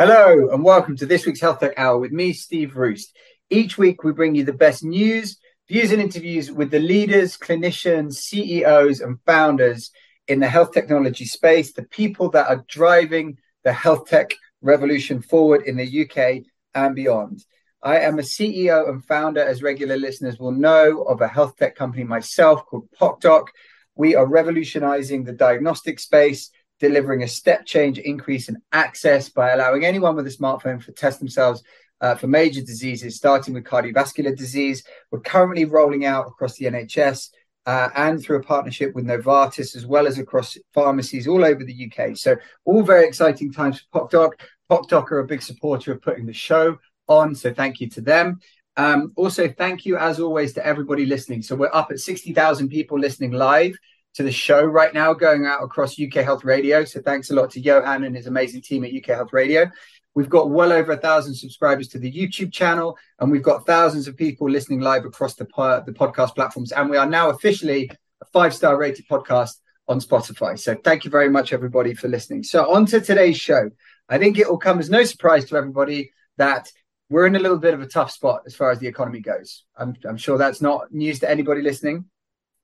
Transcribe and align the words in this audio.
Hello, 0.00 0.50
and 0.52 0.62
welcome 0.62 0.96
to 0.98 1.06
this 1.06 1.26
week's 1.26 1.40
Health 1.40 1.58
Tech 1.58 1.74
Hour 1.76 1.98
with 1.98 2.12
me, 2.12 2.32
Steve 2.32 2.76
Roest. 2.76 3.16
Each 3.50 3.76
week, 3.76 4.04
we 4.04 4.12
bring 4.12 4.36
you 4.36 4.44
the 4.44 4.52
best 4.52 4.84
news, 4.84 5.40
views, 5.66 5.90
and 5.90 6.00
interviews 6.00 6.52
with 6.52 6.70
the 6.70 6.78
leaders, 6.78 7.36
clinicians, 7.36 8.12
CEOs, 8.12 9.00
and 9.00 9.18
founders 9.26 9.90
in 10.28 10.38
the 10.38 10.48
health 10.48 10.70
technology 10.70 11.24
space, 11.24 11.72
the 11.72 11.82
people 11.82 12.30
that 12.30 12.48
are 12.48 12.64
driving 12.68 13.38
the 13.64 13.72
health 13.72 14.08
tech 14.08 14.36
revolution 14.62 15.20
forward 15.20 15.62
in 15.62 15.76
the 15.76 16.02
UK 16.04 16.44
and 16.76 16.94
beyond. 16.94 17.44
I 17.82 17.98
am 17.98 18.20
a 18.20 18.22
CEO 18.22 18.88
and 18.88 19.04
founder, 19.04 19.42
as 19.42 19.64
regular 19.64 19.96
listeners 19.96 20.38
will 20.38 20.52
know, 20.52 21.02
of 21.02 21.22
a 21.22 21.26
health 21.26 21.56
tech 21.56 21.74
company 21.74 22.04
myself 22.04 22.64
called 22.66 22.88
PocDoc. 23.00 23.48
We 23.96 24.14
are 24.14 24.26
revolutionizing 24.26 25.24
the 25.24 25.32
diagnostic 25.32 25.98
space 25.98 26.52
delivering 26.80 27.22
a 27.22 27.28
step 27.28 27.66
change 27.66 27.98
increase 27.98 28.48
in 28.48 28.56
access 28.72 29.28
by 29.28 29.50
allowing 29.50 29.84
anyone 29.84 30.16
with 30.16 30.26
a 30.26 30.30
smartphone 30.30 30.84
to 30.84 30.92
test 30.92 31.18
themselves 31.18 31.62
uh, 32.00 32.14
for 32.14 32.26
major 32.26 32.60
diseases, 32.60 33.16
starting 33.16 33.54
with 33.54 33.64
cardiovascular 33.64 34.36
disease. 34.36 34.84
We're 35.10 35.20
currently 35.20 35.64
rolling 35.64 36.04
out 36.04 36.26
across 36.26 36.56
the 36.56 36.66
NHS 36.66 37.30
uh, 37.66 37.90
and 37.96 38.22
through 38.22 38.38
a 38.38 38.42
partnership 38.42 38.94
with 38.94 39.04
Novartis, 39.04 39.76
as 39.76 39.84
well 39.84 40.06
as 40.06 40.18
across 40.18 40.56
pharmacies 40.72 41.26
all 41.26 41.44
over 41.44 41.64
the 41.64 41.90
UK. 41.92 42.16
So, 42.16 42.36
all 42.64 42.82
very 42.82 43.06
exciting 43.06 43.52
times 43.52 43.84
for 43.92 44.08
PocDoc. 44.08 44.30
PocDoc 44.70 45.10
are 45.10 45.18
a 45.20 45.26
big 45.26 45.42
supporter 45.42 45.92
of 45.92 46.02
putting 46.02 46.26
the 46.26 46.32
show 46.32 46.78
on, 47.08 47.34
so 47.34 47.52
thank 47.52 47.80
you 47.80 47.88
to 47.90 48.00
them. 48.00 48.38
Um, 48.76 49.12
also, 49.16 49.48
thank 49.48 49.84
you 49.84 49.96
as 49.96 50.20
always 50.20 50.52
to 50.54 50.64
everybody 50.64 51.04
listening. 51.04 51.42
So, 51.42 51.56
we're 51.56 51.74
up 51.74 51.90
at 51.90 52.00
60,000 52.00 52.68
people 52.68 52.98
listening 52.98 53.32
live 53.32 53.76
to 54.14 54.22
the 54.22 54.32
show 54.32 54.64
right 54.64 54.92
now 54.92 55.14
going 55.14 55.46
out 55.46 55.62
across 55.62 56.00
UK 56.00 56.24
Health 56.24 56.44
Radio. 56.44 56.84
So 56.84 57.00
thanks 57.00 57.30
a 57.30 57.34
lot 57.34 57.50
to 57.52 57.60
Johan 57.60 58.04
and 58.04 58.16
his 58.16 58.26
amazing 58.26 58.62
team 58.62 58.84
at 58.84 58.92
UK 58.92 59.16
Health 59.16 59.32
Radio. 59.32 59.70
We've 60.14 60.28
got 60.28 60.50
well 60.50 60.72
over 60.72 60.92
a 60.92 60.96
thousand 60.96 61.34
subscribers 61.34 61.88
to 61.88 61.98
the 61.98 62.10
YouTube 62.10 62.52
channel, 62.52 62.98
and 63.20 63.30
we've 63.30 63.42
got 63.42 63.66
thousands 63.66 64.08
of 64.08 64.16
people 64.16 64.50
listening 64.50 64.80
live 64.80 65.04
across 65.04 65.34
the, 65.34 65.44
the 65.86 65.92
podcast 65.92 66.34
platforms. 66.34 66.72
And 66.72 66.90
we 66.90 66.96
are 66.96 67.08
now 67.08 67.30
officially 67.30 67.90
a 68.20 68.24
five 68.32 68.52
star 68.52 68.76
rated 68.76 69.06
podcast 69.06 69.52
on 69.86 70.00
Spotify. 70.00 70.58
So 70.58 70.74
thank 70.74 71.04
you 71.04 71.10
very 71.10 71.30
much, 71.30 71.52
everybody, 71.52 71.94
for 71.94 72.08
listening. 72.08 72.42
So, 72.42 72.72
on 72.72 72.86
to 72.86 73.00
today's 73.00 73.38
show. 73.38 73.70
I 74.08 74.18
think 74.18 74.38
it 74.38 74.48
will 74.48 74.58
come 74.58 74.78
as 74.78 74.90
no 74.90 75.04
surprise 75.04 75.44
to 75.46 75.56
everybody 75.56 76.10
that 76.36 76.70
we're 77.10 77.26
in 77.26 77.36
a 77.36 77.40
little 77.40 77.58
bit 77.58 77.74
of 77.74 77.80
a 77.80 77.86
tough 77.86 78.10
spot 78.10 78.42
as 78.46 78.54
far 78.54 78.70
as 78.70 78.78
the 78.78 78.86
economy 78.86 79.20
goes. 79.20 79.64
I'm, 79.76 79.94
I'm 80.04 80.16
sure 80.16 80.36
that's 80.36 80.60
not 80.60 80.92
news 80.92 81.20
to 81.20 81.30
anybody 81.30 81.62
listening. 81.62 82.06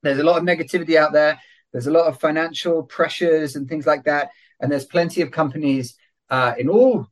There's 0.04 0.18
a 0.18 0.24
lot 0.24 0.38
of 0.38 0.44
negativity 0.44 0.96
out 0.96 1.12
there. 1.12 1.40
There's 1.72 1.88
a 1.88 1.90
lot 1.90 2.06
of 2.06 2.20
financial 2.20 2.84
pressures 2.84 3.56
and 3.56 3.68
things 3.68 3.86
like 3.86 4.04
that. 4.04 4.30
And 4.60 4.70
there's 4.70 4.84
plenty 4.84 5.22
of 5.22 5.32
companies 5.32 5.96
uh, 6.30 6.54
in 6.56 6.68
all 6.68 7.08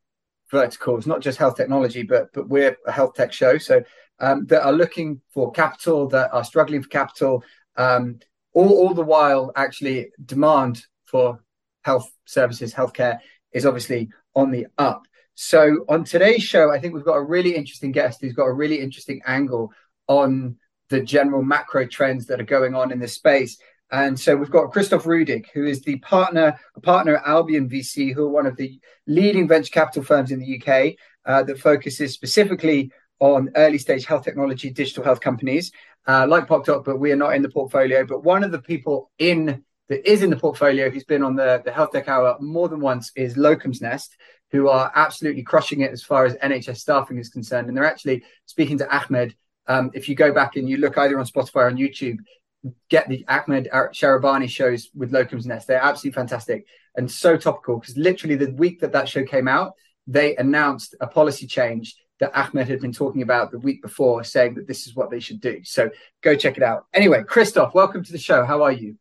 verticals, 0.50 1.06
not 1.06 1.20
just 1.20 1.38
health 1.38 1.56
technology, 1.56 2.02
but 2.02 2.32
but 2.32 2.48
we're 2.48 2.76
a 2.86 2.92
health 2.92 3.14
tech 3.14 3.32
show, 3.32 3.58
so 3.58 3.82
um, 4.20 4.46
that 4.46 4.64
are 4.64 4.72
looking 4.72 5.20
for 5.34 5.50
capital, 5.50 6.08
that 6.08 6.32
are 6.32 6.44
struggling 6.44 6.82
for 6.82 6.88
capital. 6.88 7.42
Um, 7.76 8.20
all, 8.54 8.68
all 8.68 8.94
the 8.94 9.02
while, 9.02 9.50
actually, 9.56 10.12
demand 10.24 10.84
for 11.04 11.42
health 11.82 12.08
services, 12.26 12.74
healthcare 12.74 13.18
is 13.52 13.66
obviously 13.66 14.10
on 14.36 14.50
the 14.50 14.66
up. 14.78 15.02
So 15.34 15.84
on 15.88 16.04
today's 16.04 16.42
show, 16.42 16.70
I 16.70 16.78
think 16.78 16.94
we've 16.94 17.04
got 17.04 17.14
a 17.14 17.22
really 17.22 17.56
interesting 17.56 17.90
guest 17.90 18.20
who's 18.20 18.34
got 18.34 18.44
a 18.44 18.52
really 18.52 18.78
interesting 18.78 19.22
angle 19.26 19.72
on 20.06 20.56
the 20.92 21.00
general 21.00 21.42
macro 21.42 21.86
trends 21.86 22.26
that 22.26 22.40
are 22.40 22.44
going 22.44 22.74
on 22.74 22.92
in 22.92 23.00
this 23.00 23.14
space. 23.14 23.58
And 23.90 24.18
so 24.18 24.36
we've 24.36 24.50
got 24.50 24.72
Christoph 24.72 25.04
Ruedig, 25.04 25.46
who 25.52 25.64
is 25.64 25.82
the 25.82 25.96
partner, 25.98 26.58
partner 26.82 27.16
at 27.16 27.26
Albion 27.26 27.68
VC, 27.68 28.14
who 28.14 28.24
are 28.26 28.30
one 28.30 28.46
of 28.46 28.56
the 28.56 28.80
leading 29.06 29.48
venture 29.48 29.72
capital 29.72 30.02
firms 30.02 30.30
in 30.30 30.38
the 30.38 30.60
UK 30.60 30.94
uh, 31.26 31.42
that 31.44 31.58
focuses 31.58 32.14
specifically 32.14 32.92
on 33.20 33.50
early 33.56 33.78
stage 33.78 34.04
health 34.04 34.24
technology, 34.24 34.70
digital 34.70 35.04
health 35.04 35.20
companies 35.20 35.72
uh, 36.06 36.26
like 36.28 36.46
PocDoc, 36.46 36.84
but 36.84 36.98
we 36.98 37.12
are 37.12 37.16
not 37.16 37.34
in 37.34 37.42
the 37.42 37.48
portfolio. 37.48 38.04
But 38.04 38.24
one 38.24 38.44
of 38.44 38.50
the 38.50 38.60
people 38.60 39.10
in 39.18 39.64
that 39.88 40.10
is 40.10 40.22
in 40.22 40.30
the 40.30 40.36
portfolio 40.36 40.90
who's 40.90 41.04
been 41.04 41.22
on 41.22 41.36
the, 41.36 41.62
the 41.64 41.72
Health 41.72 41.92
Tech 41.92 42.08
Hour 42.08 42.36
more 42.40 42.68
than 42.68 42.80
once 42.80 43.12
is 43.16 43.36
Locum's 43.36 43.80
Nest, 43.80 44.16
who 44.50 44.68
are 44.68 44.92
absolutely 44.94 45.42
crushing 45.42 45.80
it 45.80 45.92
as 45.92 46.02
far 46.02 46.24
as 46.24 46.34
NHS 46.36 46.78
staffing 46.78 47.18
is 47.18 47.28
concerned. 47.28 47.68
And 47.68 47.76
they're 47.76 47.84
actually 47.84 48.24
speaking 48.46 48.78
to 48.78 48.96
Ahmed 48.96 49.34
um, 49.66 49.90
if 49.94 50.08
you 50.08 50.14
go 50.14 50.32
back 50.32 50.56
and 50.56 50.68
you 50.68 50.76
look 50.76 50.98
either 50.98 51.18
on 51.18 51.26
Spotify 51.26 51.56
or 51.56 51.66
on 51.66 51.76
YouTube, 51.76 52.18
get 52.88 53.08
the 53.08 53.24
Ahmed 53.28 53.68
Sharabani 53.72 54.48
shows 54.48 54.90
with 54.94 55.12
Locum's 55.12 55.46
Nest. 55.46 55.66
They're 55.66 55.82
absolutely 55.82 56.14
fantastic 56.14 56.66
and 56.96 57.10
so 57.10 57.36
topical 57.36 57.78
because 57.78 57.96
literally 57.96 58.36
the 58.36 58.52
week 58.52 58.80
that 58.80 58.92
that 58.92 59.08
show 59.08 59.24
came 59.24 59.48
out, 59.48 59.72
they 60.06 60.36
announced 60.36 60.94
a 61.00 61.06
policy 61.06 61.46
change 61.46 61.96
that 62.20 62.36
Ahmed 62.36 62.68
had 62.68 62.80
been 62.80 62.92
talking 62.92 63.22
about 63.22 63.50
the 63.50 63.58
week 63.58 63.82
before, 63.82 64.22
saying 64.22 64.54
that 64.54 64.68
this 64.68 64.86
is 64.86 64.94
what 64.94 65.10
they 65.10 65.20
should 65.20 65.40
do. 65.40 65.60
So 65.64 65.90
go 66.22 66.36
check 66.36 66.56
it 66.56 66.62
out. 66.62 66.86
Anyway, 66.92 67.24
Christoph, 67.24 67.74
welcome 67.74 68.04
to 68.04 68.12
the 68.12 68.18
show. 68.18 68.44
How 68.44 68.62
are 68.62 68.72
you? 68.72 68.96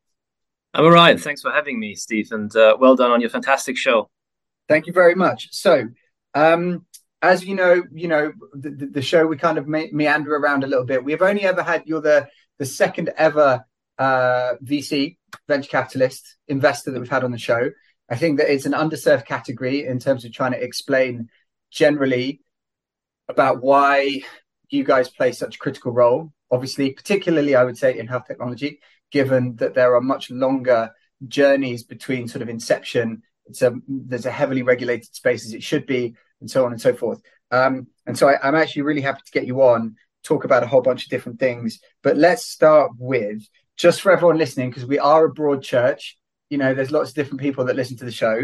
I'm 0.74 0.86
all 0.86 0.92
right. 0.92 1.20
Thanks 1.20 1.42
for 1.42 1.52
having 1.52 1.80
me, 1.80 1.96
Steve, 1.96 2.32
and 2.32 2.56
uh, 2.56 2.78
well 2.80 2.96
done 2.96 3.12
on 3.12 3.22
your 3.22 3.30
fantastic 3.30 3.78
show. 3.78 4.10
Thank 4.70 4.88
you 4.88 4.94
very 4.94 5.16
much. 5.16 5.50
So, 5.52 5.90
um, 6.34 6.86
as 7.22 7.46
you 7.46 7.56
know, 7.56 7.84
you 7.92 8.08
know 8.08 8.34
the, 8.54 8.90
the 8.92 9.02
show 9.02 9.26
we 9.26 9.38
kind 9.38 9.58
of 9.58 9.68
me- 9.68 9.92
meander 9.92 10.36
around 10.36 10.64
a 10.64 10.68
little 10.68 10.86
bit. 10.86 11.04
We've 11.04 11.22
only 11.22 11.44
ever 11.44 11.64
had 11.64 11.84
you're 11.86 12.02
the 12.02 12.28
the 12.58 12.66
second 12.66 13.12
ever 13.18 13.66
uh, 13.98 14.54
VC 14.64 15.18
venture 15.48 15.70
capitalist 15.70 16.38
investor 16.48 16.92
that 16.92 17.00
we've 17.00 17.09
had 17.09 17.24
on 17.24 17.32
the 17.32 17.38
show. 17.38 17.70
I 18.09 18.16
think 18.16 18.40
that 18.40 18.52
it's 18.52 18.66
an 18.66 18.74
underserved 18.74 19.26
category 19.26 19.86
in 19.86 20.00
terms 20.00 20.26
of 20.26 20.34
trying 20.34 20.52
to 20.52 20.62
explain 20.62 21.30
generally 21.70 22.42
about 23.30 23.62
why 23.62 24.24
you 24.70 24.84
guys 24.84 25.09
play 25.09 25.32
such 25.32 25.56
a 25.56 25.59
critical 25.59 25.92
role. 25.92 26.34
Obviously, 26.50 26.92
particularly 26.92 27.56
I 27.56 27.64
would 27.64 27.78
say 27.78 27.98
in 27.98 28.08
health 28.08 28.26
technology, 28.28 28.82
given 29.12 29.56
that 29.58 29.76
there 29.76 29.96
are 29.96 30.02
much 30.02 30.32
longer 30.32 30.92
journeys 31.28 31.84
between 31.84 32.28
sort 32.28 32.42
of 32.42 32.50
inception. 32.50 33.24
It's 33.46 33.62
a 33.62 33.76
there's 33.88 34.26
a 34.26 34.32
heavily 34.32 34.64
regulated 34.64 35.14
space 35.14 35.46
as 35.46 35.53
it 35.53 35.64
should 35.64 35.86
be 35.86 36.16
and 36.41 36.52
so 36.52 36.66
on 36.66 36.72
and 36.72 36.81
so 36.81 36.94
forth. 36.94 37.22
Um, 37.52 37.88
and 38.06 38.18
so 38.18 38.28
I, 38.28 38.47
am 38.47 38.56
actually 38.56 38.84
really 38.84 39.02
happy 39.02 39.22
to 39.25 39.31
get 39.31 39.47
you 39.47 39.62
on, 39.62 39.96
talk 40.24 40.44
about 40.44 40.63
a 40.63 40.68
whole 40.68 40.81
bunch 40.81 41.06
of 41.06 41.09
different 41.09 41.40
things. 41.40 41.79
But 42.03 42.18
let's 42.18 42.46
start 42.46 42.91
with 42.97 43.47
just 43.78 44.02
for 44.02 44.12
everyone 44.12 44.38
listening, 44.38 44.69
because 44.69 44.85
we 44.85 45.00
are 45.00 45.25
a 45.25 45.34
broad 45.34 45.63
church. 45.63 46.18
You 46.50 46.57
know, 46.57 46.74
there's 46.74 46.91
lots 46.91 47.09
of 47.09 47.16
different 47.16 47.41
people 47.41 47.66
that 47.66 47.75
listen 47.75 47.97
to 47.97 48.06
the 48.06 48.12
show. 48.12 48.41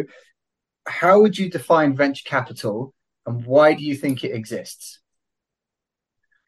How 0.88 1.20
would 1.20 1.38
you 1.38 1.50
define 1.50 1.96
venture 1.96 2.24
capital, 2.26 2.94
and 3.26 3.46
why 3.46 3.74
do 3.74 3.84
you 3.84 3.96
think 3.96 4.24
it 4.24 4.34
exists? 4.34 5.00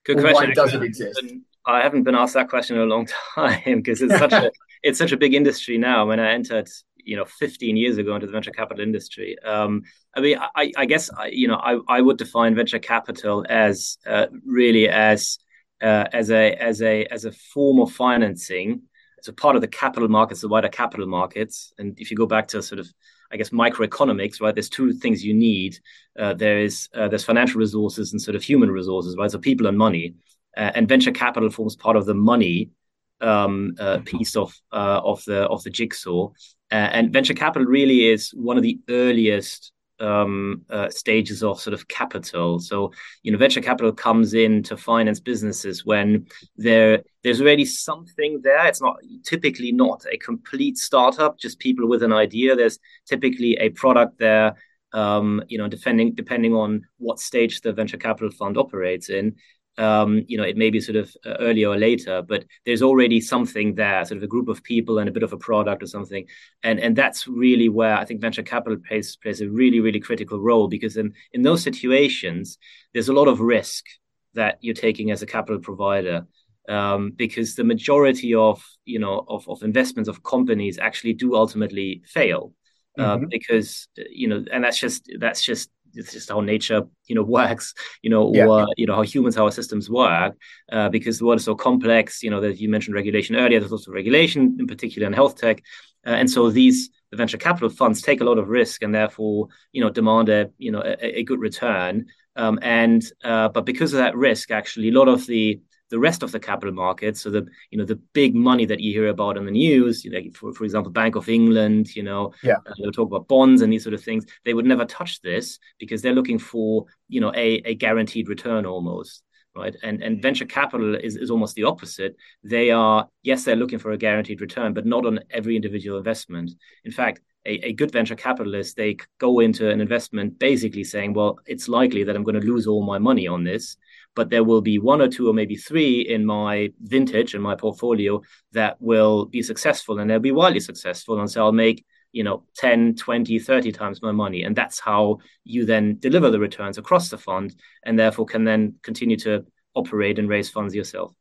Good 0.05 0.19
or 0.19 0.21
question. 0.21 0.49
Why 0.49 0.53
does 0.53 0.73
it 0.73 0.83
exist? 0.83 1.21
I 1.65 1.81
haven't 1.81 2.03
been 2.03 2.15
asked 2.15 2.33
that 2.33 2.49
question 2.49 2.77
in 2.77 2.83
a 2.83 2.85
long 2.85 3.07
time 3.35 3.61
because 3.65 4.01
it's 4.01 4.17
such 4.17 4.31
a 4.33 4.51
it's 4.81 4.97
such 4.97 5.11
a 5.11 5.17
big 5.17 5.33
industry 5.33 5.77
now. 5.77 6.07
When 6.07 6.19
I 6.19 6.31
entered 6.31 6.69
you 7.09 7.15
know 7.15 7.25
15 7.25 7.75
years 7.75 7.97
ago 7.97 8.15
into 8.15 8.27
the 8.27 8.31
venture 8.31 8.51
capital 8.51 8.83
industry 8.83 9.37
um, 9.43 9.81
i 10.15 10.19
mean 10.21 10.37
i, 10.55 10.71
I 10.77 10.85
guess 10.85 11.09
I, 11.11 11.27
you 11.27 11.47
know 11.47 11.55
I, 11.55 11.79
I 11.87 12.01
would 12.01 12.17
define 12.17 12.55
venture 12.55 12.79
capital 12.79 13.45
as 13.49 13.97
uh, 14.05 14.27
really 14.45 14.87
as 14.87 15.39
uh, 15.81 16.05
as 16.13 16.29
a 16.29 16.53
as 16.53 16.81
a 16.81 17.05
as 17.05 17.25
a 17.25 17.31
form 17.31 17.79
of 17.79 17.91
financing 17.91 18.83
as 19.19 19.27
a 19.27 19.33
part 19.33 19.55
of 19.55 19.61
the 19.61 19.67
capital 19.67 20.07
markets 20.07 20.41
the 20.41 20.47
wider 20.47 20.69
capital 20.69 21.07
markets 21.07 21.73
and 21.77 21.99
if 21.99 22.11
you 22.11 22.17
go 22.17 22.25
back 22.25 22.47
to 22.49 22.61
sort 22.61 22.79
of 22.79 22.87
I 23.31 23.37
guess 23.37 23.51
microeconomics, 23.51 24.41
right? 24.41 24.55
There's 24.55 24.69
two 24.69 24.91
things 24.91 25.23
you 25.23 25.35
need. 25.35 25.77
Uh, 26.17 26.33
there 26.33 26.59
is 26.59 26.89
uh, 26.95 27.07
there's 27.07 27.23
financial 27.23 27.59
resources 27.59 28.11
and 28.11 28.19
sort 28.19 28.35
of 28.35 28.41
human 28.41 28.71
resources, 28.71 29.15
right? 29.17 29.29
So 29.29 29.37
people 29.37 29.67
and 29.67 29.77
money, 29.77 30.15
uh, 30.57 30.71
and 30.73 30.89
venture 30.89 31.11
capital 31.11 31.51
forms 31.51 31.75
part 31.75 31.95
of 31.95 32.07
the 32.07 32.15
money 32.15 32.71
um, 33.21 33.75
uh, 33.79 33.99
piece 34.05 34.35
of 34.35 34.53
uh, 34.71 35.01
of 35.03 35.23
the 35.25 35.41
of 35.43 35.63
the 35.63 35.69
jigsaw. 35.69 36.29
Uh, 36.71 36.75
and 36.75 37.11
venture 37.11 37.33
capital 37.33 37.67
really 37.67 38.07
is 38.07 38.29
one 38.35 38.57
of 38.57 38.63
the 38.63 38.79
earliest 38.89 39.71
um, 39.99 40.65
uh, 40.69 40.89
stages 40.89 41.43
of 41.43 41.59
sort 41.59 41.73
of 41.73 41.87
capital. 41.87 42.59
So, 42.59 42.91
you 43.23 43.31
know, 43.31 43.37
venture 43.37 43.61
capital 43.61 43.91
comes 43.91 44.33
in 44.33 44.63
to 44.63 44.77
finance 44.77 45.19
businesses 45.19 45.85
when 45.85 46.27
there 46.55 47.03
there's 47.23 47.41
already 47.41 47.65
something 47.65 48.41
there. 48.43 48.65
It's 48.67 48.81
not 48.81 48.97
typically 49.23 49.71
not 49.71 50.05
a 50.11 50.17
complete 50.17 50.77
startup, 50.77 51.37
just 51.37 51.59
people 51.59 51.87
with 51.87 52.03
an 52.03 52.13
idea. 52.13 52.55
There's 52.55 52.79
typically 53.07 53.57
a 53.59 53.69
product 53.69 54.19
there. 54.19 54.55
Um, 54.91 55.43
you 55.47 55.59
know, 55.59 55.67
depending 55.67 56.15
depending 56.15 56.55
on 56.55 56.87
what 56.97 57.19
stage 57.19 57.61
the 57.61 57.73
venture 57.73 57.97
capital 57.97 58.31
fund 58.31 58.57
operates 58.57 59.09
in, 59.09 59.35
um, 59.79 60.25
you 60.27 60.37
know, 60.37 60.43
it 60.43 60.57
may 60.57 60.69
be 60.69 60.81
sort 60.81 60.97
of 60.97 61.15
uh, 61.25 61.35
earlier 61.39 61.69
or 61.69 61.77
later, 61.77 62.21
but 62.21 62.43
there's 62.65 62.81
already 62.81 63.21
something 63.21 63.75
there, 63.75 64.03
sort 64.03 64.17
of 64.17 64.23
a 64.23 64.27
group 64.27 64.49
of 64.49 64.61
people 64.61 64.99
and 64.99 65.07
a 65.07 65.11
bit 65.11 65.23
of 65.23 65.31
a 65.31 65.37
product 65.37 65.81
or 65.81 65.87
something, 65.87 66.25
and 66.63 66.79
and 66.81 66.95
that's 66.97 67.27
really 67.27 67.69
where 67.69 67.95
I 67.97 68.03
think 68.03 68.19
venture 68.19 68.43
capital 68.43 68.77
plays 68.85 69.15
plays 69.15 69.39
a 69.39 69.49
really 69.49 69.79
really 69.79 70.01
critical 70.01 70.39
role 70.41 70.67
because 70.67 70.97
in 70.97 71.13
in 71.31 71.43
those 71.43 71.63
situations 71.63 72.57
there's 72.93 73.07
a 73.07 73.13
lot 73.13 73.29
of 73.29 73.39
risk 73.39 73.85
that 74.33 74.57
you're 74.59 74.73
taking 74.73 75.11
as 75.11 75.21
a 75.21 75.25
capital 75.25 75.59
provider. 75.59 76.27
Um, 76.67 77.13
because 77.15 77.55
the 77.55 77.63
majority 77.63 78.35
of 78.35 78.63
you 78.85 78.99
know 78.99 79.25
of, 79.27 79.47
of 79.49 79.63
investments 79.63 80.07
of 80.07 80.21
companies 80.21 80.77
actually 80.77 81.13
do 81.13 81.35
ultimately 81.35 82.03
fail 82.05 82.53
uh, 82.99 83.15
mm-hmm. 83.15 83.25
because 83.29 83.87
you 83.95 84.27
know 84.27 84.43
and 84.51 84.63
that's 84.63 84.77
just 84.77 85.09
that's 85.19 85.41
just 85.41 85.71
it's 85.93 86.13
just 86.13 86.29
how 86.29 86.41
nature 86.41 86.83
you 87.07 87.15
know 87.15 87.23
works 87.39 87.73
you 88.01 88.09
know 88.09 88.33
yeah. 88.33 88.45
or 88.45 88.67
you 88.77 88.85
know 88.85 88.95
how 88.95 89.01
humans 89.01 89.35
how 89.35 89.45
our 89.45 89.51
systems 89.51 89.89
work 89.89 90.35
uh, 90.71 90.89
because 90.89 91.19
the 91.19 91.25
world 91.25 91.39
is 91.39 91.45
so 91.45 91.55
complex 91.55 92.23
you 92.23 92.29
know 92.29 92.41
that 92.41 92.59
you 92.59 92.69
mentioned 92.69 92.95
regulation 92.95 93.35
earlier 93.35 93.59
there's 93.59 93.71
also 93.71 93.91
regulation 93.91 94.57
in 94.59 94.67
particular 94.67 95.07
in 95.07 95.13
health 95.13 95.35
tech 95.37 95.61
uh, 96.05 96.11
and 96.11 96.29
so 96.29 96.49
these 96.49 96.89
the 97.11 97.17
venture 97.17 97.37
capital 97.37 97.69
funds 97.69 98.01
take 98.01 98.21
a 98.21 98.23
lot 98.23 98.37
of 98.37 98.49
risk 98.49 98.83
and 98.83 98.93
therefore 98.93 99.47
you 99.71 99.81
know 99.81 99.89
demand 99.89 100.29
a 100.29 100.49
you 100.57 100.71
know 100.71 100.81
a, 100.81 101.19
a 101.19 101.23
good 101.23 101.39
return 101.39 102.05
um, 102.35 102.59
and 102.61 103.03
uh, 103.23 103.49
but 103.49 103.65
because 103.65 103.93
of 103.93 103.99
that 103.99 104.15
risk 104.15 104.51
actually 104.51 104.89
a 104.89 104.93
lot 104.93 105.07
of 105.07 105.25
the 105.25 105.59
the 105.89 105.99
rest 105.99 106.23
of 106.23 106.31
the 106.31 106.39
capital 106.39 106.73
markets. 106.73 107.21
So 107.21 107.29
the 107.29 107.47
you 107.71 107.77
know 107.77 107.85
the 107.85 107.99
big 108.13 108.35
money 108.35 108.65
that 108.65 108.79
you 108.79 108.93
hear 108.93 109.07
about 109.07 109.37
in 109.37 109.45
the 109.45 109.51
news, 109.51 110.05
you 110.05 110.11
know, 110.11 110.19
for, 110.33 110.53
for 110.53 110.63
example, 110.63 110.91
Bank 110.91 111.15
of 111.15 111.29
England, 111.29 111.95
you 111.95 112.03
know, 112.03 112.33
yeah. 112.43 112.57
Uh, 112.65 112.73
they'll 112.79 112.91
talk 112.91 113.07
about 113.07 113.27
bonds 113.27 113.61
and 113.61 113.71
these 113.71 113.83
sort 113.83 113.93
of 113.93 114.03
things. 114.03 114.25
They 114.45 114.53
would 114.53 114.65
never 114.65 114.85
touch 114.85 115.21
this 115.21 115.59
because 115.79 116.01
they're 116.01 116.13
looking 116.13 116.39
for 116.39 116.85
you 117.07 117.21
know 117.21 117.31
a, 117.35 117.61
a 117.65 117.75
guaranteed 117.75 118.29
return 118.29 118.65
almost. 118.65 119.23
Right. 119.55 119.75
And 119.83 120.01
and 120.03 120.21
venture 120.21 120.45
capital 120.45 120.95
is, 120.95 121.17
is 121.17 121.31
almost 121.31 121.55
the 121.55 121.63
opposite. 121.63 122.15
They 122.43 122.69
are, 122.69 123.09
yes, 123.23 123.43
they're 123.43 123.55
looking 123.55 123.79
for 123.79 123.91
a 123.91 123.97
guaranteed 123.97 124.41
return, 124.41 124.73
but 124.73 124.85
not 124.85 125.05
on 125.05 125.19
every 125.31 125.55
individual 125.55 125.97
investment. 125.97 126.51
In 126.85 126.91
fact, 126.91 127.19
a, 127.45 127.67
a, 127.67 127.73
good 127.73 127.91
venture 127.91 128.15
capitalist, 128.15 128.77
they 128.77 128.97
go 129.17 129.39
into 129.39 129.69
an 129.69 129.81
investment 129.81 130.37
basically 130.37 130.83
saying, 130.83 131.13
well, 131.13 131.39
it's 131.45 131.67
likely 131.67 132.03
that 132.03 132.15
I'm 132.15 132.23
going 132.23 132.39
to 132.39 132.45
lose 132.45 132.67
all 132.67 132.83
my 132.85 132.99
money 132.99 133.27
on 133.27 133.43
this 133.43 133.75
but 134.15 134.29
there 134.29 134.43
will 134.43 134.61
be 134.61 134.79
one 134.79 135.01
or 135.01 135.07
two 135.07 135.29
or 135.29 135.33
maybe 135.33 135.55
three 135.55 136.01
in 136.01 136.25
my 136.25 136.71
vintage 136.81 137.35
in 137.35 137.41
my 137.41 137.55
portfolio 137.55 138.21
that 138.51 138.75
will 138.81 139.25
be 139.25 139.41
successful 139.41 139.99
and 139.99 140.09
they'll 140.09 140.19
be 140.19 140.31
wildly 140.31 140.59
successful. 140.59 141.19
And 141.19 141.29
so 141.29 141.43
I'll 141.45 141.51
make, 141.51 141.85
you 142.11 142.23
know, 142.23 142.43
10, 142.55 142.95
20, 142.95 143.39
30 143.39 143.71
times 143.71 144.01
my 144.01 144.11
money. 144.11 144.43
And 144.43 144.55
that's 144.55 144.79
how 144.79 145.19
you 145.43 145.65
then 145.65 145.97
deliver 145.99 146.31
the 146.31 146.39
returns 146.39 146.77
across 146.77 147.09
the 147.09 147.17
fund 147.17 147.55
and 147.83 147.97
therefore 147.97 148.25
can 148.25 148.43
then 148.43 148.75
continue 148.81 149.17
to 149.17 149.45
operate 149.75 150.19
and 150.19 150.27
raise 150.27 150.49
funds 150.49 150.75
yourself. 150.75 151.13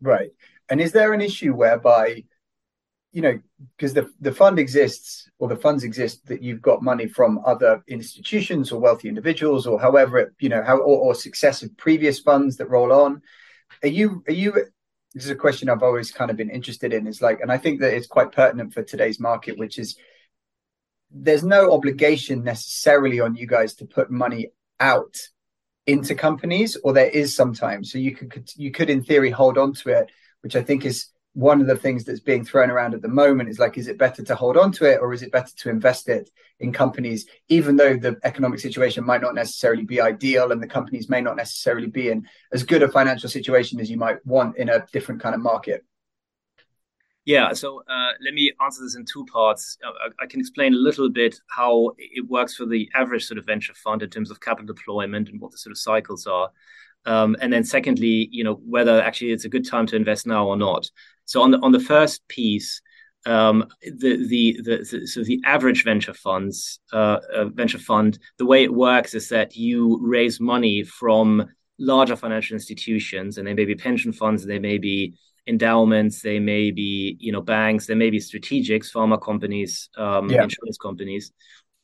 Right. 0.00 0.30
And 0.68 0.80
is 0.80 0.92
there 0.92 1.12
an 1.12 1.20
issue 1.20 1.54
whereby 1.54 2.24
you 3.16 3.22
know, 3.22 3.40
because 3.74 3.94
the 3.94 4.10
the 4.20 4.30
fund 4.30 4.58
exists 4.58 5.30
or 5.38 5.48
the 5.48 5.56
funds 5.56 5.84
exist 5.84 6.26
that 6.26 6.42
you've 6.42 6.60
got 6.60 6.82
money 6.82 7.08
from 7.08 7.40
other 7.46 7.82
institutions 7.88 8.70
or 8.70 8.78
wealthy 8.78 9.08
individuals 9.08 9.66
or 9.66 9.80
however 9.80 10.18
it, 10.18 10.32
you 10.38 10.50
know, 10.50 10.62
how 10.62 10.76
or, 10.76 10.98
or 10.98 11.14
successive 11.14 11.74
previous 11.78 12.20
funds 12.20 12.58
that 12.58 12.68
roll 12.68 12.92
on. 12.92 13.22
Are 13.82 13.88
you 13.88 14.22
are 14.28 14.34
you 14.34 14.52
this 15.14 15.24
is 15.24 15.30
a 15.30 15.34
question 15.34 15.70
I've 15.70 15.82
always 15.82 16.10
kind 16.10 16.30
of 16.30 16.36
been 16.36 16.50
interested 16.50 16.92
in, 16.92 17.06
is 17.06 17.22
like, 17.22 17.40
and 17.40 17.50
I 17.50 17.56
think 17.56 17.80
that 17.80 17.94
it's 17.94 18.06
quite 18.06 18.32
pertinent 18.32 18.74
for 18.74 18.82
today's 18.82 19.18
market, 19.18 19.56
which 19.56 19.78
is 19.78 19.96
there's 21.10 21.42
no 21.42 21.72
obligation 21.72 22.44
necessarily 22.44 23.20
on 23.20 23.34
you 23.34 23.46
guys 23.46 23.76
to 23.76 23.86
put 23.86 24.10
money 24.10 24.50
out 24.78 25.16
into 25.86 26.14
companies, 26.14 26.76
or 26.84 26.92
there 26.92 27.08
is 27.08 27.34
sometimes. 27.34 27.90
So 27.90 27.96
you 27.96 28.14
could 28.14 28.50
you 28.56 28.72
could 28.72 28.90
in 28.90 29.02
theory 29.02 29.30
hold 29.30 29.56
on 29.56 29.72
to 29.72 29.88
it, 30.00 30.10
which 30.42 30.54
I 30.54 30.62
think 30.62 30.84
is 30.84 31.06
one 31.36 31.60
of 31.60 31.66
the 31.66 31.76
things 31.76 32.02
that's 32.02 32.20
being 32.20 32.46
thrown 32.46 32.70
around 32.70 32.94
at 32.94 33.02
the 33.02 33.08
moment 33.08 33.50
is 33.50 33.58
like, 33.58 33.76
is 33.76 33.88
it 33.88 33.98
better 33.98 34.24
to 34.24 34.34
hold 34.34 34.56
on 34.56 34.72
to 34.72 34.86
it 34.86 35.00
or 35.02 35.12
is 35.12 35.22
it 35.22 35.30
better 35.30 35.54
to 35.54 35.68
invest 35.68 36.08
it 36.08 36.30
in 36.60 36.72
companies, 36.72 37.26
even 37.48 37.76
though 37.76 37.94
the 37.94 38.16
economic 38.24 38.58
situation 38.58 39.04
might 39.04 39.20
not 39.20 39.34
necessarily 39.34 39.84
be 39.84 40.00
ideal 40.00 40.50
and 40.50 40.62
the 40.62 40.66
companies 40.66 41.10
may 41.10 41.20
not 41.20 41.36
necessarily 41.36 41.88
be 41.88 42.08
in 42.08 42.26
as 42.54 42.62
good 42.62 42.82
a 42.82 42.88
financial 42.88 43.28
situation 43.28 43.78
as 43.78 43.90
you 43.90 43.98
might 43.98 44.24
want 44.24 44.56
in 44.56 44.70
a 44.70 44.86
different 44.92 45.20
kind 45.20 45.34
of 45.34 45.42
market? 45.42 45.84
Yeah, 47.26 47.52
so 47.52 47.82
uh, 47.86 48.12
let 48.24 48.32
me 48.32 48.52
answer 48.64 48.82
this 48.82 48.96
in 48.96 49.04
two 49.04 49.26
parts. 49.26 49.76
Uh, 49.84 49.90
I, 49.90 50.24
I, 50.24 50.26
can 50.26 50.40
explain 50.40 50.72
a 50.72 50.78
little 50.78 51.10
bit 51.10 51.38
how 51.48 51.92
it 51.98 52.26
works 52.26 52.56
for 52.56 52.64
the 52.64 52.88
average 52.94 53.26
sort 53.26 53.36
of 53.36 53.44
venture 53.44 53.74
fund 53.74 54.02
in 54.02 54.08
terms 54.08 54.30
of 54.30 54.40
capital 54.40 54.72
deployment 54.74 55.28
and 55.28 55.38
what 55.38 55.50
the 55.50 55.58
sort 55.58 55.72
of 55.72 55.78
cycles 55.78 56.26
are. 56.26 56.50
Um, 57.06 57.36
and 57.40 57.52
then 57.52 57.64
secondly, 57.64 58.28
you 58.30 58.44
know, 58.44 58.54
whether 58.66 59.00
actually 59.00 59.30
it's 59.30 59.44
a 59.44 59.48
good 59.48 59.66
time 59.66 59.86
to 59.86 59.96
invest 59.96 60.26
now 60.26 60.46
or 60.46 60.56
not. 60.56 60.90
So 61.24 61.40
on 61.40 61.52
the 61.52 61.58
on 61.58 61.72
the 61.72 61.80
first 61.80 62.26
piece, 62.28 62.82
um, 63.26 63.66
the, 63.82 64.26
the, 64.28 64.60
the 64.62 64.84
the 64.90 65.06
so 65.06 65.24
the 65.24 65.40
average 65.44 65.84
venture 65.84 66.14
funds 66.14 66.78
uh, 66.92 67.18
uh, 67.34 67.44
venture 67.46 67.78
fund 67.78 68.18
the 68.38 68.46
way 68.46 68.62
it 68.62 68.72
works 68.72 69.14
is 69.14 69.28
that 69.30 69.56
you 69.56 69.98
raise 70.00 70.40
money 70.40 70.84
from 70.84 71.46
larger 71.78 72.16
financial 72.16 72.54
institutions 72.54 73.36
and 73.36 73.46
they 73.46 73.52
may 73.52 73.64
be 73.64 73.74
pension 73.74 74.12
funds 74.12 74.46
they 74.46 74.58
may 74.58 74.78
be 74.78 75.14
endowments 75.48 76.22
they 76.22 76.38
may 76.38 76.70
be 76.70 77.16
you 77.20 77.32
know 77.32 77.40
banks 77.40 77.86
they 77.86 77.94
may 77.94 78.10
be 78.10 78.18
strategics 78.18 78.92
pharma 78.92 79.20
companies 79.20 79.90
um, 79.96 80.30
yeah. 80.30 80.42
insurance 80.42 80.78
companies 80.78 81.32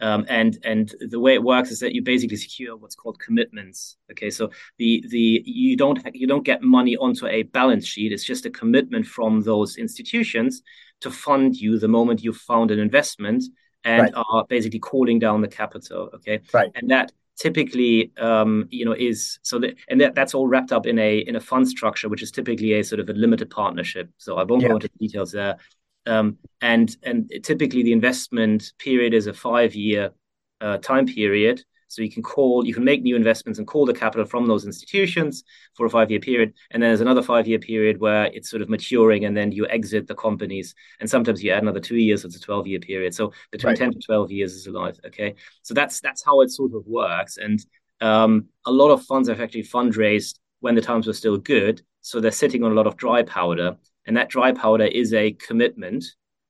um, 0.03 0.27
and 0.29 0.59
and 0.65 0.95
the 1.01 1.21
way 1.21 1.35
it 1.35 1.43
works 1.43 1.71
is 1.71 1.79
that 1.81 1.95
you 1.95 2.03
basically 2.03 2.37
secure 2.37 2.77
what's 2.77 2.97
called 2.97 3.21
commitments. 3.21 3.97
Okay, 4.11 4.31
so 4.31 4.51
the 4.77 5.05
the 5.09 5.43
you 5.47 5.77
don't 5.77 6.01
you 6.13 6.27
don't 6.27 6.45
get 6.45 6.61
money 6.61 6.97
onto 6.97 7.27
a 7.29 7.45
balance 7.45 7.87
sheet. 7.87 8.13
It's 8.13 8.25
just 8.25 8.45
a 8.45 8.51
commitment 8.51 9.07
from 9.07 9.43
those 9.43 9.77
institutions 9.77 10.63
to 11.01 11.11
fund 11.11 11.57
you 11.57 11.79
the 11.79 11.89
moment 11.89 12.23
you 12.23 12.33
found 12.33 12.73
an 12.73 12.81
investment 12.81 13.45
and 13.85 14.03
right. 14.03 14.13
are 14.15 14.45
basically 14.49 14.81
calling 14.81 15.21
down 15.21 15.41
the 15.41 15.49
capital. 15.49 16.11
Okay, 16.15 16.41
right, 16.53 16.73
and 16.75 16.91
that 16.91 17.13
typically 17.37 18.13
um, 18.19 18.67
you 18.71 18.85
know 18.85 18.93
is 18.93 19.39
so 19.43 19.61
that 19.61 19.77
and 19.89 20.01
that, 20.01 20.17
that's 20.17 20.35
all 20.35 20.49
wrapped 20.49 20.73
up 20.73 20.85
in 20.85 20.99
a 20.99 21.19
in 21.19 21.37
a 21.37 21.41
fund 21.41 21.69
structure 21.69 22.09
which 22.09 22.23
is 22.23 22.33
typically 22.33 22.73
a 22.75 22.83
sort 22.83 23.01
of 23.01 23.09
a 23.09 23.13
limited 23.15 23.49
partnership 23.49 24.11
so 24.19 24.37
i 24.37 24.45
won't 24.45 24.61
yeah. 24.61 24.69
go 24.69 24.75
into 24.75 24.89
the 24.89 25.07
details 25.07 25.33
there 25.33 25.57
um, 26.07 26.39
and 26.61 26.97
and 27.03 27.31
typically 27.43 27.83
the 27.83 27.93
investment 27.93 28.73
period 28.79 29.15
is 29.15 29.27
a 29.27 29.33
five 29.33 29.75
year 29.75 30.13
uh, 30.61 30.79
time 30.79 31.07
period. 31.07 31.63
So 31.89 32.01
you 32.01 32.11
can 32.11 32.23
call, 32.23 32.65
you 32.65 32.73
can 32.73 32.85
make 32.85 33.03
new 33.03 33.17
investments 33.17 33.59
and 33.59 33.69
call 33.69 33.85
the 33.85 33.93
capital 33.93 34.25
from 34.25 34.47
those 34.47 34.65
institutions 34.65 35.45
for 35.75 35.85
a 35.85 35.91
five 35.91 36.11
year 36.11 36.21
period. 36.21 36.55
And 36.71 36.83
then 36.83 36.89
there's 36.89 37.03
another 37.03 37.23
five 37.23 37.47
year 37.47 37.59
period 37.59 38.01
where 38.01 38.25
it's 38.33 38.49
sort 38.49 38.63
of 38.63 38.71
maturing 38.71 39.27
and 39.27 39.37
then 39.37 39.53
you 39.53 39.69
exit 39.69 40.07
the 40.07 40.15
companies. 40.15 40.75
And 41.01 41.11
sometimes 41.11 41.45
you 41.45 41.51
add 41.51 41.63
another 41.63 41.81
two 41.81 41.99
years, 41.99 42.23
so 42.23 42.29
it's 42.29 42.37
a 42.37 42.41
12 42.41 42.67
year 42.67 42.81
period. 42.81 43.15
So 43.15 43.35
between 43.51 43.73
right. 43.73 43.79
10 43.79 43.93
to 43.93 43.99
12 43.99 44.31
years 44.33 44.55
is 44.55 44.67
alive. 44.67 44.99
Okay. 45.05 45.35
So 45.61 45.75
that's 45.75 46.01
that's 46.01 46.25
how 46.25 46.41
it 46.41 46.51
sort 46.51 46.73
of 46.75 46.87
works. 46.87 47.37
And 47.37 47.63
um, 48.01 48.47
a 48.65 48.73
lot 48.73 48.91
of 48.91 49.03
funds 49.03 49.29
have 49.29 49.43
actually 49.43 49.65
fundraised 49.65 50.39
when 50.61 50.75
the 50.75 50.81
times 50.81 51.07
were 51.07 51.13
still 51.13 51.37
good. 51.37 51.83
So 52.01 52.21
they're 52.21 52.31
sitting 52.31 52.65
on 52.65 52.73
a 52.73 52.75
lot 52.75 52.87
of 52.87 52.97
dry 52.97 53.23
powder 53.23 53.77
and 54.07 54.17
that 54.17 54.29
dry 54.29 54.53
powder 54.53 54.85
is 54.85 55.13
a 55.13 55.33
commitment, 55.33 56.05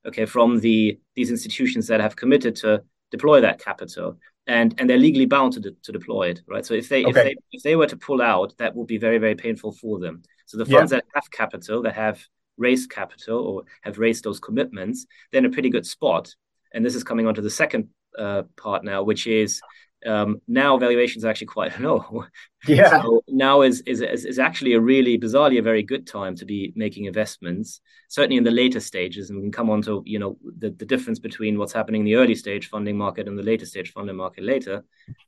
okay, 0.05 0.25
from 0.25 0.59
the 0.59 0.99
these 1.15 1.31
institutions 1.31 1.87
that 1.87 2.01
have 2.01 2.15
committed 2.15 2.55
to 2.57 2.83
deploy 3.11 3.41
that 3.41 3.59
capital, 3.59 4.17
and 4.47 4.75
and 4.77 4.89
they're 4.89 4.97
legally 4.97 5.25
bound 5.25 5.53
to 5.53 5.59
de- 5.59 5.75
to 5.83 5.91
deploy 5.91 6.29
it, 6.29 6.41
right? 6.47 6.65
So 6.65 6.73
if 6.73 6.89
they 6.89 7.05
okay. 7.05 7.09
if 7.09 7.15
they 7.15 7.35
if 7.51 7.63
they 7.63 7.75
were 7.75 7.87
to 7.87 7.97
pull 7.97 8.21
out, 8.21 8.53
that 8.57 8.75
would 8.75 8.87
be 8.87 8.97
very 8.97 9.17
very 9.17 9.35
painful 9.35 9.71
for 9.73 9.99
them. 9.99 10.23
So 10.45 10.57
the 10.57 10.65
funds 10.65 10.91
yeah. 10.91 10.97
that 10.97 11.05
have 11.15 11.31
capital, 11.31 11.81
that 11.83 11.95
have 11.95 12.23
raised 12.57 12.89
capital 12.89 13.39
or 13.39 13.63
have 13.81 13.97
raised 13.97 14.23
those 14.23 14.39
commitments, 14.39 15.05
they're 15.31 15.39
in 15.39 15.45
a 15.45 15.49
pretty 15.49 15.69
good 15.69 15.85
spot. 15.85 16.35
And 16.73 16.85
this 16.85 16.95
is 16.95 17.03
coming 17.03 17.27
on 17.27 17.35
to 17.35 17.41
the 17.41 17.49
second 17.49 17.89
uh, 18.17 18.43
part 18.57 18.83
now, 18.83 19.03
which 19.03 19.27
is 19.27 19.61
um, 20.05 20.41
now 20.47 20.77
valuations 20.77 21.23
are 21.23 21.29
actually 21.29 21.47
quite 21.47 21.79
low. 21.79 22.25
Yeah. 22.67 23.01
So 23.01 23.23
now 23.27 23.61
is, 23.61 23.81
is 23.81 24.01
is 24.01 24.39
actually 24.39 24.73
a 24.73 24.79
really 24.79 25.17
bizarrely 25.17 25.59
a 25.59 25.61
very 25.61 25.83
good 25.83 26.07
time 26.07 26.35
to 26.37 26.45
be 26.45 26.73
making 26.75 27.05
investments. 27.05 27.81
Certainly 28.09 28.37
in 28.37 28.43
the 28.43 28.51
later 28.51 28.79
stages, 28.79 29.29
and 29.29 29.39
we 29.39 29.43
can 29.43 29.51
come 29.51 29.69
on 29.69 29.81
to 29.83 30.01
you 30.05 30.19
know 30.19 30.37
the, 30.57 30.69
the 30.69 30.85
difference 30.85 31.19
between 31.19 31.57
what's 31.57 31.73
happening 31.73 32.01
in 32.01 32.05
the 32.05 32.15
early 32.15 32.35
stage 32.35 32.69
funding 32.69 32.97
market 32.97 33.27
and 33.27 33.37
the 33.37 33.43
later 33.43 33.65
stage 33.65 33.91
funding 33.91 34.15
market 34.15 34.43
later. 34.43 34.83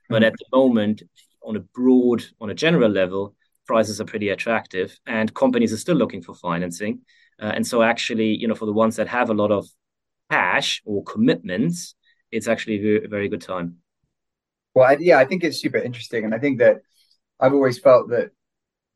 But 0.10 0.18
mm-hmm. 0.18 0.26
at 0.26 0.34
the 0.34 0.46
moment, 0.58 1.04
on 1.44 1.56
a 1.56 1.60
broad, 1.60 2.24
on 2.40 2.50
a 2.50 2.56
general 2.56 2.90
level, 2.90 3.36
prices 3.66 4.00
are 4.00 4.06
pretty 4.06 4.30
attractive, 4.30 4.98
and 5.06 5.34
companies 5.34 5.74
are 5.74 5.78
still 5.78 5.96
looking 5.96 6.22
for 6.22 6.36
financing. 6.36 7.02
Uh, 7.42 7.52
and 7.54 7.68
so 7.68 7.82
actually, 7.82 8.36
you 8.36 8.48
know, 8.48 8.56
for 8.56 8.66
the 8.66 8.74
ones 8.74 8.96
that 8.96 9.08
have 9.08 9.30
a 9.30 9.34
lot 9.34 9.52
of 9.52 9.68
cash 10.32 10.82
or 10.86 11.04
commitments, 11.04 11.96
it's 12.32 12.48
actually 12.48 12.76
a 12.76 12.82
very, 12.82 13.06
a 13.06 13.08
very 13.08 13.30
good 13.30 13.42
time. 13.42 13.78
Well, 14.76 14.86
I, 14.90 14.98
yeah, 15.00 15.18
I 15.20 15.26
think 15.26 15.44
it's 15.44 15.62
super 15.62 15.78
interesting, 15.78 16.26
and 16.26 16.36
I 16.36 16.40
think 16.40 16.60
that 16.60 16.82
I've 17.40 17.54
always 17.54 17.80
felt 17.80 18.10
that, 18.10 18.32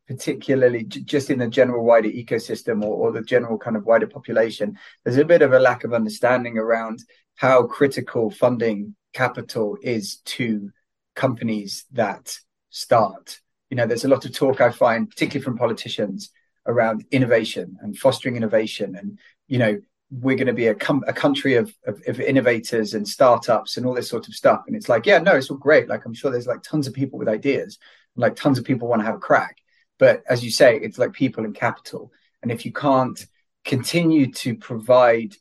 particularly 0.07 0.85
j- 0.85 1.01
just 1.01 1.29
in 1.29 1.39
the 1.39 1.47
general 1.47 1.85
wider 1.85 2.09
ecosystem 2.09 2.83
or, 2.83 3.09
or 3.09 3.11
the 3.13 3.21
general 3.23 3.57
kind 3.59 3.77
of 3.77 3.85
wider 3.85 4.07
population, 4.07 4.77
there's 5.03 5.17
a 5.17 5.25
bit 5.25 5.41
of 5.43 5.53
a 5.53 5.59
lack 5.59 5.83
of 5.85 5.93
understanding 5.93 6.57
around 6.57 6.99
how 7.35 7.63
critical 7.67 8.31
funding 8.31 8.95
capital 9.13 9.77
is 9.81 10.17
to 10.25 10.71
companies 11.15 11.85
that 11.93 12.37
start. 12.69 13.39
You 13.69 13.77
know, 13.77 13.87
there's 13.87 14.05
a 14.05 14.09
lot 14.09 14.25
of 14.25 14.33
talk 14.33 14.61
I 14.61 14.71
find, 14.71 15.09
particularly 15.09 15.43
from 15.45 15.57
politicians, 15.57 16.31
around 16.67 17.05
innovation 17.11 17.77
and 17.81 17.97
fostering 17.97 18.35
innovation 18.35 18.95
and 18.95 19.19
you 19.47 19.59
know 19.59 19.79
we're 20.11 20.35
going 20.35 20.47
to 20.47 20.53
be 20.53 20.67
a, 20.67 20.75
com- 20.75 21.03
a 21.07 21.13
country 21.13 21.55
of, 21.55 21.73
of, 21.85 22.01
of, 22.07 22.19
innovators 22.19 22.95
and 22.95 23.07
startups 23.07 23.77
and 23.77 23.85
all 23.85 23.93
this 23.93 24.09
sort 24.09 24.27
of 24.27 24.33
stuff. 24.33 24.63
And 24.65 24.75
it's 24.75 24.89
like, 24.89 25.05
yeah, 25.05 25.19
no, 25.19 25.35
it's 25.35 25.51
all 25.51 25.57
great. 25.57 25.87
Like, 25.87 26.05
I'm 26.05 26.15
sure 26.15 26.31
there's 26.31 26.47
like 26.47 26.63
tons 26.63 26.87
of 26.87 26.93
people 26.93 27.19
with 27.19 27.27
ideas, 27.27 27.77
like 28.15 28.35
tons 28.35 28.57
of 28.57 28.65
people 28.65 28.87
want 28.87 29.01
to 29.01 29.05
have 29.05 29.15
a 29.15 29.19
crack. 29.19 29.57
But 29.99 30.23
as 30.27 30.43
you 30.43 30.49
say, 30.49 30.77
it's 30.77 30.97
like 30.97 31.13
people 31.13 31.45
and 31.45 31.53
capital. 31.53 32.11
And 32.41 32.51
if 32.51 32.65
you 32.65 32.71
can't 32.71 33.23
continue 33.65 34.31
to 34.31 34.55
provide 34.55 35.35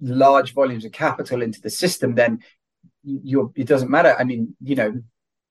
large 0.00 0.54
volumes 0.54 0.84
of 0.84 0.92
capital 0.92 1.42
into 1.42 1.60
the 1.60 1.70
system, 1.70 2.14
then 2.14 2.40
you're, 3.04 3.52
it 3.54 3.68
doesn't 3.68 3.90
matter. 3.90 4.16
I 4.18 4.24
mean, 4.24 4.56
you 4.60 4.74
know, 4.74 5.02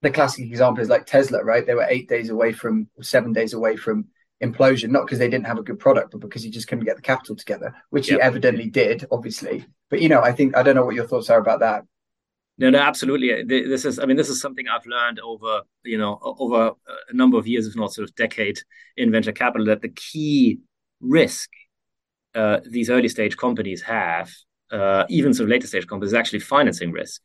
the 0.02 0.12
classic 0.12 0.46
example 0.46 0.84
is 0.84 0.90
like 0.90 1.06
Tesla, 1.06 1.44
right? 1.44 1.66
They 1.66 1.76
were 1.76 1.88
eight 1.88 2.10
days 2.10 2.30
away 2.30 2.52
from, 2.52 2.90
seven 3.02 3.32
days 3.32 3.54
away 3.54 3.78
from 3.78 4.08
implosion, 4.44 4.90
not 4.90 5.06
because 5.06 5.20
they 5.20 5.30
didn't 5.30 5.48
have 5.48 5.58
a 5.58 5.64
good 5.64 5.80
product, 5.80 6.12
but 6.12 6.20
because 6.20 6.44
he 6.44 6.50
just 6.50 6.68
couldn't 6.68 6.86
get 6.86 6.96
the 6.96 7.02
capital 7.02 7.36
together, 7.36 7.74
which 7.90 8.10
yep. 8.10 8.20
he 8.20 8.22
evidently 8.22 8.70
did, 8.70 9.06
obviously. 9.12 9.66
But 9.90 10.02
you 10.02 10.10
know, 10.10 10.22
I 10.22 10.32
think 10.32 10.58
I 10.58 10.64
don't 10.64 10.76
know 10.76 10.86
what 10.86 10.96
your 10.96 11.08
thoughts 11.08 11.30
are 11.30 11.40
about 11.40 11.62
that. 11.62 11.84
No, 12.58 12.70
no, 12.70 12.80
absolutely. 12.80 13.44
This 13.44 13.84
is, 13.84 13.98
I 13.98 14.06
mean, 14.06 14.16
this 14.16 14.30
is 14.30 14.40
something 14.40 14.68
I've 14.68 14.86
learned 14.86 15.20
over, 15.20 15.62
you 15.84 15.98
know, 15.98 16.20
over 16.22 16.74
a 17.10 17.14
number 17.14 17.38
of 17.40 17.48
years, 17.48 17.66
if 17.66 17.76
not 17.76 17.94
sort 17.94 18.08
of 18.08 18.14
decade 18.14 18.60
in 18.96 19.12
venture 19.12 19.32
capital, 19.32 19.66
that 19.68 19.82
the 19.82 19.90
key 19.90 20.60
risk 21.02 21.50
uh, 22.36 22.60
these 22.66 22.90
early 22.90 23.08
stage 23.08 23.38
companies 23.38 23.82
have, 23.82 24.32
uh, 24.72 25.06
even 25.10 25.34
sort 25.34 25.46
of 25.46 25.50
later 25.50 25.68
stage 25.68 25.88
companies, 25.88 26.12
is 26.12 26.16
actually 26.16 26.40
financing 26.40 26.92
risk. 26.92 27.22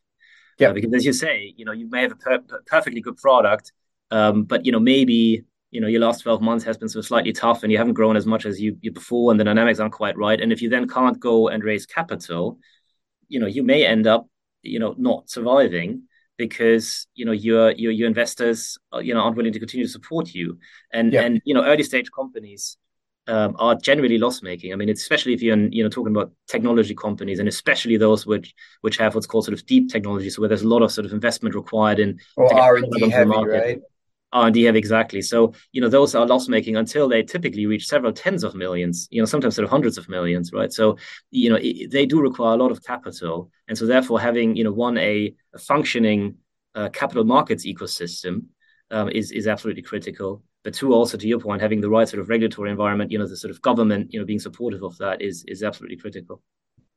Yeah, 0.57 0.69
uh, 0.69 0.73
because 0.73 0.93
as 0.93 1.05
you 1.05 1.13
say, 1.13 1.53
you 1.55 1.65
know, 1.65 1.71
you 1.71 1.89
may 1.89 2.03
have 2.03 2.11
a 2.11 2.15
per- 2.15 2.61
perfectly 2.67 3.01
good 3.01 3.17
product, 3.17 3.71
um, 4.11 4.43
but 4.43 4.65
you 4.65 4.71
know, 4.71 4.79
maybe 4.79 5.43
you 5.71 5.79
know 5.79 5.87
your 5.87 6.01
last 6.01 6.21
12 6.21 6.41
months 6.41 6.65
has 6.65 6.77
been 6.77 6.89
sort 6.89 7.03
of 7.03 7.07
slightly 7.07 7.31
tough 7.31 7.63
and 7.63 7.71
you 7.71 7.77
haven't 7.77 7.93
grown 7.93 8.15
as 8.15 8.25
much 8.25 8.45
as 8.45 8.59
you, 8.59 8.77
you 8.81 8.91
before 8.91 9.31
and 9.31 9.39
the 9.39 9.43
dynamics 9.43 9.79
aren't 9.79 9.93
quite 9.93 10.17
right 10.17 10.41
and 10.41 10.51
if 10.51 10.61
you 10.61 10.69
then 10.69 10.87
can't 10.87 11.19
go 11.19 11.47
and 11.47 11.63
raise 11.63 11.85
capital 11.85 12.57
you 13.27 13.39
know 13.39 13.47
you 13.47 13.63
may 13.63 13.85
end 13.85 14.07
up 14.07 14.27
you 14.63 14.79
know 14.79 14.95
not 14.97 15.29
surviving 15.29 16.03
because 16.37 17.07
you 17.13 17.25
know 17.25 17.31
your 17.31 17.71
your 17.71 17.91
your 17.91 18.07
investors 18.07 18.77
uh, 18.93 18.99
you 18.99 19.13
know 19.13 19.21
aren't 19.21 19.37
willing 19.37 19.53
to 19.53 19.59
continue 19.59 19.85
to 19.85 19.91
support 19.91 20.33
you 20.33 20.57
and 20.91 21.13
yeah. 21.13 21.21
and 21.21 21.41
you 21.45 21.53
know 21.53 21.63
early 21.63 21.83
stage 21.83 22.09
companies 22.11 22.77
um, 23.29 23.55
are 23.59 23.75
generally 23.75 24.17
loss 24.17 24.41
making. 24.41 24.73
I 24.73 24.75
mean, 24.75 24.89
especially 24.89 25.33
if 25.33 25.41
you're 25.41 25.55
you 25.55 25.83
know 25.83 25.89
talking 25.89 26.15
about 26.15 26.31
technology 26.47 26.95
companies, 26.95 27.39
and 27.39 27.47
especially 27.47 27.95
those 27.95 28.25
which 28.25 28.55
which 28.81 28.97
have 28.97 29.13
what's 29.13 29.27
called 29.27 29.45
sort 29.45 29.57
of 29.57 29.65
deep 29.65 29.89
technology, 29.89 30.29
so 30.29 30.41
where 30.41 30.49
there's 30.49 30.63
a 30.63 30.67
lot 30.67 30.81
of 30.81 30.91
sort 30.91 31.05
of 31.05 31.13
investment 31.13 31.55
required 31.55 31.99
in 31.99 32.19
or 32.35 32.51
R 32.53 32.77
and 32.77 32.91
D 32.91 33.09
heavy, 33.09 33.29
right? 33.29 33.79
R&D 34.31 34.63
have 34.63 34.75
exactly. 34.75 35.21
So, 35.21 35.53
you 35.71 35.81
know, 35.81 35.89
those 35.89 36.13
are 36.15 36.25
loss 36.25 36.47
making 36.47 36.75
until 36.75 37.07
they 37.07 37.23
typically 37.23 37.65
reach 37.65 37.87
several 37.87 38.13
tens 38.13 38.43
of 38.43 38.55
millions, 38.55 39.07
you 39.11 39.21
know, 39.21 39.25
sometimes 39.25 39.55
sort 39.55 39.65
of 39.65 39.71
hundreds 39.71 39.97
of 39.97 40.07
millions, 40.07 40.53
right? 40.53 40.71
So, 40.71 40.97
you 41.31 41.49
know, 41.49 41.57
it, 41.61 41.91
they 41.91 42.05
do 42.05 42.21
require 42.21 42.53
a 42.53 42.57
lot 42.57 42.71
of 42.71 42.83
capital. 42.83 43.49
And 43.67 43.77
so 43.77 43.85
therefore 43.85 44.19
having, 44.19 44.55
you 44.55 44.63
know, 44.63 44.71
one, 44.71 44.97
a, 44.97 45.33
a 45.53 45.57
functioning 45.57 46.35
uh, 46.75 46.89
capital 46.89 47.23
markets 47.23 47.65
ecosystem 47.65 48.45
um, 48.91 49.09
is, 49.09 49.31
is 49.31 49.47
absolutely 49.47 49.81
critical. 49.83 50.43
But 50.63 50.73
two, 50.73 50.93
also 50.93 51.17
to 51.17 51.27
your 51.27 51.39
point, 51.39 51.61
having 51.61 51.81
the 51.81 51.89
right 51.89 52.07
sort 52.07 52.21
of 52.21 52.29
regulatory 52.29 52.69
environment, 52.69 53.11
you 53.11 53.17
know, 53.17 53.27
the 53.27 53.37
sort 53.37 53.51
of 53.51 53.61
government, 53.61 54.13
you 54.13 54.19
know, 54.19 54.25
being 54.25 54.39
supportive 54.39 54.83
of 54.83 54.97
that 54.97 55.21
is, 55.21 55.43
is 55.47 55.63
absolutely 55.63 55.97
critical. 55.97 56.41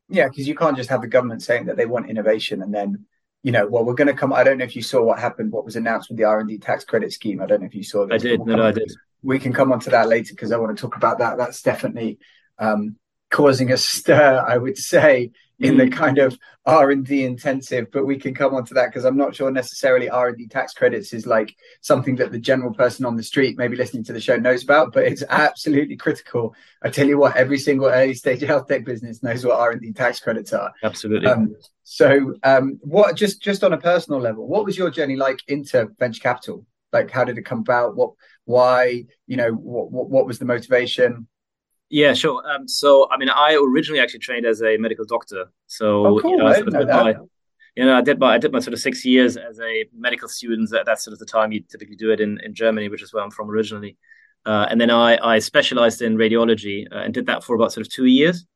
Yeah, 0.08 0.28
because 0.28 0.46
you 0.46 0.54
can't 0.54 0.76
just 0.76 0.90
have 0.90 1.00
the 1.00 1.06
government 1.06 1.42
saying 1.42 1.66
that 1.66 1.76
they 1.76 1.86
want 1.86 2.10
innovation 2.10 2.60
and 2.60 2.74
then 2.74 3.06
you 3.42 3.52
know, 3.52 3.66
well, 3.66 3.84
we're 3.84 3.94
going 3.94 4.08
to 4.08 4.14
come. 4.14 4.32
I 4.32 4.44
don't 4.44 4.58
know 4.58 4.64
if 4.64 4.76
you 4.76 4.82
saw 4.82 5.02
what 5.02 5.18
happened, 5.18 5.50
what 5.50 5.64
was 5.64 5.76
announced 5.76 6.08
with 6.08 6.18
the 6.18 6.24
R 6.24 6.40
and 6.40 6.48
D 6.48 6.58
tax 6.58 6.84
credit 6.84 7.12
scheme. 7.12 7.40
I 7.42 7.46
don't 7.46 7.60
know 7.60 7.66
if 7.66 7.74
you 7.74 7.82
saw 7.82 8.06
this. 8.06 8.22
I 8.22 8.26
did. 8.26 8.40
We'll 8.40 8.56
no, 8.56 8.64
I 8.64 8.72
did. 8.72 8.92
We 9.22 9.38
can 9.38 9.52
come 9.52 9.72
on 9.72 9.80
to 9.80 9.90
that 9.90 10.08
later 10.08 10.34
because 10.34 10.52
I 10.52 10.58
want 10.58 10.76
to 10.76 10.80
talk 10.80 10.96
about 10.96 11.18
that. 11.18 11.38
That's 11.38 11.62
definitely 11.62 12.18
um, 12.58 12.96
causing 13.30 13.72
a 13.72 13.76
stir, 13.76 14.44
I 14.46 14.58
would 14.58 14.78
say, 14.78 15.32
in 15.62 15.76
the 15.76 15.88
kind 15.88 16.18
of 16.18 16.38
R 16.66 16.90
and 16.90 17.06
D 17.06 17.24
intensive. 17.24 17.90
But 17.92 18.04
we 18.04 18.18
can 18.18 18.34
come 18.34 18.54
on 18.54 18.64
to 18.66 18.74
that 18.74 18.86
because 18.86 19.04
I'm 19.04 19.16
not 19.16 19.34
sure 19.34 19.50
necessarily 19.50 20.08
R 20.08 20.28
and 20.28 20.36
D 20.36 20.46
tax 20.46 20.72
credits 20.74 21.12
is 21.12 21.26
like 21.26 21.54
something 21.80 22.16
that 22.16 22.32
the 22.32 22.38
general 22.38 22.74
person 22.74 23.06
on 23.06 23.16
the 23.16 23.22
street, 23.22 23.56
maybe 23.56 23.76
listening 23.76 24.04
to 24.04 24.12
the 24.12 24.20
show, 24.20 24.36
knows 24.36 24.64
about. 24.64 24.92
But 24.92 25.04
it's 25.04 25.22
absolutely 25.28 25.96
critical. 25.96 26.54
I 26.82 26.90
tell 26.90 27.06
you 27.06 27.18
what, 27.18 27.36
every 27.36 27.58
single 27.58 27.86
early 27.86 28.14
stage 28.14 28.40
health 28.52 28.68
tech 28.68 28.84
business 28.84 29.22
knows 29.22 29.44
what 29.44 29.58
R 29.58 29.72
and 29.72 29.80
D 29.80 29.92
tax 29.92 30.20
credits 30.20 30.52
are. 30.52 30.72
Absolutely. 30.82 31.28
Um, 31.28 31.54
so, 31.84 32.34
um, 32.42 32.78
what 32.82 33.16
just 33.16 33.40
just 33.40 33.64
on 33.64 33.72
a 33.72 33.78
personal 33.78 34.20
level, 34.20 34.46
what 34.46 34.64
was 34.64 34.76
your 34.76 34.90
journey 34.90 35.16
like 35.16 35.40
into 35.48 35.88
venture 35.98 36.20
capital? 36.20 36.66
Like, 36.92 37.10
how 37.10 37.24
did 37.24 37.38
it 37.38 37.46
come 37.46 37.60
about? 37.60 37.96
What, 37.96 38.12
why? 38.44 39.04
You 39.26 39.36
know, 39.36 39.52
what 39.52 39.90
what, 39.90 40.10
what 40.10 40.26
was 40.26 40.38
the 40.38 40.44
motivation? 40.44 41.26
Yeah, 41.92 42.14
sure. 42.14 42.42
Um, 42.50 42.66
so, 42.66 43.06
I 43.10 43.18
mean, 43.18 43.28
I 43.28 43.54
originally 43.54 44.00
actually 44.00 44.20
trained 44.20 44.46
as 44.46 44.62
a 44.62 44.78
medical 44.78 45.04
doctor. 45.04 45.52
So, 45.66 46.06
oh, 46.06 46.20
cool. 46.20 46.30
you 46.30 46.36
know, 46.38 46.46
I, 46.46 46.62
that. 46.62 46.86
My, 46.88 47.14
you 47.76 47.84
know, 47.84 47.94
I 47.94 48.00
did 48.00 48.18
my 48.18 48.32
I 48.32 48.38
did 48.38 48.50
my 48.50 48.60
sort 48.60 48.72
of 48.72 48.80
six 48.80 49.04
years 49.04 49.36
as 49.36 49.60
a 49.60 49.84
medical 49.94 50.26
student. 50.26 50.70
That, 50.70 50.86
that's 50.86 51.04
sort 51.04 51.12
of 51.12 51.18
the 51.18 51.26
time 51.26 51.52
you 51.52 51.62
typically 51.70 51.96
do 51.96 52.10
it 52.10 52.18
in, 52.18 52.40
in 52.42 52.54
Germany, 52.54 52.88
which 52.88 53.02
is 53.02 53.12
where 53.12 53.22
I'm 53.22 53.30
from 53.30 53.50
originally. 53.50 53.98
Uh, 54.46 54.66
and 54.70 54.80
then 54.80 54.90
I, 54.90 55.18
I 55.22 55.38
specialized 55.38 56.00
in 56.00 56.16
radiology 56.16 56.86
uh, 56.90 57.00
and 57.00 57.12
did 57.12 57.26
that 57.26 57.44
for 57.44 57.54
about 57.54 57.74
sort 57.74 57.86
of 57.86 57.92
two 57.92 58.06
years. 58.06 58.46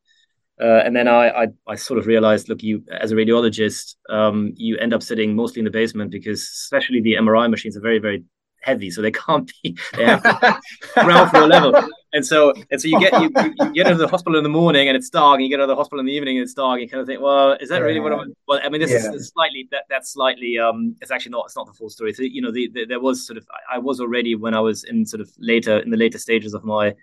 Uh, 0.59 0.81
and 0.83 0.95
then 0.95 1.07
I, 1.07 1.43
I, 1.43 1.47
I 1.67 1.75
sort 1.75 1.99
of 1.99 2.07
realized, 2.07 2.49
look, 2.49 2.63
you 2.63 2.83
as 2.91 3.11
a 3.11 3.15
radiologist, 3.15 3.97
um, 4.09 4.53
you 4.55 4.77
end 4.77 4.95
up 4.95 5.03
sitting 5.03 5.35
mostly 5.35 5.59
in 5.59 5.65
the 5.65 5.71
basement 5.71 6.09
because 6.09 6.41
especially 6.41 7.01
the 7.01 7.13
MRI 7.13 7.51
machines 7.51 7.77
are 7.77 7.81
very 7.81 7.99
very 7.99 8.23
heavy, 8.67 8.91
so 8.91 9.01
they 9.01 9.11
can't 9.11 9.51
be 9.63 9.77
they 9.95 10.05
have 10.05 10.21
to 10.23 10.59
ground 10.95 11.31
floor 11.31 11.47
level. 11.47 11.73
And 12.13 12.25
so 12.25 12.53
and 12.71 12.81
so 12.81 12.87
you 12.87 12.99
get 12.99 13.13
you, 13.21 13.29
you 13.65 13.73
get 13.73 13.87
into 13.87 13.97
the 13.97 14.07
hospital 14.07 14.37
in 14.37 14.43
the 14.43 14.55
morning 14.61 14.87
and 14.87 14.95
it's 14.95 15.09
dark, 15.09 15.35
and 15.37 15.43
you 15.43 15.49
get 15.49 15.59
out 15.59 15.63
of 15.63 15.69
the 15.69 15.75
hospital 15.75 15.99
in 15.99 16.05
the 16.05 16.13
evening 16.13 16.37
and 16.37 16.43
it's 16.43 16.53
dark. 16.53 16.75
And 16.75 16.83
you 16.83 16.89
kind 16.89 17.01
of 17.01 17.07
think, 17.07 17.21
well, 17.21 17.53
is 17.53 17.69
that 17.69 17.81
really 17.81 17.99
what 17.99 18.13
I'm? 18.13 18.33
Well, 18.47 18.59
I 18.63 18.69
mean, 18.69 18.81
this 18.81 18.91
yeah. 18.91 19.11
is 19.11 19.29
slightly 19.33 19.67
that 19.71 19.83
that's 19.89 20.11
slightly 20.13 20.57
um, 20.57 20.95
it's 21.01 21.11
actually 21.11 21.31
not 21.31 21.45
it's 21.45 21.55
not 21.55 21.67
the 21.67 21.73
full 21.73 21.89
story. 21.89 22.13
So 22.13 22.23
you 22.23 22.41
know, 22.41 22.51
the, 22.51 22.69
the, 22.73 22.85
there 22.85 22.99
was 22.99 23.25
sort 23.25 23.37
of 23.37 23.47
I 23.71 23.77
was 23.77 23.99
already 23.99 24.35
when 24.35 24.53
I 24.53 24.59
was 24.59 24.83
in 24.83 25.05
sort 25.05 25.21
of 25.21 25.29
later 25.39 25.79
in 25.79 25.89
the 25.89 25.97
later 25.97 26.17
stages 26.17 26.53
of 26.53 26.63
my 26.63 26.93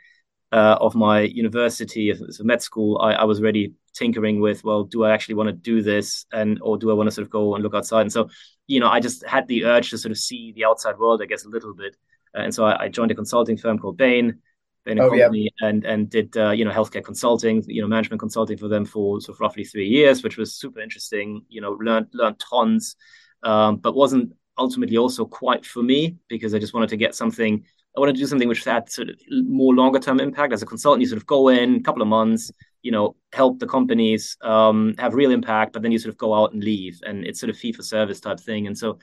uh, 0.53 0.79
of 0.81 0.95
my 0.95 1.21
university, 1.21 2.11
of 2.11 2.21
med 2.41 2.63
school, 2.63 3.01
I, 3.01 3.15
I 3.15 3.25
was 3.25 3.41
already 3.41 3.73
tinkering 3.95 4.41
with, 4.41 4.65
well, 4.65 4.85
do 4.85 5.05
I 5.05 5.13
actually 5.13 5.37
want 5.37 5.49
to 5.49 5.53
do 5.53 5.83
this, 5.83 6.27
and 6.33 6.59
or 6.63 6.77
do 6.79 6.91
I 6.91 6.95
want 6.95 7.09
to 7.09 7.11
sort 7.11 7.25
of 7.25 7.31
go 7.31 7.55
and 7.55 7.63
look 7.63 7.75
outside? 7.75 8.03
And 8.03 8.13
so, 8.13 8.29
you 8.67 8.81
know, 8.81 8.89
I 8.89 9.01
just 9.01 9.25
had 9.27 9.47
the 9.49 9.65
urge 9.65 9.91
to 9.91 9.99
sort 9.99 10.13
of 10.13 10.19
see 10.19 10.53
the 10.53 10.65
outside 10.65 10.99
world, 10.99 11.23
I 11.23 11.27
guess, 11.27 11.45
a 11.45 11.49
little 11.49 11.75
bit. 11.75 11.97
And 12.35 12.55
so 12.55 12.65
I, 12.65 12.85
I, 12.85 12.89
joined 12.89 13.13
a 13.13 13.15
consulting 13.15 13.57
firm 13.57 13.79
called 13.79 13.97
Bain, 13.97 14.41
Bain 14.85 14.99
oh, 14.99 15.09
Company, 15.09 15.53
yeah. 15.61 15.69
and 15.69 15.85
and 15.85 16.11
did 16.11 16.37
uh, 16.37 16.51
you 16.51 16.65
know 16.65 16.73
healthcare 16.73 17.05
consulting, 17.05 17.63
you 17.67 17.81
know, 17.81 17.89
management 17.89 18.21
consulting 18.21 18.59
for 18.59 18.69
them 18.69 18.85
for 18.85 19.21
sort 19.21 19.37
of 19.37 19.41
roughly 19.41 19.65
three 19.65 19.89
years, 19.89 20.23
which 20.23 20.37
was 20.37 20.55
super 20.55 20.81
interesting. 20.81 21.43
You 21.49 21.61
know, 21.61 21.73
learned 21.73 22.09
learned 22.13 22.41
tons, 22.41 22.97
um, 23.43 23.77
but 23.77 23.95
wasn't 23.95 24.33
ultimately 24.59 24.97
also 24.97 25.25
quite 25.25 25.67
for 25.67 25.83
me 25.83 26.17
because 26.29 26.55
I 26.55 26.59
just 26.59 26.75
wanted 26.75 26.89
to 26.91 26.97
get 26.97 27.15
something 27.15 27.65
I 27.97 28.01
want 28.01 28.15
to 28.15 28.21
do 28.21 28.27
something 28.27 28.49
which 28.49 28.65
had 28.65 28.91
sort 28.91 29.09
of 29.09 29.21
more 29.31 29.75
longer 29.75 30.01
term 30.01 30.19
impact. 30.19 30.53
As 30.53 30.63
a 30.63 30.67
consultant, 30.67 31.03
you 31.03 31.07
sort 31.07 31.21
of 31.21 31.27
go 31.27 31.49
in 31.49 31.77
a 31.77 31.81
couple 31.81 32.03
of 32.03 32.09
months, 32.09 32.51
you 32.85 32.91
know, 32.91 33.17
help 33.33 33.59
the 33.59 33.67
companies 33.67 34.37
um, 34.43 34.95
have 34.99 35.15
real 35.15 35.31
impact, 35.31 35.73
but 35.73 35.81
then 35.81 35.91
you 35.91 35.99
sort 35.99 36.13
of 36.13 36.19
go 36.19 36.35
out 36.35 36.53
and 36.53 36.63
leave, 36.63 37.01
and 37.05 37.25
it's 37.25 37.41
sort 37.41 37.49
of 37.49 37.57
fee 37.57 37.73
for 37.73 37.83
service 37.83 38.21
type 38.21 38.39
thing. 38.39 38.67
And 38.67 38.77
so, 38.77 38.99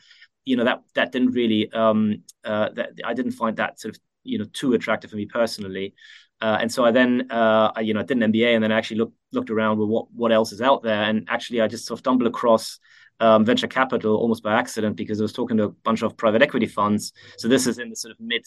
you 0.45 0.55
know, 0.55 0.63
that 0.63 0.83
that 0.93 1.11
didn't 1.11 1.31
really, 1.31 1.69
um, 1.73 2.23
uh, 2.45 2.69
that 2.75 2.91
I 3.03 3.15
didn't 3.15 3.31
find 3.31 3.57
that 3.57 3.79
sort 3.79 3.95
of 3.95 4.01
you 4.23 4.37
know 4.37 4.45
too 4.53 4.73
attractive 4.73 5.09
for 5.09 5.17
me 5.17 5.25
personally. 5.25 5.95
Uh, 6.39 6.57
and 6.61 6.71
so 6.71 6.85
I 6.85 6.91
then, 6.91 7.27
uh, 7.29 7.71
I, 7.75 7.81
you 7.81 7.93
know, 7.93 7.99
I 7.99 8.03
did 8.03 8.17
an 8.17 8.31
MBA 8.31 8.55
and 8.55 8.63
then 8.63 8.71
I 8.71 8.77
actually 8.77 8.97
looked 8.97 9.15
looked 9.31 9.49
around 9.49 9.79
with 9.79 9.89
what 9.89 10.11
what 10.13 10.31
else 10.31 10.51
is 10.51 10.61
out 10.61 10.83
there, 10.83 11.03
and 11.03 11.27
actually 11.27 11.59
I 11.59 11.67
just 11.67 11.87
sort 11.87 11.97
of 11.97 12.03
stumbled 12.03 12.27
across 12.27 12.79
um, 13.19 13.43
venture 13.45 13.67
capital 13.67 14.15
almost 14.15 14.43
by 14.43 14.53
accident 14.53 14.95
because 14.95 15.19
I 15.19 15.23
was 15.23 15.33
talking 15.33 15.57
to 15.57 15.63
a 15.63 15.69
bunch 15.69 16.03
of 16.03 16.15
private 16.17 16.43
equity 16.43 16.67
funds. 16.67 17.13
So 17.39 17.47
this 17.47 17.65
is 17.65 17.79
in 17.79 17.89
the 17.89 17.95
sort 17.95 18.11
of 18.11 18.17
mid 18.19 18.45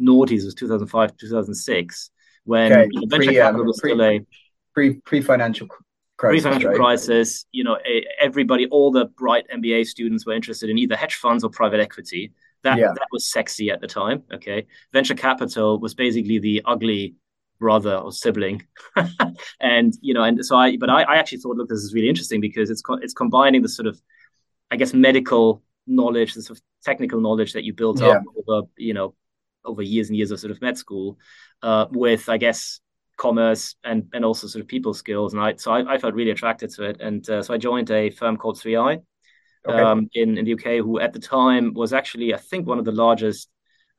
noughties 0.00 0.44
was 0.44 0.54
2005 0.54 1.16
2006 1.16 2.10
when 2.44 2.72
okay. 2.72 2.88
venture 3.06 3.26
pre, 3.26 3.36
capital 3.36 3.60
um, 3.60 3.66
was 3.66 3.80
pre, 3.80 3.90
still 3.90 4.02
a 4.02 4.26
pre 4.74 4.94
pre 4.94 5.20
financial 5.20 5.66
crisis. 5.66 5.84
Pre 6.18 6.40
financial 6.40 6.70
right? 6.70 6.76
crisis, 6.76 7.46
you 7.52 7.64
know, 7.64 7.78
everybody, 8.20 8.66
all 8.66 8.90
the 8.90 9.06
bright 9.06 9.46
MBA 9.52 9.86
students 9.86 10.26
were 10.26 10.32
interested 10.32 10.70
in 10.70 10.78
either 10.78 10.96
hedge 10.96 11.16
funds 11.16 11.44
or 11.44 11.50
private 11.50 11.80
equity. 11.80 12.32
That 12.62 12.78
yeah. 12.78 12.92
that 12.94 13.08
was 13.10 13.30
sexy 13.30 13.70
at 13.70 13.80
the 13.80 13.88
time. 13.88 14.22
Okay, 14.32 14.66
venture 14.92 15.14
capital 15.14 15.80
was 15.80 15.94
basically 15.94 16.38
the 16.38 16.62
ugly 16.64 17.16
brother 17.58 17.96
or 17.96 18.12
sibling, 18.12 18.62
and 19.60 19.94
you 20.00 20.14
know, 20.14 20.22
and 20.22 20.44
so 20.44 20.56
I, 20.56 20.76
but 20.76 20.88
I, 20.88 21.02
I 21.02 21.16
actually 21.16 21.38
thought, 21.38 21.56
look, 21.56 21.68
this 21.68 21.80
is 21.80 21.92
really 21.92 22.08
interesting 22.08 22.40
because 22.40 22.70
it's 22.70 22.82
co- 22.82 23.00
it's 23.02 23.14
combining 23.14 23.62
the 23.62 23.68
sort 23.68 23.88
of, 23.88 24.00
I 24.70 24.76
guess, 24.76 24.94
medical 24.94 25.62
knowledge, 25.88 26.34
the 26.34 26.42
sort 26.42 26.58
of 26.58 26.64
technical 26.84 27.20
knowledge 27.20 27.52
that 27.54 27.64
you 27.64 27.72
built 27.72 28.00
yeah. 28.00 28.08
up 28.08 28.22
over, 28.46 28.68
you 28.76 28.94
know, 28.94 29.16
over 29.64 29.82
years 29.82 30.08
and 30.08 30.16
years 30.16 30.30
of 30.30 30.40
sort 30.40 30.50
of 30.50 30.60
med 30.62 30.78
school, 30.78 31.18
uh, 31.62 31.86
with 31.90 32.28
I 32.28 32.36
guess 32.36 32.80
commerce 33.16 33.76
and 33.84 34.08
and 34.12 34.24
also 34.24 34.46
sort 34.46 34.62
of 34.62 34.68
people 34.68 34.94
skills. 34.94 35.32
And 35.32 35.42
I 35.42 35.54
so 35.56 35.72
I, 35.72 35.94
I 35.94 35.98
felt 35.98 36.14
really 36.14 36.30
attracted 36.30 36.70
to 36.70 36.84
it, 36.84 37.00
and 37.00 37.28
uh, 37.28 37.42
so 37.42 37.54
I 37.54 37.58
joined 37.58 37.90
a 37.90 38.10
firm 38.10 38.36
called 38.36 38.58
3i 38.58 39.02
okay. 39.68 39.80
um, 39.80 40.08
in 40.14 40.38
in 40.38 40.44
the 40.44 40.54
UK, 40.54 40.84
who 40.84 41.00
at 41.00 41.12
the 41.12 41.18
time 41.18 41.74
was 41.74 41.92
actually 41.92 42.34
I 42.34 42.38
think 42.38 42.66
one 42.66 42.78
of 42.78 42.84
the 42.84 42.92
largest 42.92 43.48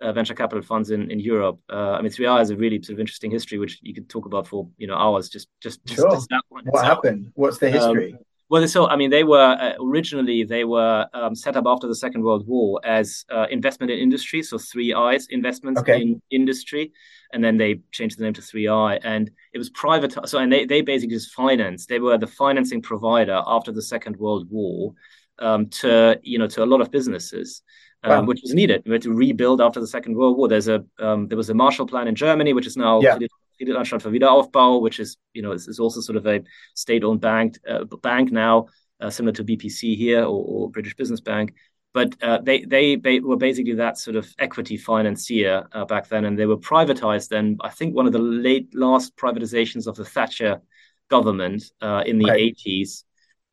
uh, 0.01 0.11
venture 0.11 0.33
capital 0.33 0.63
funds 0.63 0.91
in 0.91 1.09
in 1.11 1.19
Europe. 1.19 1.59
Uh, 1.71 1.91
I 1.91 2.01
mean, 2.01 2.11
3i 2.11 2.37
has 2.37 2.49
a 2.49 2.57
really 2.57 2.81
sort 2.81 2.95
of 2.95 2.99
interesting 2.99 3.31
history, 3.31 3.59
which 3.59 3.79
you 3.81 3.93
could 3.93 4.09
talk 4.09 4.25
about 4.25 4.47
for 4.47 4.67
you 4.77 4.87
know 4.87 4.95
hours. 4.95 5.29
Just 5.29 5.47
just, 5.61 5.87
sure. 5.87 6.11
just 6.11 6.31
one. 6.49 6.65
What 6.65 6.85
happened? 6.85 7.31
What's 7.35 7.57
the 7.57 7.69
history? 7.69 8.13
Um, 8.13 8.19
well, 8.53 8.67
so 8.67 8.87
I 8.87 8.95
mean, 8.97 9.09
they 9.09 9.23
were 9.23 9.57
uh, 9.59 9.73
originally 9.81 10.43
they 10.43 10.63
were 10.63 11.07
um, 11.15 11.33
set 11.33 11.57
up 11.57 11.63
after 11.65 11.87
the 11.87 11.95
Second 11.95 12.21
World 12.21 12.45
War 12.45 12.79
as 12.83 13.25
uh, 13.31 13.47
investment 13.49 13.91
in 13.91 13.97
industry, 13.97 14.43
so 14.43 14.59
Three 14.59 14.93
Eyes 14.93 15.25
investments 15.31 15.81
okay. 15.81 15.99
in 15.99 16.21
industry, 16.29 16.93
and 17.31 17.43
then 17.43 17.57
they 17.57 17.81
changed 17.91 18.19
the 18.19 18.23
name 18.23 18.33
to 18.33 18.41
3i, 18.41 18.99
and 19.03 19.31
it 19.55 19.57
was 19.57 19.71
private. 19.71 20.13
So 20.29 20.37
and 20.37 20.53
they 20.53 20.65
they 20.65 20.81
basically 20.81 21.15
just 21.15 21.33
financed. 21.33 21.89
They 21.89 21.97
were 21.97 22.19
the 22.19 22.27
financing 22.27 22.83
provider 22.83 23.41
after 23.47 23.71
the 23.71 23.81
Second 23.81 24.17
World 24.17 24.47
War 24.51 24.93
um, 25.39 25.65
to 25.81 26.19
you 26.21 26.37
know 26.37 26.45
to 26.49 26.63
a 26.63 26.67
lot 26.67 26.79
of 26.79 26.91
businesses. 26.91 27.63
Um, 28.05 28.25
which 28.25 28.41
was 28.43 28.53
needed. 28.53 28.83
We 28.85 28.91
had 28.91 29.01
to 29.03 29.13
rebuild 29.13 29.61
after 29.61 29.79
the 29.79 29.87
Second 29.87 30.17
World 30.17 30.37
War. 30.37 30.49
There's 30.49 30.67
a 30.67 30.83
um, 30.99 31.27
there 31.29 31.37
was 31.37 31.49
a 31.49 31.53
Marshall 31.55 31.87
Plan 31.87 32.07
in 32.07 32.15
Germany, 32.15 32.53
which 32.53 32.67
is 32.67 32.77
now 32.77 33.01
yeah. 33.01 33.17
Kreditanstalt 33.65 34.01
für 34.01 34.11
Wiederaufbau, 34.11 34.81
which 34.81 34.99
is 34.99 35.17
you 35.33 35.41
know 35.41 35.53
is, 35.53 35.67
is 35.67 35.79
also 35.79 36.01
sort 36.01 36.17
of 36.17 36.25
a 36.25 36.41
state-owned 36.75 37.21
bank 37.21 37.57
uh, 37.67 37.85
bank 38.01 38.31
now, 38.31 38.67
uh, 38.99 39.09
similar 39.09 39.33
to 39.33 39.43
BPC 39.43 39.95
here 39.95 40.23
or, 40.23 40.45
or, 40.45 40.71
British 40.71 40.95
Business 40.95 41.21
Bank. 41.21 41.53
But 41.93 42.15
uh, 42.23 42.39
they, 42.41 42.65
they, 42.65 42.95
they 42.95 43.19
were 43.19 43.37
basically 43.37 43.75
that 43.75 43.99
sort 43.99 44.15
of 44.15 44.27
equity 44.39 44.77
financier 44.77 45.67
uh, 45.73 45.85
back 45.85 46.09
then, 46.09 46.25
and 46.25 46.39
they 46.39 46.47
were 46.47 46.57
privatized. 46.57 47.29
Then 47.29 47.57
I 47.61 47.69
think 47.69 47.95
one 47.95 48.07
of 48.07 48.13
the 48.13 48.19
late 48.19 48.73
last 48.73 49.15
privatizations 49.15 49.85
of 49.85 49.95
the 49.95 50.05
Thatcher 50.05 50.61
government 51.09 51.63
uh, 51.81 52.03
in 52.05 52.17
the 52.17 52.25
right. 52.25 52.57
80s, 52.57 53.03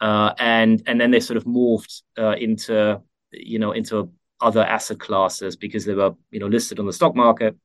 uh, 0.00 0.32
and 0.38 0.82
and 0.86 0.98
then 0.98 1.10
they 1.10 1.20
sort 1.20 1.36
of 1.36 1.44
morphed 1.44 2.02
into 2.16 3.02
you 3.30 3.58
know 3.58 3.72
into 3.72 4.10
other 4.40 4.62
asset 4.62 4.98
classes 4.98 5.56
because 5.56 5.84
they 5.84 5.94
were 5.94 6.12
you 6.30 6.40
know 6.40 6.46
listed 6.46 6.78
on 6.78 6.86
the 6.86 6.92
stock 6.92 7.14
market 7.14 7.56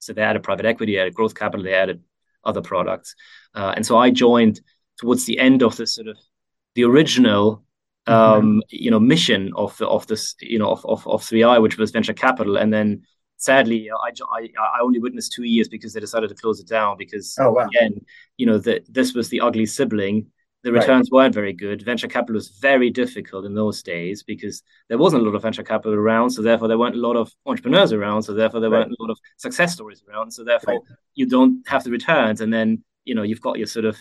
so 0.00 0.12
they 0.12 0.22
added 0.22 0.42
private 0.42 0.66
equity, 0.66 0.94
they 0.94 1.00
added 1.00 1.14
growth 1.14 1.34
capital, 1.34 1.64
they 1.64 1.74
added 1.74 2.02
other 2.44 2.62
products. 2.62 3.14
Uh, 3.54 3.72
and 3.76 3.86
so 3.86 3.96
I 3.96 4.10
joined 4.10 4.60
towards 4.98 5.24
the 5.24 5.38
end 5.38 5.62
of 5.62 5.76
the 5.76 5.86
sort 5.86 6.08
of 6.08 6.16
the 6.74 6.84
original 6.84 7.64
um, 8.06 8.16
mm-hmm. 8.16 8.58
you 8.70 8.90
know 8.90 9.00
mission 9.00 9.52
of 9.56 9.80
of 9.80 10.06
this 10.06 10.34
you 10.40 10.58
know 10.58 10.70
of, 10.70 10.84
of 10.86 11.06
of 11.06 11.22
3i 11.22 11.60
which 11.60 11.76
was 11.78 11.90
venture 11.90 12.12
capital 12.12 12.56
and 12.56 12.72
then 12.72 13.02
sadly 13.36 13.90
I, 13.90 14.10
I 14.32 14.48
i 14.58 14.80
only 14.80 14.98
witnessed 14.98 15.32
two 15.32 15.44
years 15.44 15.68
because 15.68 15.92
they 15.92 16.00
decided 16.00 16.28
to 16.28 16.34
close 16.34 16.60
it 16.60 16.68
down 16.68 16.96
because 16.96 17.36
oh, 17.38 17.52
wow. 17.52 17.66
again 17.66 18.04
you 18.36 18.46
know 18.46 18.58
that 18.58 18.92
this 18.92 19.14
was 19.14 19.28
the 19.28 19.40
ugly 19.40 19.66
sibling 19.66 20.26
the 20.62 20.72
returns 20.72 21.08
right. 21.10 21.16
weren't 21.16 21.34
very 21.34 21.52
good. 21.52 21.82
Venture 21.82 22.08
capital 22.08 22.34
was 22.34 22.48
very 22.48 22.90
difficult 22.90 23.46
in 23.46 23.54
those 23.54 23.82
days 23.82 24.22
because 24.22 24.62
there 24.88 24.98
wasn't 24.98 25.22
a 25.22 25.24
lot 25.24 25.34
of 25.34 25.42
venture 25.42 25.62
capital 25.62 25.94
around. 25.94 26.30
So 26.30 26.42
therefore, 26.42 26.68
there 26.68 26.78
weren't 26.78 26.96
a 26.96 27.00
lot 27.00 27.16
of 27.16 27.32
entrepreneurs 27.46 27.92
around. 27.92 28.22
So 28.22 28.34
therefore, 28.34 28.60
there 28.60 28.70
right. 28.70 28.80
weren't 28.80 28.96
a 28.98 29.02
lot 29.02 29.10
of 29.10 29.18
success 29.38 29.72
stories 29.72 30.02
around. 30.08 30.32
So 30.32 30.44
therefore, 30.44 30.74
right. 30.74 30.82
you 31.14 31.26
don't 31.26 31.66
have 31.66 31.84
the 31.84 31.90
returns, 31.90 32.40
and 32.40 32.52
then 32.52 32.84
you 33.04 33.14
know 33.14 33.22
you've 33.22 33.40
got 33.40 33.56
your 33.56 33.66
sort 33.66 33.86
of 33.86 33.96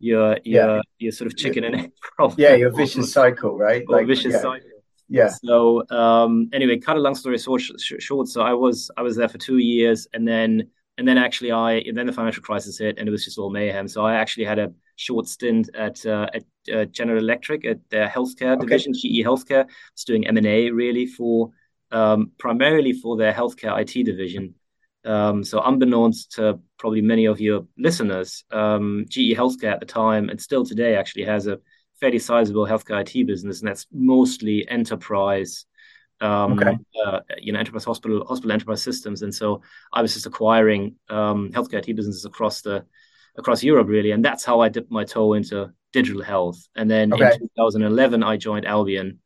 your 0.00 0.38
your 0.44 0.76
yeah. 0.76 0.82
your 0.98 1.12
sort 1.12 1.30
of 1.30 1.36
chicken 1.36 1.64
and 1.64 1.76
egg 1.76 1.92
problem. 2.16 2.40
Yeah, 2.40 2.54
your 2.54 2.70
vicious 2.70 3.12
cycle, 3.12 3.56
right? 3.56 3.88
Like 3.88 4.06
vicious 4.06 4.34
yeah. 4.34 4.40
cycle. 4.40 4.68
Yeah. 5.08 5.28
So 5.28 5.88
um, 5.90 6.48
anyway, 6.52 6.78
cut 6.78 6.96
a 6.96 7.00
long 7.00 7.14
story 7.14 7.38
short, 7.38 7.62
short. 7.78 8.28
So 8.28 8.42
I 8.42 8.54
was 8.54 8.90
I 8.96 9.02
was 9.02 9.14
there 9.16 9.28
for 9.28 9.38
two 9.38 9.58
years, 9.58 10.08
and 10.12 10.26
then 10.26 10.68
and 10.98 11.06
then 11.06 11.18
actually 11.18 11.52
I 11.52 11.74
and 11.74 11.96
then 11.96 12.06
the 12.06 12.12
financial 12.12 12.42
crisis 12.42 12.78
hit, 12.78 12.98
and 12.98 13.08
it 13.08 13.12
was 13.12 13.24
just 13.24 13.38
all 13.38 13.50
mayhem. 13.50 13.88
So 13.88 14.04
I 14.04 14.14
actually 14.14 14.44
had 14.46 14.58
a 14.58 14.72
short 14.96 15.26
stint 15.26 15.70
at 15.74 16.04
uh, 16.06 16.28
at 16.34 16.44
uh, 16.72 16.84
General 16.86 17.18
Electric 17.18 17.64
at 17.64 17.78
their 17.90 18.08
healthcare 18.08 18.56
okay. 18.56 18.66
division, 18.66 18.92
GE 18.92 19.24
Healthcare. 19.24 19.66
It's 19.92 20.04
doing 20.04 20.26
M 20.26 20.36
and 20.36 20.46
A 20.46 20.70
really 20.70 21.06
for 21.06 21.50
um, 21.90 22.32
primarily 22.38 22.92
for 22.92 23.16
their 23.16 23.32
healthcare 23.32 23.80
IT 23.80 24.04
division. 24.04 24.54
Um, 25.04 25.42
so 25.42 25.60
unbeknownst 25.60 26.32
to 26.32 26.60
probably 26.78 27.00
many 27.00 27.26
of 27.26 27.40
your 27.40 27.66
listeners, 27.76 28.44
um, 28.52 29.04
GE 29.08 29.34
Healthcare 29.36 29.72
at 29.72 29.80
the 29.80 29.86
time 29.86 30.28
and 30.28 30.40
still 30.40 30.64
today 30.64 30.96
actually 30.96 31.24
has 31.24 31.46
a 31.46 31.58
fairly 32.02 32.18
sizable 32.18 32.66
healthcare 32.66 33.00
IT 33.00 33.26
business, 33.26 33.60
and 33.60 33.68
that's 33.68 33.86
mostly 33.92 34.68
enterprise. 34.68 35.66
Um, 36.20 36.58
okay. 36.58 36.78
uh, 37.04 37.18
you 37.38 37.52
know, 37.52 37.58
enterprise 37.58 37.84
hospital, 37.84 38.24
hospital 38.24 38.52
enterprise 38.52 38.82
systems, 38.82 39.22
and 39.22 39.34
so 39.34 39.62
I 39.92 40.02
was 40.02 40.14
just 40.14 40.26
acquiring 40.26 40.96
um, 41.08 41.50
healthcare 41.52 41.86
IT 41.86 41.96
businesses 41.96 42.24
across 42.24 42.60
the 42.60 42.84
across 43.36 43.62
Europe, 43.62 43.88
really. 43.88 44.10
And 44.10 44.24
that's 44.24 44.44
how 44.44 44.60
I 44.60 44.68
dipped 44.68 44.90
my 44.90 45.04
toe 45.04 45.34
into 45.34 45.72
digital 45.92 46.22
health. 46.22 46.68
And 46.74 46.90
then 46.90 47.12
okay. 47.12 47.32
in 47.34 47.48
2011, 47.56 48.22
I 48.22 48.36
joined 48.36 48.66
Albion 48.66 49.20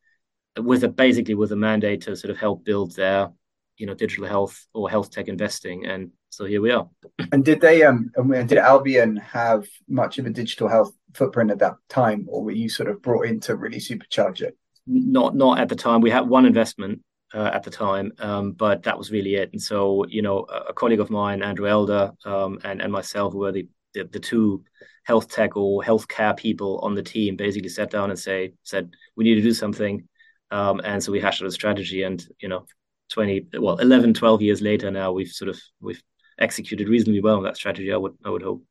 with 0.59 0.85
a 0.85 0.89
basically 0.89 1.35
with 1.35 1.53
a 1.53 1.57
mandate 1.57 2.03
to 2.03 2.17
sort 2.17 2.31
of 2.31 2.39
help 2.39 2.65
build 2.65 2.95
their, 2.97 3.31
you 3.77 3.87
know, 3.87 3.95
digital 3.95 4.27
health 4.27 4.67
or 4.75 4.89
health 4.91 5.11
tech 5.11 5.29
investing. 5.29 5.87
And 5.87 6.11
so 6.31 6.45
here 6.45 6.61
we 6.61 6.71
are. 6.71 6.89
And 7.33 7.45
did 7.45 7.61
they 7.61 7.83
um 7.83 8.11
and 8.17 8.49
did 8.49 8.59
Albion 8.59 9.17
have 9.17 9.67
much 9.89 10.19
of 10.19 10.27
a 10.27 10.31
digital 10.31 10.69
health 10.69 10.93
footprint 11.15 11.51
at 11.51 11.59
that 11.61 11.75
time, 11.89 12.27
or 12.29 12.45
were 12.45 12.53
you 12.53 12.69
sort 12.69 12.89
of 12.89 13.03
brought 13.03 13.27
in 13.27 13.41
to 13.41 13.57
really 13.57 13.79
supercharge 13.79 14.41
it? 14.43 14.57
Not 14.87 15.35
not 15.35 15.59
at 15.59 15.69
the 15.69 15.77
time. 15.77 16.01
We 16.01 16.11
had 16.11 16.29
one 16.29 16.47
investment 16.47 17.03
uh, 17.35 17.51
at 17.53 17.63
the 17.63 17.71
time, 17.71 18.13
um, 18.19 18.53
but 18.53 18.85
that 18.85 18.97
was 18.97 19.11
really 19.11 19.35
it. 19.35 19.51
And 19.53 19.61
so, 19.61 20.07
you 20.07 20.23
know, 20.23 20.47
a, 20.49 20.71
a 20.71 20.73
colleague 20.73 21.01
of 21.01 21.11
mine, 21.11 21.43
Andrew 21.43 21.69
Elder, 21.69 22.13
um, 22.25 22.59
and 22.65 22.81
and 22.81 22.93
myself 22.93 23.35
were 23.35 23.53
the 23.53 23.67
the, 23.97 24.05
the 24.05 24.21
two 24.21 24.63
health 25.05 25.29
tech 25.29 25.57
or 25.57 25.83
healthcare 25.83 26.37
people 26.37 26.79
on 26.81 26.95
the 26.95 27.03
team 27.03 27.37
basically 27.37 27.69
sat 27.69 27.91
down 27.91 28.11
and 28.11 28.19
say 28.19 28.53
said 28.63 28.93
we 29.17 29.25
need 29.25 29.37
to 29.37 29.43
do 29.43 29.53
something. 29.53 30.07
Um, 30.51 30.81
and 30.85 31.03
so 31.03 31.11
we 31.11 31.21
hashed 31.21 31.43
out 31.43 31.49
a 31.49 31.53
strategy 31.53 32.03
and 32.05 32.25
you 32.39 32.49
know 32.49 32.67
20 33.13 33.47
well 33.59 33.77
11 33.79 34.15
12 34.15 34.43
years 34.43 34.61
later 34.61 34.91
now 34.91 35.13
we've 35.13 35.29
sort 35.29 35.49
of 35.49 35.59
we've 35.81 36.03
executed 36.39 36.89
reasonably 36.89 37.21
well 37.21 37.37
on 37.37 37.45
that 37.45 37.57
strategy 37.57 37.93
i 37.93 37.97
would 37.97 38.15
i 38.25 38.31
would 38.31 38.43
hope. 38.43 38.63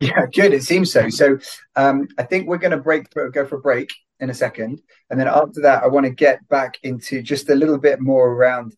Yeah 0.00 0.26
good. 0.32 0.52
It 0.54 0.62
seems 0.62 0.92
so. 0.92 1.08
So 1.08 1.38
um, 1.76 2.08
i 2.18 2.22
think 2.22 2.48
we're 2.48 2.58
going 2.58 2.70
to 2.72 2.78
break 2.78 3.10
go 3.32 3.46
for 3.46 3.56
a 3.56 3.60
break 3.60 3.90
in 4.18 4.30
a 4.30 4.34
second. 4.34 4.80
And 5.08 5.18
then 5.18 5.28
after 5.28 5.60
that 5.62 5.82
i 5.82 5.86
want 5.86 6.06
to 6.06 6.10
get 6.10 6.46
back 6.48 6.78
into 6.82 7.22
just 7.22 7.48
a 7.48 7.54
little 7.54 7.78
bit 7.78 8.00
more 8.00 8.32
around 8.32 8.74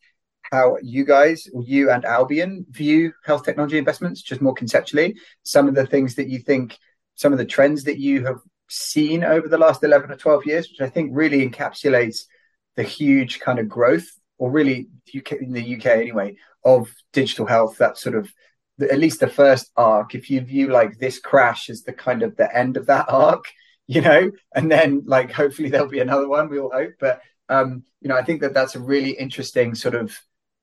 how 0.53 0.77
you 0.83 1.03
guys, 1.05 1.49
you 1.63 1.91
and 1.91 2.05
Albion, 2.05 2.67
view 2.69 3.15
health 3.25 3.43
technology 3.43 3.79
investments, 3.79 4.21
just 4.21 4.43
more 4.43 4.53
conceptually. 4.53 5.17
Some 5.45 5.67
of 5.67 5.75
the 5.75 5.87
things 5.87 6.15
that 6.17 6.29
you 6.29 6.41
think, 6.41 6.79
some 7.15 7.33
of 7.33 7.39
the 7.39 7.47
trends 7.47 7.85
that 7.85 7.99
you 7.99 8.27
have 8.27 8.39
seen 8.69 9.25
over 9.25 9.49
the 9.49 9.57
last 9.57 9.83
11 9.83 10.11
or 10.11 10.17
12 10.17 10.47
years, 10.47 10.69
which 10.69 10.87
I 10.87 10.91
think 10.91 11.11
really 11.15 11.49
encapsulates 11.49 12.25
the 12.77 12.83
huge 12.83 13.41
kind 13.41 13.59
of 13.59 13.69
growth, 13.69 14.07
or 14.37 14.51
really 14.51 14.89
UK, 15.17 15.33
in 15.33 15.53
the 15.53 15.77
UK 15.77 15.87
anyway, 15.87 16.37
of 16.65 16.93
digital 17.15 17.47
health. 17.47 17.79
That 17.79 17.97
sort 17.97 18.15
of, 18.15 18.31
at 18.79 18.99
least 18.99 19.21
the 19.21 19.29
first 19.29 19.71
arc, 19.75 20.15
if 20.15 20.29
you 20.29 20.43
view 20.43 20.69
like 20.69 20.99
this 20.99 21.19
crash 21.19 21.71
as 21.71 21.83
the 21.83 21.95
kind 21.95 22.23
of 22.23 22.37
the 22.37 22.55
end 22.55 22.77
of 22.77 22.87
that 22.87 23.07
arc, 23.09 23.47
you 23.87 24.03
know, 24.03 24.31
and 24.55 24.71
then 24.71 25.03
like 25.07 25.33
hopefully 25.33 25.71
there'll 25.71 25.89
be 25.89 26.01
another 26.01 26.29
one, 26.29 26.51
we 26.51 26.59
all 26.59 26.73
hope. 26.73 26.93
But, 27.01 27.23
um, 27.49 27.85
you 28.03 28.09
know, 28.09 28.17
I 28.17 28.23
think 28.23 28.43
that 28.43 28.53
that's 28.53 28.75
a 28.75 28.81
really 28.81 29.13
interesting 29.13 29.75
sort 29.75 29.95
of 29.95 30.15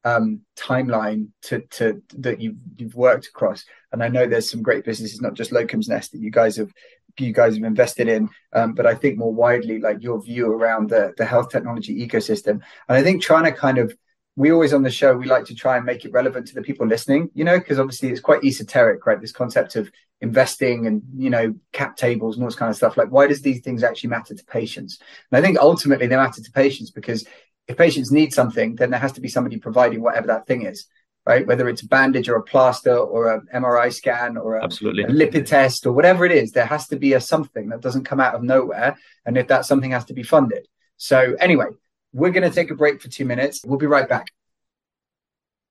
um, 0.04 0.42
timeline 0.56 1.28
to, 1.44 1.62
to 1.62 2.02
that 2.18 2.42
you've 2.42 2.58
you've 2.78 2.96
worked 2.96 3.28
across. 3.28 3.66
And 3.92 4.04
I 4.04 4.08
know 4.08 4.26
there's 4.26 4.50
some 4.50 4.62
great 4.62 4.86
businesses, 4.86 5.22
not 5.22 5.34
just 5.34 5.52
Locum's 5.52 5.90
Nest, 5.90 6.12
that 6.12 6.22
you 6.22 6.32
guys 6.32 6.58
have 6.58 6.72
you 7.18 7.34
guys 7.34 7.56
have 7.56 7.64
invested 7.64 8.08
in, 8.08 8.30
um, 8.54 8.74
but 8.74 8.86
I 8.86 8.96
think 8.96 9.18
more 9.18 9.34
widely, 9.34 9.80
like 9.80 10.02
your 10.02 10.22
view 10.22 10.52
around 10.52 10.90
the 10.90 11.14
the 11.18 11.26
health 11.26 11.50
technology 11.50 12.08
ecosystem. 12.08 12.62
And 12.88 12.98
I 12.98 13.04
think 13.04 13.22
trying 13.22 13.46
to 13.46 13.52
kind 13.52 13.78
of 13.78 13.94
we 14.36 14.52
always 14.52 14.74
on 14.74 14.84
the 14.84 14.90
show 14.90 15.18
we 15.18 15.26
like 15.26 15.44
to 15.46 15.56
try 15.56 15.76
and 15.76 15.86
make 15.86 16.06
it 16.06 16.14
relevant 16.14 16.48
to 16.48 16.56
the 16.56 16.62
people 16.62 16.88
listening, 16.88 17.30
you 17.34 17.44
know, 17.44 17.60
because 17.60 17.78
obviously 17.78 18.10
it's 18.10 18.22
quite 18.22 18.44
esoteric, 18.44 19.06
right? 19.06 19.20
This 19.20 19.34
concept 19.34 19.76
of 19.76 19.92
investing 20.22 20.86
and 20.86 21.02
you 21.16 21.30
know 21.30 21.56
cap 21.72 21.96
tables 21.96 22.36
and 22.36 22.44
all 22.44 22.50
this 22.50 22.58
kind 22.58 22.70
of 22.70 22.76
stuff. 22.76 22.98
Like, 22.98 23.10
why 23.10 23.28
does 23.28 23.42
these 23.42 23.62
things 23.62 23.84
actually 23.84 24.10
matter 24.12 24.34
to 24.34 24.46
patients? 24.46 25.00
And 25.32 25.38
I 25.38 25.46
think 25.46 25.58
ultimately 25.60 26.08
they 26.08 26.16
matter 26.16 26.42
to 26.42 26.52
patients 26.52 26.92
because 26.92 27.26
if 27.70 27.78
patients 27.78 28.12
need 28.12 28.34
something, 28.34 28.76
then 28.76 28.90
there 28.90 29.00
has 29.00 29.12
to 29.14 29.22
be 29.22 29.28
somebody 29.28 29.58
providing 29.58 30.02
whatever 30.02 30.26
that 30.28 30.48
thing 30.48 30.64
is, 30.64 30.88
right? 31.26 31.46
Whether 31.46 31.70
it's 31.70 31.84
a 31.84 31.88
bandage 31.88 32.28
or 32.28 32.36
a 32.36 32.42
plaster 32.42 32.98
or 32.98 33.32
an 33.32 33.48
MRI 33.54 33.94
scan 33.94 34.38
or 34.38 34.56
a, 34.56 34.64
Absolutely. 34.64 35.04
a 35.04 35.08
lipid 35.08 35.46
test 35.46 35.86
or 35.86 35.94
whatever 35.94 36.26
it 36.26 36.32
is, 36.32 36.52
there 36.52 36.66
has 36.66 36.88
to 36.88 36.96
be 36.96 37.14
a 37.14 37.22
something 37.22 37.70
that 37.70 37.82
doesn't 37.82 38.06
come 38.06 38.20
out 38.20 38.34
of 38.34 38.42
nowhere. 38.42 38.98
And 39.24 39.38
if 39.38 39.48
that 39.50 39.68
something 39.68 39.92
has 39.92 40.06
to 40.06 40.14
be 40.14 40.24
funded. 40.24 40.68
So 40.98 41.36
anyway, 41.40 41.68
we're 42.12 42.32
going 42.32 42.50
to 42.50 42.54
take 42.54 42.72
a 42.72 42.76
break 42.76 43.04
for 43.04 43.08
two 43.08 43.26
minutes. 43.26 43.64
We'll 43.64 43.78
be 43.78 43.86
right 43.86 44.10
back. 44.10 44.26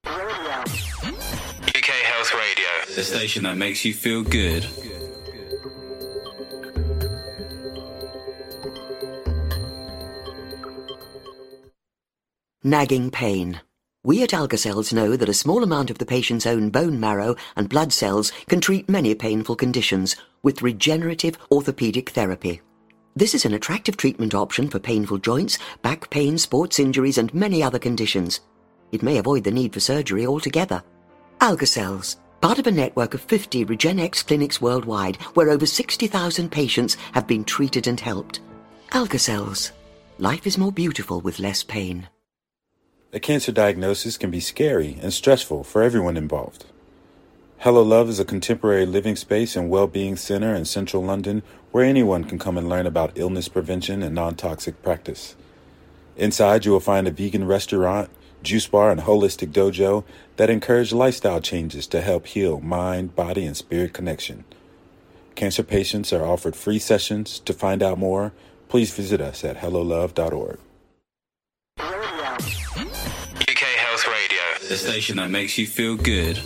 UK 0.06 0.14
Health 1.84 2.32
Radio, 2.32 2.94
the 2.94 3.02
station 3.02 3.42
that 3.42 3.56
makes 3.56 3.84
you 3.84 3.92
feel 3.92 4.22
good. 4.22 4.64
Nagging 12.68 13.10
pain. 13.10 13.62
We 14.04 14.22
at 14.22 14.34
Algacells 14.34 14.92
know 14.92 15.16
that 15.16 15.30
a 15.30 15.32
small 15.32 15.62
amount 15.62 15.88
of 15.88 15.96
the 15.96 16.04
patient's 16.04 16.44
own 16.44 16.68
bone 16.68 17.00
marrow 17.00 17.34
and 17.56 17.66
blood 17.66 17.94
cells 17.94 18.30
can 18.46 18.60
treat 18.60 18.90
many 18.90 19.14
painful 19.14 19.56
conditions 19.56 20.16
with 20.42 20.60
regenerative 20.60 21.38
orthopedic 21.50 22.10
therapy. 22.10 22.60
This 23.16 23.34
is 23.34 23.46
an 23.46 23.54
attractive 23.54 23.96
treatment 23.96 24.34
option 24.34 24.68
for 24.68 24.78
painful 24.78 25.16
joints, 25.16 25.58
back 25.80 26.10
pain, 26.10 26.36
sports 26.36 26.78
injuries, 26.78 27.16
and 27.16 27.32
many 27.32 27.62
other 27.62 27.78
conditions. 27.78 28.40
It 28.92 29.02
may 29.02 29.16
avoid 29.16 29.44
the 29.44 29.50
need 29.50 29.72
for 29.72 29.80
surgery 29.80 30.26
altogether. 30.26 30.82
Algacells, 31.40 32.16
part 32.42 32.58
of 32.58 32.66
a 32.66 32.70
network 32.70 33.14
of 33.14 33.22
50 33.22 33.64
Regenexx 33.64 34.26
clinics 34.26 34.60
worldwide 34.60 35.16
where 35.32 35.48
over 35.48 35.64
60,000 35.64 36.52
patients 36.52 36.98
have 37.12 37.26
been 37.26 37.44
treated 37.44 37.86
and 37.86 37.98
helped. 37.98 38.40
Algacells. 38.90 39.70
Life 40.18 40.46
is 40.46 40.58
more 40.58 40.70
beautiful 40.70 41.22
with 41.22 41.38
less 41.38 41.62
pain. 41.62 42.06
A 43.10 43.18
cancer 43.18 43.52
diagnosis 43.52 44.18
can 44.18 44.30
be 44.30 44.38
scary 44.38 44.98
and 45.00 45.14
stressful 45.14 45.64
for 45.64 45.82
everyone 45.82 46.18
involved. 46.18 46.66
Hello 47.60 47.82
Love 47.82 48.10
is 48.10 48.20
a 48.20 48.24
contemporary 48.24 48.84
living 48.84 49.16
space 49.16 49.56
and 49.56 49.70
well-being 49.70 50.14
center 50.14 50.54
in 50.54 50.66
central 50.66 51.02
London 51.02 51.42
where 51.70 51.86
anyone 51.86 52.24
can 52.24 52.38
come 52.38 52.58
and 52.58 52.68
learn 52.68 52.86
about 52.86 53.16
illness 53.16 53.48
prevention 53.48 54.02
and 54.02 54.14
non-toxic 54.14 54.82
practice. 54.82 55.36
Inside 56.18 56.66
you 56.66 56.72
will 56.72 56.80
find 56.80 57.08
a 57.08 57.10
vegan 57.10 57.46
restaurant, 57.46 58.10
juice 58.42 58.66
bar, 58.66 58.90
and 58.90 59.00
holistic 59.00 59.52
dojo 59.52 60.04
that 60.36 60.50
encourage 60.50 60.92
lifestyle 60.92 61.40
changes 61.40 61.86
to 61.86 62.02
help 62.02 62.26
heal 62.26 62.60
mind, 62.60 63.16
body, 63.16 63.46
and 63.46 63.56
spirit 63.56 63.94
connection. 63.94 64.44
Cancer 65.34 65.62
patients 65.62 66.12
are 66.12 66.26
offered 66.26 66.54
free 66.54 66.78
sessions. 66.78 67.40
To 67.40 67.54
find 67.54 67.82
out 67.82 67.98
more, 67.98 68.34
please 68.68 68.94
visit 68.94 69.22
us 69.22 69.44
at 69.44 69.56
hellolove.org. 69.56 70.58
the 74.68 74.76
station 74.76 75.16
that 75.16 75.30
makes 75.30 75.56
you 75.56 75.66
feel 75.66 75.96
good. 75.96 76.38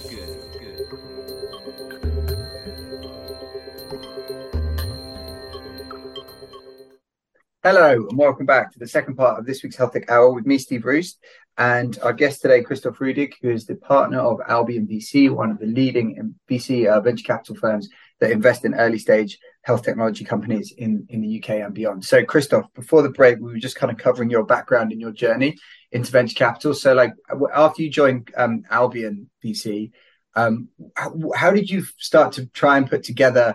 Hello 7.64 8.06
and 8.08 8.16
welcome 8.16 8.46
back 8.46 8.72
to 8.72 8.78
the 8.78 8.87
second 8.87 9.16
part 9.16 9.40
of 9.40 9.46
this 9.46 9.64
week's 9.64 9.74
Health 9.74 9.92
Tech 9.92 10.08
Hour 10.08 10.32
with 10.32 10.46
me, 10.46 10.58
Steve 10.58 10.85
Roest, 10.85 11.18
and 11.58 11.98
our 12.00 12.12
guest 12.12 12.42
today, 12.42 12.62
Christoph 12.62 12.98
Ruedig, 12.98 13.32
who 13.42 13.50
is 13.50 13.66
the 13.66 13.74
partner 13.74 14.20
of 14.20 14.40
Albion 14.46 14.87
VC, 14.87 15.28
one 15.28 15.50
of 15.50 15.58
the 15.58 15.66
leading 15.66 16.37
VC 16.48 16.87
uh, 16.87 17.00
venture 17.00 17.24
capital 17.24 17.56
firms 17.56 17.88
that 18.20 18.30
invest 18.30 18.64
in 18.64 18.74
early 18.74 18.98
stage 18.98 19.37
health 19.62 19.82
technology 19.82 20.24
companies 20.24 20.72
in, 20.78 21.06
in 21.08 21.22
the 21.22 21.42
UK 21.42 21.50
and 21.50 21.74
beyond. 21.74 22.04
So, 22.04 22.24
Christoph, 22.24 22.72
before 22.74 23.02
the 23.02 23.11
break, 23.11 23.38
we 23.40 23.52
were 23.52 23.58
just 23.58 23.76
kind 23.76 23.90
of 23.90 23.98
covering 23.98 24.30
your 24.30 24.44
background 24.44 24.92
and 24.92 25.00
your 25.00 25.12
journey 25.12 25.56
into 25.92 26.11
venture 26.11 26.35
capital. 26.35 26.74
So, 26.74 26.94
like 26.94 27.12
after 27.55 27.83
you 27.83 27.90
joined 27.90 28.31
um, 28.37 28.64
Albion 28.70 29.31
VC, 29.44 29.92
um, 30.35 30.68
how, 30.96 31.14
how 31.37 31.50
did 31.50 31.70
you 31.70 31.85
start 31.98 32.33
to 32.35 32.46
try 32.46 32.78
and 32.78 32.88
put 32.88 33.02
together 33.05 33.55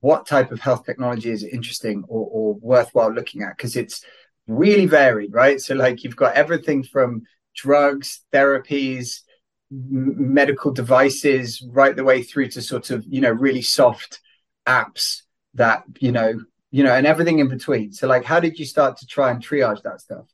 what 0.00 0.26
type 0.26 0.52
of 0.52 0.60
health 0.60 0.84
technology 0.84 1.30
is 1.30 1.42
interesting 1.42 2.04
or, 2.08 2.28
or 2.30 2.54
worthwhile 2.54 3.12
looking 3.12 3.42
at? 3.42 3.56
Because 3.56 3.76
it's 3.76 4.04
really 4.46 4.86
varied 4.86 5.32
right? 5.32 5.60
So 5.60 5.74
like 5.74 6.04
you've 6.04 6.16
got 6.16 6.34
everything 6.34 6.82
from 6.82 7.22
drugs 7.54 8.22
therapies 8.32 9.20
m- 9.72 10.34
medical 10.34 10.72
devices 10.72 11.62
right 11.70 11.94
the 11.94 12.04
way 12.04 12.22
through 12.22 12.48
to 12.48 12.62
sort 12.62 12.90
of 12.90 13.04
you 13.08 13.20
know 13.20 13.30
really 13.30 13.62
soft 13.62 14.20
apps 14.66 15.22
that 15.54 15.82
you 15.98 16.12
know 16.12 16.40
you 16.70 16.84
know 16.84 16.92
and 16.92 17.06
everything 17.06 17.38
in 17.38 17.48
between. 17.48 17.92
So 17.92 18.06
like 18.06 18.24
how 18.24 18.40
did 18.40 18.58
you 18.58 18.66
start 18.66 18.98
to 18.98 19.06
try 19.06 19.30
and 19.30 19.42
triage 19.42 19.82
that 19.82 20.00
stuff 20.00 20.26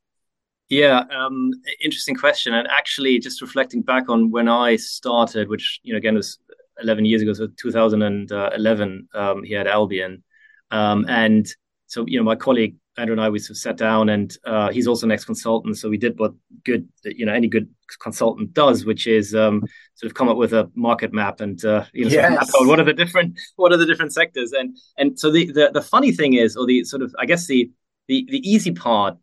yeah, 0.68 1.04
um, 1.10 1.52
interesting 1.82 2.14
question. 2.14 2.54
And 2.54 2.68
actually, 2.68 3.18
just 3.18 3.40
reflecting 3.40 3.82
back 3.82 4.08
on 4.08 4.30
when 4.30 4.48
I 4.48 4.76
started, 4.76 5.48
which 5.48 5.80
you 5.82 5.92
know 5.92 5.98
again 5.98 6.14
was 6.14 6.38
11 6.82 7.04
years 7.04 7.22
ago, 7.22 7.32
so 7.32 7.48
2011 7.56 9.08
um, 9.14 9.42
here 9.42 9.60
at 9.60 9.66
Albion. 9.66 10.22
Um, 10.70 11.06
and 11.08 11.46
so, 11.86 12.04
you 12.06 12.18
know, 12.18 12.24
my 12.24 12.36
colleague 12.36 12.76
Andrew 12.98 13.12
and 13.12 13.20
I, 13.20 13.28
we 13.28 13.38
sort 13.38 13.50
of 13.50 13.58
sat 13.58 13.76
down 13.76 14.08
and 14.08 14.34
uh, 14.44 14.70
he's 14.70 14.86
also 14.86 15.06
an 15.06 15.12
ex-consultant. 15.12 15.76
So 15.76 15.88
we 15.88 15.98
did 15.98 16.18
what 16.18 16.32
good, 16.64 16.88
you 17.04 17.26
know, 17.26 17.32
any 17.32 17.46
good 17.46 17.68
consultant 18.00 18.54
does, 18.54 18.86
which 18.86 19.06
is 19.06 19.34
um, 19.34 19.62
sort 19.94 20.10
of 20.10 20.14
come 20.14 20.28
up 20.28 20.38
with 20.38 20.54
a 20.54 20.70
market 20.74 21.12
map 21.12 21.40
and, 21.40 21.62
uh, 21.64 21.84
you 21.92 22.06
know, 22.06 22.10
yes. 22.10 22.50
sort 22.50 22.62
of 22.62 22.68
what 22.68 22.80
are 22.80 22.84
the 22.84 22.94
different, 22.94 23.38
what 23.56 23.72
are 23.72 23.76
the 23.76 23.86
different 23.86 24.14
sectors? 24.14 24.52
And, 24.52 24.76
and 24.96 25.18
so 25.18 25.30
the, 25.30 25.52
the, 25.52 25.70
the 25.74 25.82
funny 25.82 26.10
thing 26.10 26.34
is, 26.34 26.56
or 26.56 26.66
the 26.66 26.84
sort 26.84 27.02
of, 27.02 27.14
I 27.18 27.26
guess 27.26 27.46
the, 27.46 27.70
the, 28.08 28.26
the 28.30 28.38
easy 28.50 28.72
part 28.72 29.18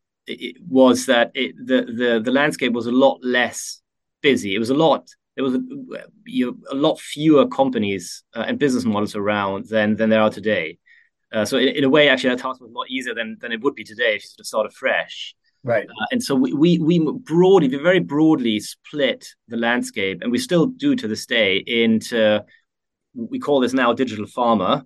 was 0.67 1.05
that 1.07 1.31
it, 1.33 1.55
the, 1.57 1.81
the, 1.81 2.21
the 2.23 2.31
landscape 2.31 2.73
was 2.73 2.87
a 2.87 2.91
lot 2.91 3.19
less 3.23 3.81
busy. 4.21 4.55
It 4.55 4.59
was 4.59 4.69
a 4.69 4.75
lot 4.75 5.09
there 5.35 5.43
was 5.43 5.55
a, 5.55 5.59
you 6.25 6.45
know, 6.45 6.57
a 6.71 6.75
lot 6.75 6.99
fewer 6.99 7.47
companies 7.47 8.23
uh, 8.35 8.45
and 8.47 8.59
business 8.59 8.85
models 8.85 9.15
around 9.15 9.65
than 9.65 9.95
than 9.95 10.09
there 10.09 10.21
are 10.21 10.29
today. 10.29 10.77
Uh, 11.31 11.43
so 11.43 11.57
in, 11.57 11.69
in, 11.69 11.83
a 11.83 11.89
way, 11.89 12.07
actually, 12.07 12.29
that 12.29 12.39
task 12.39 12.61
was 12.61 12.69
a 12.69 12.73
lot 12.73 12.89
easier 12.89 13.15
than 13.15 13.37
than 13.41 13.51
it 13.51 13.61
would 13.61 13.75
be 13.75 13.83
today 13.83 14.15
if 14.15 14.23
you 14.23 14.27
sort 14.27 14.39
of 14.39 14.45
started 14.45 14.73
fresh. 14.73 15.35
Right. 15.63 15.85
Uh, 15.85 16.05
and 16.11 16.21
so 16.21 16.35
we, 16.35 16.53
we 16.53 16.77
we 16.77 16.99
broadly, 16.99 17.69
we 17.69 17.77
very 17.77 17.99
broadly 17.99 18.59
split 18.59 19.27
the 19.47 19.57
landscape, 19.57 20.21
and 20.21 20.31
we 20.31 20.37
still 20.37 20.67
do 20.67 20.95
to 20.95 21.07
this 21.07 21.25
day 21.25 21.57
into 21.57 22.43
we 23.15 23.39
call 23.39 23.59
this 23.59 23.73
now 23.73 23.93
digital 23.93 24.25
pharma, 24.25 24.85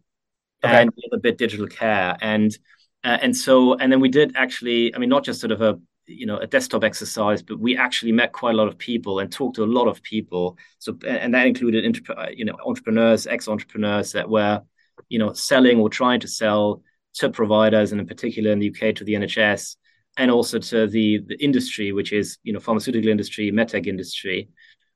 okay. 0.64 0.82
and 0.82 0.92
a 1.12 1.18
bit 1.18 1.38
digital 1.38 1.68
care, 1.68 2.16
and 2.22 2.58
uh, 3.04 3.18
and 3.22 3.36
so 3.36 3.76
and 3.76 3.92
then 3.92 4.00
we 4.00 4.10
did 4.10 4.34
actually, 4.36 4.94
I 4.94 4.98
mean, 4.98 5.10
not 5.10 5.24
just 5.24 5.40
sort 5.40 5.52
of 5.52 5.62
a 5.62 5.80
you 6.08 6.26
know 6.26 6.38
a 6.38 6.48
desktop 6.48 6.86
exercise 6.86 7.42
but 7.42 7.60
we 7.60 7.76
actually 7.76 8.14
met 8.14 8.32
quite 8.32 8.54
a 8.54 8.58
lot 8.58 8.70
of 8.70 8.78
people 8.78 9.20
and 9.20 9.30
talked 9.30 9.58
to 9.58 9.64
a 9.64 9.66
lot 9.66 9.88
of 9.88 10.02
people. 10.02 10.58
So 10.80 10.98
and 11.06 11.34
that 11.34 11.46
included 11.46 12.00
you 12.34 12.46
know 12.46 12.56
entrepreneurs 12.66 13.28
ex-entrepreneurs 13.28 14.14
that 14.14 14.30
were 14.30 14.62
you 15.10 15.20
know 15.20 15.34
selling 15.34 15.80
or 15.80 15.90
trying 15.90 16.22
to 16.22 16.28
sell 16.28 16.82
to 17.16 17.30
providers 17.30 17.92
and 17.92 18.02
in 18.02 18.08
particular 18.08 18.52
in 18.52 18.60
the 18.60 18.70
UK 18.70 18.96
to 18.96 19.04
the 19.04 19.14
NHS 19.16 19.76
and 20.18 20.32
also 20.32 20.60
to 20.60 20.88
the 20.88 21.20
the 21.28 21.44
industry 21.44 21.92
which 21.92 22.14
is 22.14 22.38
you 22.44 22.54
know 22.54 22.60
pharmaceutical 22.60 23.10
industry 23.10 23.52
medtech 23.52 23.86
industry. 23.86 24.50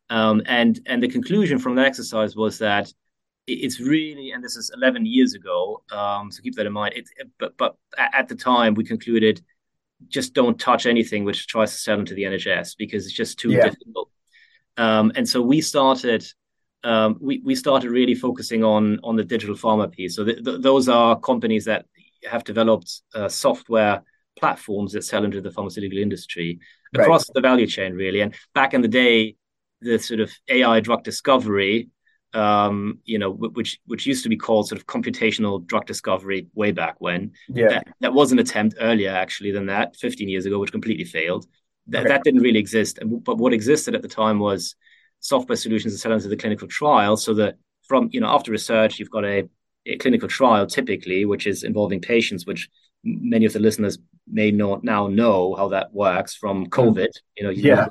Um, 0.09 0.41
and 0.45 0.79
and 0.85 1.01
the 1.01 1.07
conclusion 1.07 1.59
from 1.59 1.75
that 1.75 1.85
exercise 1.85 2.35
was 2.35 2.57
that 2.59 2.91
it's 3.47 3.79
really 3.79 4.31
and 4.31 4.43
this 4.43 4.55
is 4.55 4.71
11 4.75 5.05
years 5.05 5.33
ago 5.33 5.83
um, 5.91 6.31
so 6.31 6.41
keep 6.41 6.55
that 6.55 6.65
in 6.65 6.73
mind 6.73 6.93
it, 6.95 7.09
but 7.39 7.57
but 7.57 7.75
at 7.97 8.27
the 8.27 8.35
time 8.35 8.75
we 8.75 8.83
concluded 8.83 9.41
just 10.07 10.33
don't 10.33 10.59
touch 10.59 10.85
anything 10.85 11.23
which 11.23 11.47
tries 11.47 11.71
to 11.71 11.77
sell 11.77 11.99
into 11.99 12.13
the 12.13 12.23
NHS 12.23 12.75
because 12.77 13.05
it's 13.05 13.15
just 13.15 13.39
too 13.39 13.51
yeah. 13.51 13.69
difficult. 13.69 14.09
Um, 14.77 15.11
and 15.15 15.27
so 15.27 15.41
we 15.41 15.61
started 15.61 16.25
um, 16.83 17.17
we 17.21 17.41
we 17.45 17.53
started 17.53 17.91
really 17.91 18.15
focusing 18.15 18.63
on 18.63 18.99
on 19.03 19.15
the 19.15 19.23
digital 19.23 19.55
pharma 19.55 19.91
piece. 19.91 20.15
So 20.15 20.25
th- 20.25 20.43
th- 20.43 20.61
those 20.61 20.89
are 20.89 21.19
companies 21.19 21.65
that 21.65 21.85
have 22.29 22.43
developed 22.43 23.01
uh, 23.13 23.29
software 23.29 24.01
platforms 24.39 24.93
that 24.93 25.03
sell 25.03 25.23
into 25.23 25.41
the 25.41 25.51
pharmaceutical 25.51 25.99
industry 25.99 26.59
across 26.95 27.29
right. 27.29 27.33
the 27.35 27.41
value 27.41 27.67
chain, 27.67 27.93
really. 27.93 28.21
And 28.21 28.33
back 28.55 28.73
in 28.73 28.81
the 28.81 28.87
day, 28.87 29.35
the 29.81 29.99
sort 29.99 30.21
of 30.21 30.31
AI 30.47 30.79
drug 30.79 31.03
discovery 31.03 31.89
um, 32.33 32.99
you 33.05 33.19
know, 33.19 33.31
which 33.31 33.79
which 33.85 34.05
used 34.05 34.23
to 34.23 34.29
be 34.29 34.37
called 34.37 34.67
sort 34.67 34.79
of 34.79 34.87
computational 34.87 35.65
drug 35.65 35.85
discovery 35.85 36.47
way 36.53 36.71
back 36.71 36.95
when. 36.99 37.31
Yeah, 37.49 37.69
that, 37.69 37.87
that 37.99 38.13
was 38.13 38.31
an 38.31 38.39
attempt 38.39 38.75
earlier 38.79 39.11
actually 39.11 39.51
than 39.51 39.65
that, 39.67 39.95
15 39.95 40.29
years 40.29 40.45
ago, 40.45 40.59
which 40.59 40.71
completely 40.71 41.05
failed. 41.05 41.45
That 41.87 42.01
okay. 42.01 42.09
that 42.09 42.23
didn't 42.23 42.41
really 42.41 42.59
exist. 42.59 42.99
But 43.03 43.37
what 43.37 43.53
existed 43.53 43.95
at 43.95 44.01
the 44.01 44.07
time 44.07 44.39
was 44.39 44.75
software 45.19 45.55
solutions 45.55 45.93
that 45.93 45.99
sell 45.99 46.13
into 46.13 46.27
the 46.27 46.37
clinical 46.37 46.67
trial. 46.67 47.17
So 47.17 47.33
that 47.35 47.55
from 47.87 48.09
you 48.11 48.21
know 48.21 48.27
after 48.27 48.51
research, 48.51 48.99
you've 48.99 49.11
got 49.11 49.25
a, 49.25 49.47
a 49.85 49.97
clinical 49.97 50.27
trial 50.27 50.65
typically, 50.67 51.25
which 51.25 51.47
is 51.47 51.63
involving 51.63 52.01
patients, 52.01 52.45
which 52.45 52.69
many 53.03 53.45
of 53.45 53.53
the 53.53 53.59
listeners 53.59 53.97
may 54.27 54.51
not 54.51 54.83
now 54.83 55.07
know 55.07 55.55
how 55.55 55.67
that 55.69 55.93
works 55.93 56.35
from 56.35 56.65
hmm. 56.65 56.69
COVID. 56.69 57.09
You 57.37 57.43
know, 57.43 57.49
you 57.49 57.63
yeah. 57.63 57.87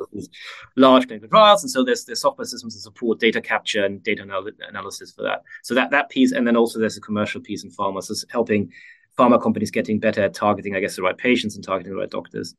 large 0.76 1.06
clinical 1.06 1.28
trials, 1.28 1.62
and 1.62 1.70
so 1.70 1.84
there's 1.84 2.04
there's 2.04 2.20
software 2.20 2.46
systems 2.46 2.74
to 2.74 2.80
support 2.80 3.20
data 3.20 3.40
capture 3.40 3.84
and 3.84 4.02
data 4.02 4.22
anal- 4.22 4.50
analysis 4.68 5.12
for 5.12 5.22
that. 5.22 5.42
So 5.62 5.74
that 5.74 5.90
that 5.90 6.08
piece, 6.10 6.32
and 6.32 6.46
then 6.46 6.56
also 6.56 6.78
there's 6.78 6.96
a 6.96 7.00
commercial 7.00 7.40
piece 7.40 7.64
in 7.64 7.70
pharma, 7.70 8.02
so 8.02 8.14
helping 8.30 8.70
pharma 9.18 9.42
companies 9.42 9.70
getting 9.70 9.98
better 9.98 10.22
at 10.22 10.34
targeting, 10.34 10.74
I 10.74 10.80
guess, 10.80 10.96
the 10.96 11.02
right 11.02 11.16
patients 11.16 11.56
and 11.56 11.64
targeting 11.64 11.92
the 11.92 11.98
right 11.98 12.10
doctors. 12.10 12.54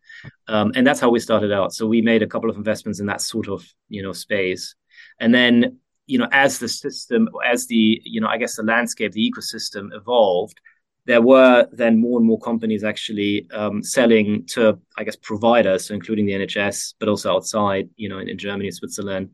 Um, 0.48 0.72
and 0.76 0.86
that's 0.86 1.00
how 1.00 1.10
we 1.10 1.20
started 1.20 1.52
out. 1.52 1.74
So 1.74 1.88
we 1.88 2.02
made 2.02 2.22
a 2.22 2.28
couple 2.28 2.50
of 2.50 2.58
investments 2.58 3.00
in 3.00 3.08
that 3.08 3.22
sort 3.22 3.48
of 3.48 3.66
you 3.90 4.04
know 4.04 4.14
space, 4.14 4.76
and 5.20 5.34
then 5.34 5.78
you 6.08 6.18
know 6.18 6.28
as 6.32 6.60
the 6.60 6.68
system, 6.68 7.30
as 7.46 7.68
the 7.68 8.02
you 8.04 8.22
know 8.22 8.28
I 8.28 8.38
guess 8.38 8.56
the 8.56 8.64
landscape, 8.64 9.14
the 9.14 9.32
ecosystem 9.32 9.96
evolved 9.96 10.60
there 11.06 11.22
were 11.22 11.68
then 11.72 12.00
more 12.00 12.20
and 12.20 12.28
more 12.28 12.40
companies 12.40 12.84
actually 12.84 13.48
um, 13.52 13.82
selling 13.84 14.46
to, 14.48 14.80
I 14.98 15.04
guess, 15.04 15.16
providers, 15.16 15.88
so 15.88 15.94
including 15.94 16.26
the 16.26 16.34
NHS, 16.34 16.96
but 17.00 17.10
also 17.10 17.34
outside, 17.34 17.90
you 17.96 18.08
know, 18.08 18.20
in, 18.20 18.30
in 18.30 18.38
Germany, 18.38 18.70
Switzerland, 18.72 19.32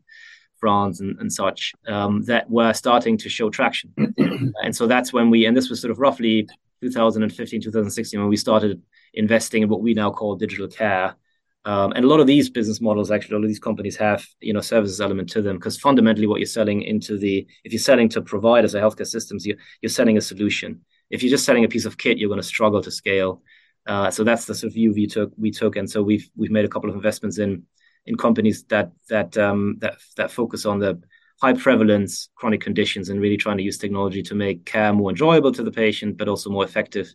France, 0.56 1.00
and, 1.00 1.18
and 1.20 1.32
such, 1.32 1.74
um, 1.86 2.22
that 2.22 2.50
were 2.50 2.72
starting 2.72 3.18
to 3.18 3.28
show 3.28 3.50
traction. 3.50 3.92
and 4.62 4.74
so 4.74 4.86
that's 4.86 5.12
when 5.12 5.28
we, 5.28 5.44
and 5.44 5.56
this 5.56 5.68
was 5.68 5.80
sort 5.80 5.90
of 5.90 5.98
roughly 5.98 6.48
2015, 6.80 7.60
2016, 7.60 8.18
when 8.18 8.28
we 8.28 8.36
started 8.36 8.80
investing 9.14 9.62
in 9.62 9.68
what 9.68 9.82
we 9.82 9.94
now 9.94 10.10
call 10.10 10.36
digital 10.36 10.68
care. 10.68 11.14
Um, 11.64 11.92
and 11.92 12.04
a 12.04 12.08
lot 12.08 12.20
of 12.20 12.26
these 12.26 12.48
business 12.48 12.80
models, 12.80 13.10
actually, 13.10 13.34
a 13.34 13.38
lot 13.38 13.44
of 13.44 13.48
these 13.48 13.58
companies 13.58 13.96
have 13.96 14.24
you 14.40 14.54
know 14.54 14.60
services 14.60 15.00
element 15.00 15.28
to 15.30 15.42
them 15.42 15.56
because 15.56 15.78
fundamentally, 15.78 16.26
what 16.26 16.38
you're 16.38 16.46
selling 16.46 16.82
into 16.82 17.18
the 17.18 17.46
if 17.64 17.72
you're 17.72 17.80
selling 17.80 18.08
to 18.10 18.22
providers 18.22 18.74
or 18.74 18.80
healthcare 18.80 19.06
systems, 19.06 19.44
you, 19.44 19.56
you're 19.82 19.90
selling 19.90 20.16
a 20.16 20.20
solution. 20.20 20.80
If 21.10 21.22
you're 21.22 21.30
just 21.30 21.44
selling 21.44 21.64
a 21.64 21.68
piece 21.68 21.84
of 21.84 21.98
kit, 21.98 22.18
you're 22.18 22.28
going 22.28 22.40
to 22.40 22.46
struggle 22.46 22.82
to 22.82 22.90
scale. 22.90 23.42
Uh, 23.86 24.10
so 24.10 24.24
that's 24.24 24.44
the 24.44 24.54
sort 24.54 24.68
of 24.68 24.74
view 24.74 24.92
we 24.92 25.06
took. 25.06 25.32
We 25.38 25.50
took, 25.50 25.76
and 25.76 25.90
so 25.90 26.02
we've 26.02 26.28
we've 26.36 26.50
made 26.50 26.64
a 26.64 26.68
couple 26.68 26.90
of 26.90 26.96
investments 26.96 27.38
in 27.38 27.64
in 28.06 28.16
companies 28.16 28.64
that 28.64 28.92
that 29.08 29.36
um, 29.38 29.76
that 29.80 29.94
that 30.16 30.30
focus 30.30 30.66
on 30.66 30.78
the 30.78 31.00
high 31.40 31.52
prevalence 31.52 32.28
chronic 32.34 32.60
conditions 32.60 33.08
and 33.08 33.20
really 33.20 33.36
trying 33.36 33.56
to 33.56 33.62
use 33.62 33.78
technology 33.78 34.22
to 34.22 34.34
make 34.34 34.66
care 34.66 34.92
more 34.92 35.10
enjoyable 35.10 35.52
to 35.52 35.62
the 35.62 35.70
patient, 35.70 36.16
but 36.16 36.28
also 36.28 36.50
more 36.50 36.64
effective 36.64 37.14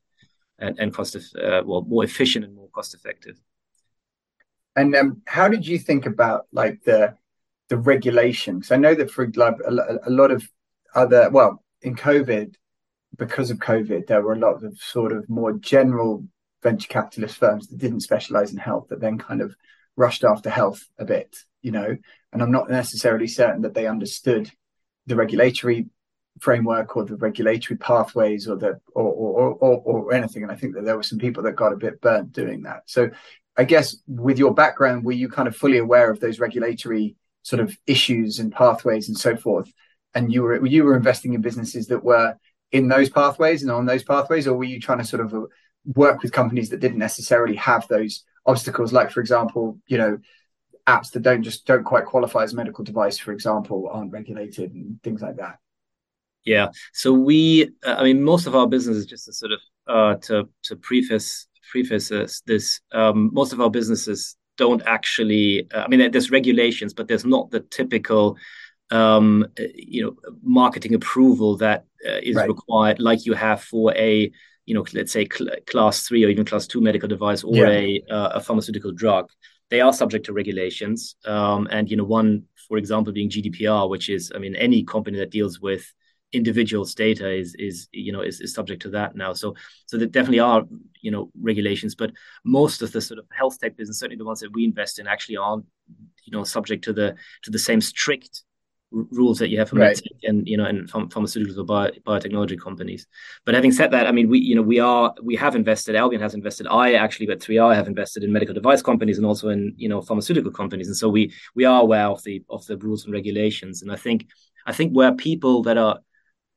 and, 0.60 0.80
and 0.80 0.94
cost 0.94 1.16
of, 1.16 1.24
uh, 1.42 1.62
well 1.66 1.84
more 1.84 2.04
efficient 2.04 2.46
and 2.46 2.56
more 2.56 2.70
cost 2.70 2.94
effective. 2.94 3.40
And 4.76 4.96
um, 4.96 5.22
how 5.28 5.48
did 5.48 5.68
you 5.68 5.78
think 5.78 6.06
about 6.06 6.48
like 6.52 6.84
the 6.84 7.16
the 7.70 7.78
regulations? 7.78 8.72
I 8.72 8.78
know 8.78 8.96
that 8.96 9.12
for 9.12 9.30
like 9.36 9.56
a, 9.66 10.00
a 10.08 10.10
lot 10.10 10.32
of 10.32 10.48
other 10.96 11.30
well 11.30 11.64
in 11.82 11.96
COVID, 11.96 12.56
because 13.18 13.52
of 13.52 13.58
COVID, 13.58 14.08
there 14.08 14.22
were 14.22 14.34
a 14.34 14.40
lot 14.40 14.64
of 14.64 14.78
sort 14.78 15.12
of 15.12 15.30
more 15.30 15.54
general 15.54 16.26
venture 16.62 16.88
capitalist 16.88 17.38
firms 17.38 17.68
that 17.68 17.78
didn't 17.78 18.00
specialize 18.00 18.52
in 18.52 18.58
health 18.58 18.88
that 18.90 19.02
then 19.02 19.18
kind 19.18 19.42
of 19.42 19.56
rushed 19.96 20.24
after 20.24 20.50
health 20.50 20.84
a 20.98 21.06
bit, 21.06 21.36
you 21.62 21.72
know. 21.72 21.96
And 22.32 22.42
I'm 22.42 22.52
not 22.52 22.70
necessarily 22.70 23.28
certain 23.28 23.62
that 23.62 23.74
they 23.74 23.86
understood 23.86 24.50
the 25.06 25.16
regulatory 25.16 25.88
framework 26.40 26.98
or 26.98 27.06
the 27.06 27.16
regulatory 27.16 27.78
pathways 27.78 28.48
or 28.48 28.56
the 28.56 28.80
or 28.96 29.06
or, 29.06 29.52
or 29.52 29.82
or 29.86 30.14
anything. 30.14 30.44
And 30.44 30.52
I 30.52 30.56
think 30.56 30.74
that 30.76 30.86
there 30.86 30.98
were 30.98 31.04
some 31.04 31.20
people 31.20 31.44
that 31.44 31.56
got 31.56 31.74
a 31.74 31.78
bit 31.78 32.02
burnt 32.02 32.32
doing 32.32 32.64
that. 32.64 32.84
So 32.86 33.10
I 33.56 33.66
guess 33.66 33.96
with 34.08 34.40
your 34.40 34.54
background, 34.54 35.04
were 35.04 35.12
you 35.12 35.30
kind 35.30 35.48
of 35.48 35.56
fully 35.56 35.78
aware 35.78 36.10
of 36.10 36.20
those 36.20 36.40
regulatory 36.40 37.16
sort 37.44 37.60
of 37.60 37.78
issues 37.86 38.40
and 38.40 38.52
pathways 38.52 39.10
and 39.10 39.18
so 39.18 39.36
forth? 39.36 39.72
And 40.16 40.32
you 40.32 40.42
were 40.44 40.66
you 40.66 40.84
were 40.84 40.96
investing 40.96 41.34
in 41.34 41.42
businesses 41.42 41.88
that 41.88 42.04
were 42.04 42.36
in 42.74 42.90
those 42.90 43.10
pathways 43.10 43.62
and 43.62 43.72
on 43.72 43.86
those 43.86 44.04
pathways, 44.04 44.48
or 44.48 44.58
were 44.58 44.66
you 44.66 44.82
trying 44.82 44.98
to 44.98 45.06
sort 45.06 45.24
of 45.26 45.34
uh, 45.34 45.46
work 45.86 46.22
with 46.22 46.34
companies 46.34 46.70
that 46.70 46.82
didn't 46.82 46.98
necessarily 46.98 47.56
have 47.56 47.88
those 47.88 48.26
obstacles? 48.46 48.92
Like, 48.92 49.12
for 49.12 49.22
example, 49.22 49.80
you 49.88 49.98
know, 49.98 50.18
apps 50.86 51.12
that 51.12 51.22
don't 51.22 51.44
just 51.44 51.66
don't 51.66 51.86
quite 51.86 52.06
qualify 52.06 52.44
as 52.44 52.52
a 52.52 52.56
medical 52.58 52.84
device, 52.84 53.18
for 53.18 53.32
example, 53.32 53.90
aren't 53.90 54.12
regulated 54.12 54.74
and 54.74 55.02
things 55.04 55.22
like 55.22 55.38
that. 55.38 55.60
Yeah. 56.44 56.72
So 56.92 57.14
we, 57.14 57.70
uh, 57.86 57.96
I 58.00 58.04
mean, 58.04 58.22
most 58.22 58.48
of 58.48 58.56
our 58.56 58.68
business 58.68 58.98
is 58.98 59.06
just 59.06 59.26
to 59.26 59.34
sort 59.34 59.54
of 59.54 59.60
uh, 59.88 60.16
to 60.28 60.50
to 60.64 60.76
preface 60.76 61.48
preface 61.72 62.10
this, 62.46 62.82
um, 62.92 63.30
most 63.34 63.54
of 63.54 63.62
our 63.62 63.70
businesses 63.70 64.36
don't 64.58 64.84
actually. 64.86 65.68
Uh, 65.72 65.84
I 65.84 65.88
mean, 65.88 66.12
there's 66.12 66.32
regulations, 66.32 66.94
but 66.94 67.08
there's 67.08 67.26
not 67.26 67.50
the 67.52 67.62
typical, 67.62 68.38
um, 68.94 69.48
you 69.58 70.04
know, 70.04 70.16
marketing 70.44 70.94
approval 70.94 71.58
that 71.58 71.86
uh, 72.08 72.20
is 72.22 72.36
right. 72.36 72.48
required, 72.48 73.00
like 73.00 73.26
you 73.26 73.34
have 73.34 73.64
for 73.64 73.92
a, 73.96 74.32
you 74.66 74.76
know, 74.76 74.86
let's 74.94 75.12
say 75.12 75.28
cl- 75.32 75.50
class 75.66 76.08
three 76.08 76.24
or 76.24 76.30
even 76.30 76.46
class 76.46 76.68
two 76.68 76.80
medical 76.80 77.10
device 77.10 77.44
or 77.44 77.56
yeah. 77.56 77.70
a 77.70 78.04
uh, 78.12 78.30
a 78.36 78.40
pharmaceutical 78.40 78.92
drug. 78.92 79.30
They 79.70 79.82
are 79.82 79.92
subject 79.92 80.28
to 80.28 80.34
regulations, 80.34 81.16
um, 81.26 81.68
and 81.72 81.90
you 81.90 81.98
know, 81.98 82.04
one, 82.04 82.44
for 82.68 82.78
example, 82.78 83.12
being 83.12 83.30
GDPR, 83.30 83.90
which 83.90 84.10
is, 84.10 84.32
I 84.36 84.38
mean, 84.38 84.56
any 84.56 84.84
company 84.84 85.18
that 85.18 85.32
deals 85.32 85.60
with 85.60 85.92
individuals 86.32 86.96
data 86.96 87.30
is 87.32 87.56
is 87.60 87.88
you 87.92 88.12
know 88.12 88.22
is, 88.22 88.42
is 88.42 88.56
subject 88.56 88.82
to 88.82 88.90
that 88.90 89.16
now 89.16 89.34
so 89.34 89.54
so 89.86 89.98
there 89.98 90.08
definitely 90.08 90.40
are 90.40 90.64
you 91.00 91.12
know 91.12 91.30
regulations 91.40 91.94
but 91.94 92.12
most 92.44 92.82
of 92.82 92.92
the 92.92 93.00
sort 93.00 93.20
of 93.20 93.26
health 93.32 93.60
tech 93.60 93.78
business 93.78 94.00
certainly 94.00 94.18
the 94.18 94.26
ones 94.26 94.40
that 94.40 94.52
we 94.52 94.66
invest 94.66 94.98
in 94.98 95.06
actually 95.06 95.38
aren't 95.38 95.64
you 96.24 96.32
know 96.32 96.44
subject 96.44 96.84
to 96.84 96.92
the 96.92 97.16
to 97.44 97.52
the 97.52 97.60
same 97.60 97.80
strict 97.80 98.42
rules 98.94 99.40
that 99.40 99.50
you 99.50 99.58
have 99.58 99.70
for 99.70 99.78
right. 99.78 100.00
and 100.24 100.48
you 100.48 100.56
know 100.56 100.66
and 100.66 100.90
pharmaceuticals 100.90 101.58
or 101.58 101.64
bio, 101.64 101.90
biotechnology 102.06 102.60
companies. 102.60 103.08
But 103.46 103.56
having 103.56 103.72
said 103.72 103.92
that 103.92 104.08
i 104.08 104.12
mean 104.12 104.30
we 104.30 104.40
you 104.40 104.56
know 104.56 104.62
we 104.62 104.80
are 104.80 105.14
we 105.22 105.36
have 105.36 105.56
invested 105.56 105.96
albion 105.96 106.22
has 106.22 106.36
invested 106.36 106.68
i 106.68 106.94
actually 106.94 107.26
but 107.26 107.40
3i 107.40 107.76
have 107.76 107.88
invested 107.88 108.24
in 108.24 108.32
medical 108.32 108.54
device 108.54 108.82
companies 108.82 109.18
and 109.18 109.26
also 109.26 109.50
in 109.50 109.74
you 109.78 109.90
know 109.90 110.02
pharmaceutical 110.02 110.52
companies. 110.52 110.88
And 110.88 110.96
so 110.96 111.10
we 111.10 111.34
we 111.56 111.66
are 111.66 111.82
aware 111.82 112.08
of 112.08 112.24
the 112.24 112.44
of 112.50 112.66
the 112.68 112.78
rules 112.78 113.06
and 113.06 113.14
regulations. 113.14 113.82
And 113.82 113.92
i 113.92 113.96
think 113.96 114.28
i 114.66 114.72
think 114.72 114.94
where 114.94 115.14
people 115.14 115.64
that 115.64 115.78
are 115.78 116.00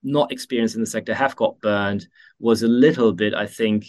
not 0.03 0.33
experienced 0.33 0.75
in 0.75 0.81
the 0.81 0.87
sector 0.87 1.14
have 1.14 1.37
got 1.37 1.61
burned 1.61 2.07
was 2.38 2.62
a 2.62 2.68
little 2.68 3.12
bit, 3.12 3.35
I 3.35 3.46
think, 3.46 3.87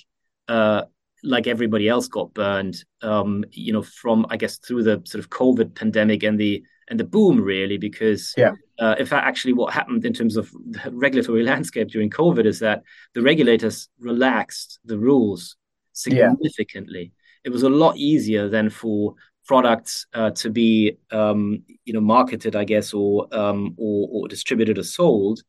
uh, 0.47 0.83
like 1.23 1.47
everybody 1.47 1.87
else 1.87 2.07
got 2.07 2.33
burned. 2.33 2.83
Um, 3.01 3.43
you 3.51 3.73
know, 3.73 3.83
from 3.83 4.25
I 4.29 4.37
guess 4.37 4.57
through 4.57 4.83
the 4.83 5.01
sort 5.05 5.23
of 5.23 5.29
COVID 5.29 5.75
pandemic 5.75 6.23
and 6.23 6.39
the 6.39 6.63
and 6.89 6.99
the 6.99 7.03
boom 7.03 7.41
really, 7.41 7.77
because 7.77 8.33
yeah. 8.37 8.53
Uh, 8.79 8.95
in 8.99 9.07
fact, 9.07 9.25
actually, 9.25 9.53
what 9.53 9.73
happened 9.73 10.05
in 10.05 10.13
terms 10.13 10.37
of 10.37 10.51
the 10.51 10.91
regulatory 10.91 11.43
landscape 11.43 11.89
during 11.89 12.11
COVID 12.11 12.45
is 12.45 12.59
that 12.59 12.83
the 13.15 13.21
regulators 13.21 13.89
relaxed 13.99 14.79
the 14.85 14.99
rules 14.99 15.55
significantly. 15.93 17.01
Yeah. 17.01 17.45
It 17.45 17.49
was 17.49 17.63
a 17.63 17.69
lot 17.69 17.97
easier 17.97 18.49
than 18.49 18.69
for 18.69 19.15
products 19.45 20.05
uh, 20.13 20.31
to 20.31 20.49
be, 20.49 20.97
um, 21.11 21.63
you 21.85 21.93
know, 21.93 22.01
marketed, 22.01 22.55
I 22.55 22.65
guess, 22.65 22.93
or, 22.93 23.27
um, 23.31 23.73
or, 23.77 24.09
or 24.11 24.27
distributed 24.27 24.77
or 24.77 24.83
sold 24.83 25.41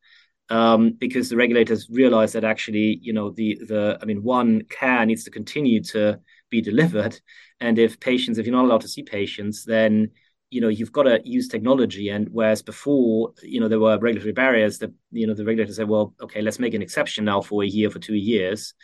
um, 0.50 0.92
because 0.92 1.28
the 1.28 1.36
regulators 1.36 1.88
realize 1.90 2.32
that 2.32 2.44
actually, 2.44 2.98
you 3.02 3.12
know, 3.12 3.30
the 3.30 3.58
the 3.66 3.98
I 4.00 4.04
mean, 4.04 4.22
one 4.22 4.62
care 4.70 5.04
needs 5.04 5.24
to 5.24 5.30
continue 5.30 5.82
to 5.84 6.20
be 6.50 6.60
delivered, 6.60 7.20
and 7.60 7.78
if 7.78 8.00
patients, 8.00 8.38
if 8.38 8.46
you're 8.46 8.56
not 8.56 8.64
allowed 8.64 8.80
to 8.82 8.88
see 8.88 9.02
patients, 9.02 9.64
then 9.64 10.10
you 10.50 10.60
know 10.60 10.68
you've 10.68 10.92
got 10.92 11.02
to 11.04 11.20
use 11.24 11.48
technology. 11.48 12.08
And 12.08 12.28
whereas 12.30 12.62
before, 12.62 13.34
you 13.42 13.60
know, 13.60 13.68
there 13.68 13.80
were 13.80 13.98
regulatory 13.98 14.32
barriers, 14.32 14.78
that 14.78 14.92
you 15.10 15.26
know 15.26 15.34
the 15.34 15.44
regulators 15.44 15.76
said, 15.76 15.88
well, 15.88 16.14
okay, 16.20 16.40
let's 16.40 16.58
make 16.58 16.74
an 16.74 16.82
exception 16.82 17.24
now 17.24 17.40
for 17.40 17.62
a 17.62 17.66
year, 17.66 17.90
for 17.90 17.98
two 17.98 18.16
years, 18.16 18.74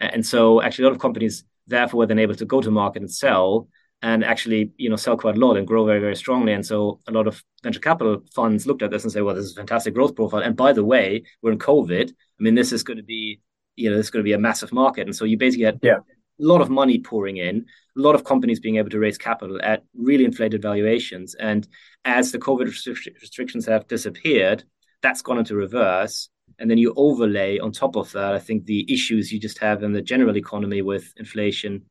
and 0.00 0.26
so 0.26 0.60
actually 0.60 0.84
a 0.84 0.88
lot 0.88 0.94
of 0.94 1.00
companies 1.00 1.44
therefore 1.68 1.98
were 1.98 2.06
then 2.06 2.18
able 2.18 2.34
to 2.34 2.44
go 2.44 2.60
to 2.60 2.70
market 2.70 3.02
and 3.02 3.10
sell 3.10 3.68
and 4.02 4.24
actually 4.24 4.72
you 4.76 4.90
know 4.90 4.96
sell 4.96 5.16
quite 5.16 5.36
a 5.36 5.40
lot 5.40 5.56
and 5.56 5.66
grow 5.66 5.86
very 5.86 6.00
very 6.00 6.16
strongly. 6.16 6.52
And 6.52 6.66
so 6.66 7.00
a 7.08 7.12
lot 7.12 7.26
of 7.26 7.42
venture 7.62 7.80
capital 7.80 8.22
funds 8.34 8.66
looked 8.66 8.82
at 8.82 8.90
this 8.90 9.04
and 9.04 9.12
say 9.12 9.22
well 9.22 9.34
this 9.34 9.44
is 9.46 9.52
a 9.52 9.56
fantastic 9.56 9.94
growth 9.94 10.14
profile. 10.14 10.42
And 10.42 10.56
by 10.56 10.72
the 10.72 10.84
way 10.84 11.22
we're 11.40 11.52
in 11.52 11.58
covid. 11.58 12.10
I 12.10 12.42
mean 12.42 12.54
this 12.54 12.72
is 12.72 12.82
going 12.82 12.96
to 12.96 13.02
be 13.02 13.40
you 13.76 13.90
know 13.90 13.96
this 13.96 14.06
is 14.06 14.10
going 14.10 14.24
to 14.24 14.28
be 14.28 14.34
a 14.34 14.38
massive 14.38 14.72
market. 14.72 15.06
And 15.06 15.16
so 15.16 15.24
you 15.24 15.38
basically 15.38 15.64
had 15.64 15.78
yeah. 15.82 15.98
a 15.98 16.02
lot 16.38 16.60
of 16.60 16.68
money 16.68 16.98
pouring 16.98 17.36
in 17.36 17.64
a 17.96 18.00
lot 18.00 18.14
of 18.14 18.24
companies 18.24 18.60
being 18.60 18.76
able 18.76 18.90
to 18.90 18.98
raise 18.98 19.18
capital 19.18 19.60
at 19.62 19.84
really 19.94 20.24
inflated 20.24 20.62
valuations. 20.62 21.34
And 21.36 21.66
as 22.04 22.32
the 22.32 22.38
covid 22.38 22.66
restrictions 22.66 23.66
have 23.66 23.86
disappeared 23.86 24.64
that's 25.00 25.22
gone 25.22 25.38
into 25.38 25.56
reverse. 25.56 26.28
And 26.58 26.70
then 26.70 26.78
you 26.78 26.94
overlay 26.96 27.58
on 27.58 27.72
top 27.72 27.96
of 27.96 28.12
that 28.12 28.34
i 28.34 28.38
think 28.38 28.66
the 28.66 28.92
issues 28.92 29.32
you 29.32 29.40
just 29.40 29.58
have 29.58 29.82
in 29.82 29.92
the 29.92 30.02
general 30.02 30.36
economy 30.36 30.80
with 30.80 31.12
inflation 31.16 31.82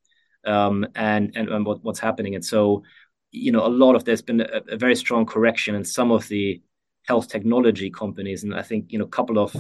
um, 0.45 0.88
and, 0.95 1.32
and, 1.36 1.49
and 1.49 1.65
what, 1.65 1.84
what's 1.84 1.99
happening. 1.99 2.36
And 2.36 2.43
so, 2.43 2.84
you 3.32 3.51
know, 3.51 3.65
a 3.65 3.69
lot 3.69 3.95
of 3.95 4.04
there's 4.04 4.21
been 4.21 4.41
a, 4.41 4.62
a, 4.69 4.77
very 4.77 4.95
strong 4.95 5.25
correction 5.25 5.75
in 5.75 5.84
some 5.84 6.12
of 6.12 6.27
the 6.27 6.62
health 7.08 7.30
technology 7.30 7.89
companies, 7.89 8.43
and 8.43 8.54
I 8.54 8.62
think 8.62 8.91
you 8.91 8.99
know, 8.99 9.06
a 9.06 9.10
couple 9.10 9.39
of 9.39 9.56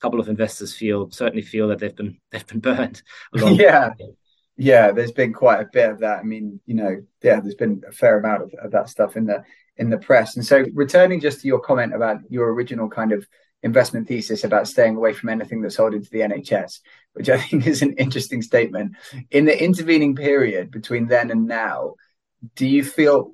couple 0.00 0.20
of 0.20 0.28
investors 0.28 0.74
feel 0.74 1.10
certainly 1.10 1.42
feel 1.42 1.68
that 1.68 1.78
they've 1.78 1.94
been 1.94 2.18
they've 2.30 2.46
been 2.46 2.60
burned. 2.60 3.02
yeah, 3.34 3.90
yeah. 4.56 4.92
There's 4.92 5.12
been 5.12 5.32
quite 5.32 5.60
a 5.60 5.68
bit 5.72 5.90
of 5.90 6.00
that. 6.00 6.20
I 6.20 6.22
mean, 6.22 6.60
you 6.66 6.74
know, 6.74 7.02
yeah, 7.22 7.40
there's 7.40 7.54
been 7.54 7.82
a 7.88 7.92
fair 7.92 8.18
amount 8.18 8.42
of, 8.42 8.54
of 8.62 8.70
that 8.72 8.88
stuff 8.88 9.16
in 9.16 9.26
the 9.26 9.42
in 9.76 9.90
the 9.90 9.98
press. 9.98 10.36
And 10.36 10.44
so, 10.44 10.64
returning 10.72 11.20
just 11.20 11.40
to 11.40 11.48
your 11.48 11.60
comment 11.60 11.94
about 11.94 12.18
your 12.30 12.52
original 12.52 12.88
kind 12.88 13.12
of 13.12 13.26
investment 13.62 14.06
thesis 14.06 14.44
about 14.44 14.68
staying 14.68 14.96
away 14.96 15.12
from 15.12 15.28
anything 15.28 15.60
that's 15.60 15.76
sold 15.76 15.94
into 15.94 16.10
the 16.10 16.20
NHS, 16.20 16.80
which 17.14 17.28
I 17.28 17.38
think 17.40 17.66
is 17.66 17.82
an 17.82 17.94
interesting 17.94 18.42
statement. 18.42 18.92
In 19.30 19.44
the 19.44 19.62
intervening 19.62 20.14
period 20.14 20.70
between 20.70 21.06
then 21.06 21.30
and 21.30 21.46
now, 21.46 21.94
do 22.54 22.66
you 22.66 22.84
feel 22.84 23.32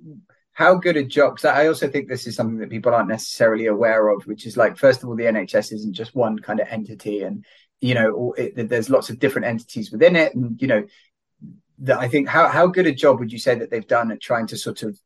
how 0.52 0.74
good 0.74 0.96
a 0.96 1.04
job? 1.04 1.35
Because 1.35 1.46
I 1.46 1.66
also 1.66 1.88
think 1.88 2.08
this 2.08 2.26
is 2.26 2.37
something 2.37 2.58
that 2.58 2.70
people 2.70 2.94
aren't 2.94 3.08
necessarily 3.08 3.66
aware 3.66 4.08
of, 4.08 4.26
which 4.26 4.46
is 4.46 4.56
like, 4.56 4.76
first 4.76 5.02
of 5.02 5.08
all, 5.08 5.16
the 5.16 5.24
NHS 5.24 5.72
isn't 5.72 5.94
just 5.94 6.14
one 6.14 6.38
kind 6.38 6.61
of 6.61 6.68
entity, 6.68 7.22
and 7.22 7.44
you 7.80 7.94
know, 7.94 8.32
it, 8.37 8.68
there's 8.68 8.90
lots 8.90 9.11
of 9.11 9.18
different 9.18 9.48
entities 9.48 9.90
within 9.90 10.14
it, 10.14 10.35
and 10.35 10.61
you 10.61 10.68
know, 10.68 10.85
that 11.80 11.98
I 11.98 12.08
think 12.08 12.28
how 12.28 12.48
how 12.48 12.66
good 12.68 12.87
a 12.87 12.94
job 12.94 13.18
would 13.18 13.32
you 13.32 13.38
say 13.38 13.54
that 13.56 13.70
they've 13.70 13.87
done 13.87 14.12
at 14.12 14.20
trying 14.20 14.46
to 14.48 14.56
sort 14.56 14.82
of 14.82 14.98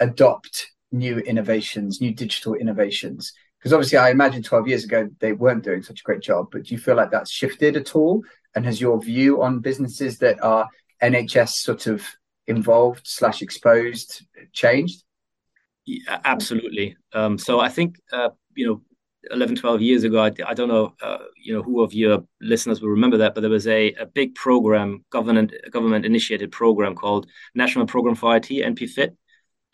adopt 0.00 0.66
new 0.92 1.18
innovations, 1.18 2.00
new 2.00 2.12
digital 2.12 2.54
innovations 2.54 3.32
because 3.66 3.74
obviously 3.74 3.98
I 3.98 4.10
imagine 4.10 4.44
12 4.44 4.68
years 4.68 4.84
ago 4.84 5.10
they 5.18 5.32
weren't 5.32 5.64
doing 5.64 5.82
such 5.82 5.98
a 5.98 6.02
great 6.04 6.20
job, 6.20 6.50
but 6.52 6.62
do 6.62 6.72
you 6.72 6.78
feel 6.78 6.94
like 6.94 7.10
that's 7.10 7.32
shifted 7.32 7.76
at 7.76 7.96
all? 7.96 8.22
And 8.54 8.64
has 8.64 8.80
your 8.80 9.02
view 9.02 9.42
on 9.42 9.58
businesses 9.58 10.18
that 10.18 10.40
are 10.40 10.68
NHS 11.02 11.48
sort 11.48 11.88
of 11.88 12.06
involved 12.46 13.08
slash 13.08 13.42
exposed 13.42 14.24
changed? 14.52 15.02
Yeah, 15.84 16.20
absolutely. 16.24 16.96
Um, 17.12 17.38
so 17.38 17.58
I 17.58 17.68
think 17.68 17.98
uh, 18.12 18.28
you 18.54 18.68
know 18.68 18.82
11, 19.32 19.56
12 19.56 19.82
years 19.82 20.04
ago, 20.04 20.22
I, 20.22 20.30
I 20.46 20.54
don't 20.54 20.68
know, 20.68 20.94
uh, 21.02 21.18
you 21.36 21.52
know, 21.52 21.62
who 21.64 21.82
of 21.82 21.92
your 21.92 22.22
listeners 22.40 22.80
will 22.80 22.90
remember 22.90 23.16
that, 23.16 23.34
but 23.34 23.40
there 23.40 23.50
was 23.50 23.66
a, 23.66 23.92
a 23.94 24.06
big 24.06 24.36
program, 24.36 25.04
government 25.10 25.52
government 25.72 26.06
initiated 26.06 26.52
program 26.52 26.94
called 26.94 27.26
National 27.56 27.84
Program 27.84 28.14
for 28.14 28.36
IT, 28.36 28.44
NPFIT. 28.44 29.16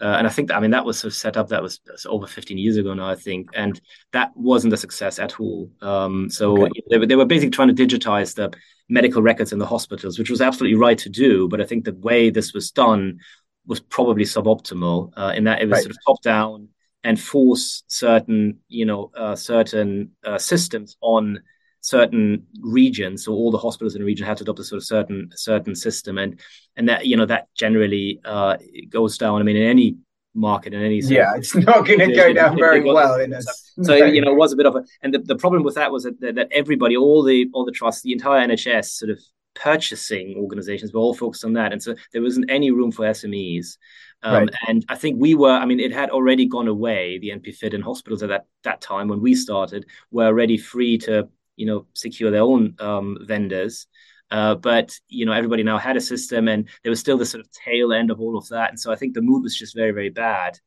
Uh, 0.03 0.17
and 0.19 0.27
I 0.27 0.31
think 0.31 0.49
that, 0.49 0.57
I 0.57 0.61
mean, 0.61 0.73
that 0.73 0.85
was 0.85 0.99
sort 0.99 1.13
of 1.13 1.17
set 1.17 1.37
up, 1.37 1.49
that 1.49 1.63
was, 1.63 1.81
over 2.07 2.27
15 2.27 2.59
years 2.59 2.77
ago 2.77 2.93
now, 2.93 3.09
I 3.09 3.15
think. 3.15 3.51
And 3.55 3.81
that 4.13 4.37
wasn't 4.37 4.73
a 4.73 4.77
success 4.77 5.21
at 5.21 5.39
all. 5.39 5.71
Um, 5.81 6.29
so 6.29 6.65
okay. 6.65 6.83
they, 6.91 7.07
they 7.07 7.15
were 7.15 7.25
basically 7.25 7.51
trying 7.51 7.75
to 7.75 7.87
digitize 7.87 8.35
the 8.35 8.53
medical 8.89 9.23
records 9.23 9.53
in 9.53 9.61
the 9.61 9.67
hospitals, 9.67 10.19
which 10.19 10.29
was 10.29 10.41
absolutely 10.41 10.77
right 10.77 10.99
to 10.99 11.09
do. 11.09 11.49
But 11.49 11.61
I 11.61 11.65
think 11.65 11.85
the 11.85 11.95
way 11.95 12.31
this 12.31 12.53
was 12.53 12.73
done 12.73 13.21
was 13.67 13.79
probably 13.79 14.25
suboptimal 14.25 15.13
uh, 15.17 15.33
in 15.37 15.45
that 15.45 15.63
it 15.63 15.67
was 15.67 15.77
right. 15.77 15.83
sort 15.83 15.93
of 15.93 15.99
top 16.05 16.23
down 16.23 16.69
and 17.05 17.21
force 17.21 17.85
certain, 17.87 18.59
you 18.69 18.85
know, 18.85 19.13
uh, 19.17 19.37
certain 19.37 20.11
uh, 20.25 20.39
systems 20.39 20.97
on 21.01 21.41
certain 21.83 22.47
regions. 22.61 23.25
So 23.25 23.33
all 23.33 23.51
the 23.51 23.59
hospitals 23.59 23.95
in 23.95 24.01
the 24.01 24.07
region 24.07 24.27
had 24.27 24.39
to 24.39 24.45
adopt 24.45 24.61
a 24.61 24.65
sort 24.65 24.79
of 24.79 24.85
certain 24.85 25.31
certain 25.35 25.75
system, 25.75 26.17
and 26.17 26.41
and 26.77 26.89
that 26.89 27.07
you 27.07 27.17
know 27.17 27.27
that 27.27 27.49
generally 27.55 28.21
uh, 28.25 28.57
goes 28.89 29.19
down. 29.19 29.41
I 29.41 29.45
mean, 29.45 29.57
in 29.57 29.67
any 29.67 29.97
market 30.35 30.73
in 30.73 30.83
any 30.83 30.99
yeah 31.01 31.35
it's 31.37 31.55
not 31.55 31.85
going 31.85 31.99
to 31.99 32.15
go 32.15 32.33
down 32.33 32.57
very 32.57 32.81
well 32.81 33.21
in 33.21 33.35
a, 33.35 33.43
so 33.83 33.95
you 33.95 34.19
know 34.19 34.33
it 34.33 34.37
was 34.37 34.51
a 34.51 34.57
bit 34.57 34.65
of 34.65 34.75
a 34.75 34.83
and 35.03 35.13
the, 35.13 35.19
the 35.19 35.37
problem 35.37 35.63
with 35.63 35.75
that 35.75 35.93
was 35.93 36.05
that, 36.05 36.19
that 36.21 36.49
everybody 36.51 36.97
all 36.97 37.23
the 37.23 37.51
all 37.53 37.67
the 37.67 37.71
trusts 37.71 38.01
the 38.01 38.13
entire 38.13 38.49
nhs 38.49 38.87
sort 38.87 39.11
of 39.11 39.21
purchasing 39.55 40.35
organizations 40.39 40.91
were 40.91 41.01
all 41.01 41.13
focused 41.13 41.45
on 41.45 41.53
that 41.53 41.71
and 41.71 41.83
so 41.83 41.95
there 42.15 42.23
wasn't 42.23 42.51
any 42.51 42.71
room 42.71 42.91
for 42.91 43.05
smes 43.11 43.77
um, 44.23 44.35
right. 44.35 44.55
And 44.69 44.85
I 44.89 44.95
think 44.95 45.21
we 45.21 45.35
were, 45.35 45.51
I 45.51 45.65
mean, 45.65 45.81
it 45.81 45.93
had 45.93 46.11
already 46.11 46.47
gone 46.47 46.69
away, 46.69 47.19
the 47.19 47.31
NPFIT 47.31 47.75
and 47.75 47.83
hospitals 47.83 48.23
at 48.23 48.29
that, 48.29 48.47
that 48.63 48.81
time 48.81 49.09
when 49.09 49.21
we 49.21 49.35
started 49.35 49.87
were 50.11 50.27
already 50.27 50.57
free 50.57 50.97
to, 50.99 51.29
you 51.57 51.67
know, 51.67 51.87
secure 51.95 52.31
their 52.31 52.43
own 52.43 52.75
um, 52.79 53.19
vendors. 53.23 53.87
Uh, 54.31 54.55
but, 54.55 54.99
you 55.09 55.27
know, 55.27 55.33
everybody 55.33 55.63
now 55.63 55.77
had 55.77 55.97
a 55.97 56.01
system 56.01 56.49
and 56.49 56.69
there 56.83 56.91
was 56.91 57.01
still 57.01 57.19
the 57.19 57.27
sort 57.27 57.45
of 57.45 57.51
tail 57.53 57.93
end 57.93 58.11
of 58.11 58.19
all 58.19 58.39
of 58.39 58.49
that. 58.49 58.71
And 58.71 58.81
so 58.81 58.91
I 58.91 58.97
think 58.97 59.13
the 59.13 59.21
mood 59.21 59.43
was 59.43 59.57
just 59.57 59.77
very, 59.77 59.93
very 59.93 60.09
bad 60.09 60.59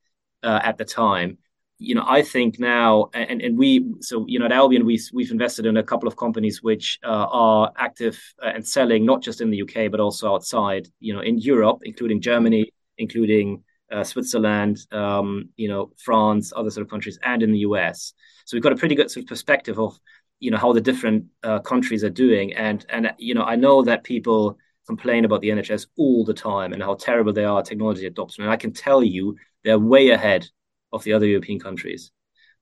uh, 0.44 0.60
at 0.64 0.78
the 0.78 0.86
time. 0.86 1.40
You 1.80 1.96
know, 1.96 2.06
I 2.08 2.22
think 2.22 2.60
now, 2.60 3.10
and, 3.14 3.42
and 3.42 3.58
we, 3.58 3.94
so, 4.00 4.24
you 4.28 4.40
know, 4.40 4.46
at 4.46 4.52
Albion, 4.52 4.86
we, 4.86 5.00
we've 5.14 5.32
invested 5.32 5.66
in 5.66 5.78
a 5.78 5.84
couple 5.84 6.08
of 6.08 6.16
companies 6.16 6.62
which 6.62 7.00
uh, 7.04 7.28
are 7.30 7.72
active 7.76 8.22
uh, 8.42 8.52
and 8.54 8.66
selling, 8.66 9.04
not 9.06 9.22
just 9.22 9.42
in 9.42 9.50
the 9.50 9.64
UK, 9.64 9.92
but 9.92 10.00
also 10.00 10.34
outside, 10.34 10.88
you 11.00 11.14
know, 11.14 11.22
in 11.22 11.40
Europe, 11.40 11.80
including 11.84 12.22
Germany, 12.22 12.72
including 12.98 13.64
uh, 13.92 14.04
Switzerland, 14.04 14.80
um, 14.92 15.50
you 15.58 15.68
know, 15.68 15.92
France, 15.98 16.54
other 16.56 16.70
sort 16.70 16.86
of 16.86 16.90
countries, 16.90 17.20
and 17.24 17.44
in 17.44 17.52
the 17.52 17.60
US. 17.60 18.14
So 18.46 18.56
we've 18.56 18.64
got 18.64 18.74
a 18.74 18.78
pretty 18.78 18.96
good 18.96 19.12
sort 19.12 19.24
of 19.24 19.28
perspective 19.28 19.80
of, 19.80 20.00
you 20.40 20.52
know, 20.52 20.58
how 20.58 20.74
the 20.74 20.82
different 20.82 21.26
uh, 21.44 21.60
countries 21.60 22.04
are 22.04 22.10
doing. 22.10 22.54
And 22.54 22.86
and 22.90 23.14
you 23.18 23.34
know, 23.34 23.44
I 23.44 23.56
know 23.56 23.84
that 23.84 24.04
people 24.04 24.58
complain 24.88 25.26
about 25.26 25.42
the 25.42 25.50
NHS 25.50 25.88
all 25.98 26.24
the 26.24 26.34
time 26.34 26.74
and 26.74 26.82
how 26.82 26.96
terrible 26.96 27.34
they 27.34 27.46
are 27.46 27.64
technology 27.64 28.06
adoption. 28.06 28.44
And 28.44 28.52
I 28.52 28.58
can 28.58 28.72
tell 28.72 29.04
you, 29.04 29.36
they're 29.64 29.80
way 29.80 30.10
ahead 30.12 30.48
of 30.94 31.04
the 31.04 31.14
other 31.14 31.26
European 31.26 31.60
countries. 31.60 32.12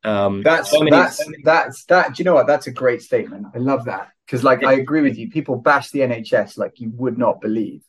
Um, 0.03 0.41
that's 0.41 0.71
so 0.71 0.85
that's 0.89 1.23
that's 1.43 1.85
that. 1.85 2.15
Do 2.15 2.21
you 2.21 2.25
know 2.25 2.33
what? 2.33 2.47
That's 2.47 2.67
a 2.67 2.71
great 2.71 3.01
statement. 3.01 3.47
I 3.53 3.59
love 3.59 3.85
that 3.85 4.09
because, 4.25 4.43
like, 4.43 4.61
yeah. 4.61 4.69
I 4.69 4.73
agree 4.73 5.01
with 5.01 5.17
you. 5.17 5.29
People 5.29 5.55
bash 5.55 5.91
the 5.91 5.99
NHS 5.99 6.57
like 6.57 6.79
you 6.79 6.91
would 6.95 7.17
not 7.17 7.39
believe. 7.39 7.83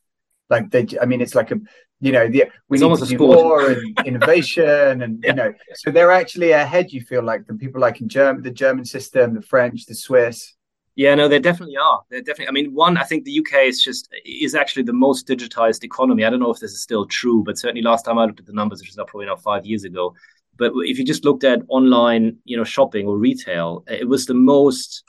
Like 0.50 0.70
they, 0.70 0.86
I 1.00 1.06
mean, 1.06 1.20
it's 1.20 1.34
like 1.34 1.50
a 1.50 1.56
you 2.00 2.12
know, 2.12 2.28
the, 2.28 2.44
we 2.68 2.76
it's 2.76 2.82
need 2.82 2.98
to 2.98 3.06
do 3.06 3.18
more 3.18 3.70
and 3.70 3.98
innovation, 4.06 5.02
and 5.02 5.22
yeah. 5.22 5.30
you 5.30 5.36
know, 5.36 5.54
so 5.74 5.90
they're 5.90 6.12
actually 6.12 6.50
ahead. 6.50 6.92
You 6.92 7.00
feel 7.00 7.22
like 7.22 7.46
than 7.46 7.56
people 7.56 7.80
like 7.80 8.00
in 8.00 8.08
German, 8.08 8.42
the 8.42 8.50
German 8.50 8.84
system, 8.84 9.34
the 9.34 9.42
French, 9.42 9.86
the 9.86 9.94
Swiss. 9.94 10.54
Yeah, 10.96 11.14
no, 11.14 11.28
they 11.28 11.38
definitely 11.38 11.76
are. 11.76 12.02
They're 12.10 12.20
definitely. 12.20 12.48
I 12.48 12.52
mean, 12.52 12.74
one, 12.74 12.98
I 12.98 13.04
think 13.04 13.24
the 13.24 13.38
UK 13.38 13.64
is 13.64 13.82
just 13.82 14.08
is 14.24 14.54
actually 14.54 14.82
the 14.82 14.92
most 14.92 15.26
digitized 15.26 15.82
economy. 15.82 16.24
I 16.24 16.30
don't 16.30 16.40
know 16.40 16.52
if 16.52 16.60
this 16.60 16.72
is 16.72 16.82
still 16.82 17.06
true, 17.06 17.42
but 17.42 17.58
certainly 17.58 17.82
last 17.82 18.04
time 18.04 18.18
I 18.18 18.26
looked 18.26 18.40
at 18.40 18.46
the 18.46 18.52
numbers, 18.52 18.80
which 18.80 18.90
is 18.90 18.96
now 18.96 19.04
probably 19.04 19.26
now 19.26 19.36
five 19.36 19.64
years 19.64 19.84
ago. 19.84 20.14
But 20.56 20.72
if 20.76 20.98
you 20.98 21.04
just 21.04 21.24
looked 21.24 21.42
at 21.42 21.62
online, 21.68 22.36
you 22.44 22.56
know, 22.56 22.64
shopping 22.64 23.06
or 23.06 23.18
retail, 23.18 23.82
it 23.88 24.06
was 24.06 24.26
the 24.26 24.34
most 24.34 25.04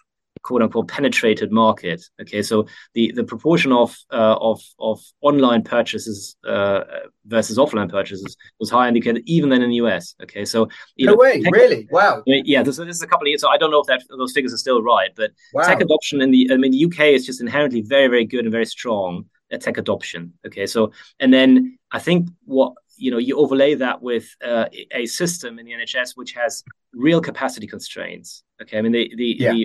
quote 0.46 0.62
unquote 0.62 0.88
penetrated 0.88 1.52
market. 1.52 2.04
Okay, 2.22 2.44
so 2.44 2.68
the 2.94 3.12
the 3.14 3.24
proportion 3.24 3.72
of 3.72 3.98
uh, 4.12 4.38
of 4.40 4.62
of 4.80 5.02
online 5.22 5.64
purchases 5.64 6.38
uh, 6.48 6.82
versus 7.26 7.58
offline 7.58 7.90
purchases 7.90 8.38
was 8.60 8.70
higher 8.70 8.88
indicated 8.88 9.24
even 9.26 9.50
than 9.50 9.64
in 9.64 9.70
the 9.72 9.78
US. 9.78 10.16
Okay, 10.22 10.46
so 10.46 10.70
no 11.00 11.12
know, 11.12 11.18
way, 11.18 11.42
tech, 11.42 11.52
really, 11.52 11.88
wow. 11.90 12.22
Yeah, 12.28 12.62
this, 12.62 12.78
this, 12.78 12.98
is 12.98 13.02
a 13.02 13.08
couple 13.08 13.26
of 13.26 13.30
years. 13.30 13.42
So 13.42 13.50
I 13.50 13.58
don't 13.58 13.72
know 13.72 13.82
if 13.82 13.88
that 13.88 14.04
those 14.10 14.34
figures 14.34 14.54
are 14.54 14.58
still 14.58 14.84
right, 14.84 15.10
but 15.16 15.32
wow. 15.54 15.64
tech 15.64 15.82
adoption 15.82 16.22
in 16.22 16.30
the 16.30 16.50
I 16.54 16.58
mean 16.58 16.72
the 16.72 16.86
UK 16.86 17.00
is 17.18 17.26
just 17.26 17.42
inherently 17.42 17.82
very 17.82 18.08
very 18.08 18.26
good 18.26 18.46
and 18.46 18.52
very 18.52 18.68
strong 18.68 19.26
at 19.52 19.62
tech 19.62 19.78
adoption. 19.80 20.34
Okay, 20.46 20.68
so 20.68 20.92
and 21.20 21.34
then 21.34 21.80
I 21.92 22.00
think 22.00 22.30
what 22.44 22.74
you 22.98 23.10
know 23.12 23.18
you 23.18 23.38
overlay 23.38 23.74
that 23.76 24.02
with 24.02 24.28
uh, 24.44 24.66
a 24.92 25.08
system 25.08 25.58
in 25.60 25.66
the 25.66 25.74
NHS 25.74 26.12
which 26.16 26.34
has 26.34 26.64
real 26.94 27.22
capacity 27.22 27.68
constraints. 27.68 28.44
Okay, 28.62 28.78
I 28.78 28.82
mean 28.82 28.92
the 28.92 29.12
the, 29.16 29.36
yeah. 29.40 29.52
the 29.52 29.65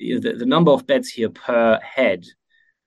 the, 0.00 0.34
the 0.38 0.46
number 0.46 0.70
of 0.70 0.86
beds 0.86 1.08
here 1.08 1.28
per 1.28 1.78
head 1.80 2.26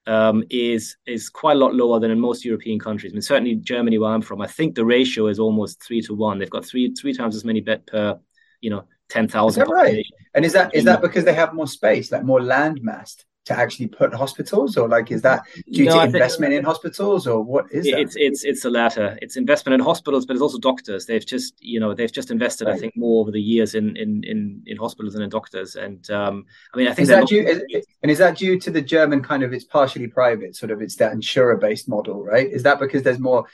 um, 0.05 0.43
is 0.49 0.97
is 1.05 1.29
quite 1.29 1.55
a 1.55 1.59
lot 1.59 1.73
lower 1.73 1.99
than 1.99 2.11
in 2.11 2.19
most 2.19 2.43
European 2.43 2.79
countries. 2.79 3.13
I 3.13 3.15
mean, 3.15 3.21
certainly 3.21 3.55
Germany, 3.55 3.97
where 3.97 4.11
I'm 4.11 4.21
from, 4.21 4.41
I 4.41 4.47
think 4.47 4.75
the 4.75 4.85
ratio 4.85 5.27
is 5.27 5.39
almost 5.39 5.81
three 5.81 6.01
to 6.01 6.13
one. 6.13 6.39
They've 6.39 6.49
got 6.49 6.65
three 6.65 6.93
three 6.93 7.13
times 7.13 7.35
as 7.35 7.45
many 7.45 7.61
bed 7.61 7.85
per, 7.85 8.19
you 8.61 8.69
know, 8.69 8.85
ten 9.09 9.27
thousand. 9.27 9.67
Right. 9.69 10.05
And 10.33 10.43
is 10.43 10.53
that 10.53 10.75
is 10.75 10.83
that 10.85 11.01
because 11.01 11.23
they 11.25 11.33
have 11.33 11.53
more 11.53 11.67
space, 11.67 12.11
like 12.11 12.23
more 12.23 12.41
land 12.41 12.81
mass? 12.81 13.17
To 13.45 13.53
actually 13.53 13.87
put 13.87 14.13
hospitals, 14.13 14.77
or 14.77 14.87
like 14.87 15.11
is 15.11 15.21
that 15.21 15.43
due 15.69 15.85
no, 15.85 15.99
to 15.99 16.03
investment 16.05 16.53
in 16.53 16.63
hospitals, 16.63 17.27
or 17.27 17.41
what 17.41 17.65
is 17.71 17.85
that? 17.85 17.99
It's 17.99 18.15
it's 18.15 18.43
it's 18.43 18.63
the 18.63 18.69
latter. 18.69 19.17
It's 19.21 19.35
investment 19.35 19.73
in 19.73 19.81
hospitals, 19.81 20.25
but 20.25 20.33
it's 20.33 20.41
also 20.41 20.59
doctors. 20.59 21.05
They've 21.05 21.25
just 21.25 21.55
you 21.59 21.79
know 21.79 21.93
they've 21.93 22.11
just 22.11 22.31
invested, 22.31 22.67
right. 22.67 22.75
I 22.75 22.79
think, 22.79 22.95
more 22.95 23.21
over 23.21 23.31
the 23.31 23.41
years 23.41 23.75
in 23.75 23.97
in 23.97 24.23
in, 24.23 24.63
in 24.65 24.77
hospitals 24.77 25.15
and 25.15 25.23
in 25.23 25.29
doctors. 25.29 25.75
And 25.75 26.09
um, 26.09 26.45
I 26.73 26.77
mean, 26.77 26.87
I 26.87 26.93
think 26.93 27.03
is 27.03 27.09
that 27.09 27.27
due, 27.27 27.45
is, 27.45 27.85
and 28.01 28.11
is 28.11 28.17
that 28.19 28.37
due 28.37 28.59
to 28.59 28.71
the 28.71 28.81
German 28.81 29.21
kind 29.21 29.43
of 29.43 29.51
it's 29.51 29.65
partially 29.65 30.07
private, 30.07 30.55
sort 30.55 30.71
of 30.71 30.81
it's 30.81 30.95
that 30.97 31.11
insurer 31.11 31.57
based 31.57 31.89
model, 31.89 32.23
right? 32.23 32.49
Is 32.49 32.63
that 32.63 32.79
because 32.79 33.03
there's 33.03 33.19
more 33.19 33.45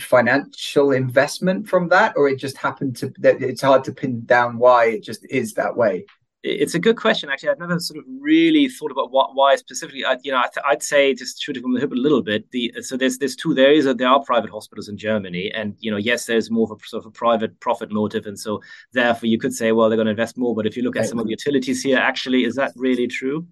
financial 0.00 0.90
investment 0.90 1.68
from 1.68 1.88
that, 1.88 2.14
or 2.16 2.28
it 2.28 2.38
just 2.38 2.56
happened 2.56 2.96
to 2.96 3.12
that 3.18 3.40
it's 3.40 3.62
hard 3.62 3.84
to 3.84 3.92
pin 3.92 4.24
down 4.24 4.58
why 4.58 4.86
it 4.86 5.04
just 5.04 5.24
is 5.30 5.54
that 5.54 5.76
way? 5.76 6.04
It's 6.46 6.74
a 6.74 6.78
good 6.78 6.96
question. 6.96 7.28
Actually, 7.28 7.50
I've 7.50 7.58
never 7.58 7.80
sort 7.80 7.98
of 7.98 8.04
really 8.20 8.68
thought 8.68 8.92
about 8.92 9.10
what, 9.10 9.34
why 9.34 9.56
specifically. 9.56 10.04
I, 10.04 10.16
you 10.22 10.30
know, 10.30 10.38
I 10.38 10.70
would 10.70 10.82
say 10.82 11.12
just 11.12 11.42
shooting 11.42 11.62
from 11.62 11.74
the 11.74 11.80
hip 11.80 11.92
a 11.92 11.94
little 11.94 12.22
bit. 12.22 12.50
The 12.52 12.72
so 12.80 12.96
there's 12.96 13.18
there's 13.18 13.36
two. 13.36 13.52
There 13.54 13.72
is 13.72 13.86
a, 13.86 13.94
there 13.94 14.08
are 14.08 14.22
private 14.22 14.50
hospitals 14.50 14.88
in 14.88 14.96
Germany, 14.96 15.50
and 15.52 15.74
you 15.80 15.90
know, 15.90 15.96
yes, 15.96 16.26
there's 16.26 16.50
more 16.50 16.70
of 16.70 16.78
a 16.78 16.86
sort 16.86 17.02
of 17.02 17.06
a 17.06 17.10
private 17.10 17.58
profit 17.60 17.90
motive, 17.90 18.26
and 18.26 18.38
so 18.38 18.62
therefore 18.92 19.28
you 19.28 19.38
could 19.38 19.52
say, 19.52 19.72
well, 19.72 19.88
they're 19.88 19.96
going 19.96 20.06
to 20.06 20.10
invest 20.10 20.38
more. 20.38 20.54
But 20.54 20.66
if 20.66 20.76
you 20.76 20.82
look 20.82 20.96
at 20.96 21.00
right. 21.00 21.08
some 21.08 21.18
of 21.18 21.24
the 21.24 21.30
utilities 21.30 21.82
here, 21.82 21.98
actually, 21.98 22.44
is 22.44 22.54
that 22.54 22.72
really 22.76 23.08
true? 23.08 23.46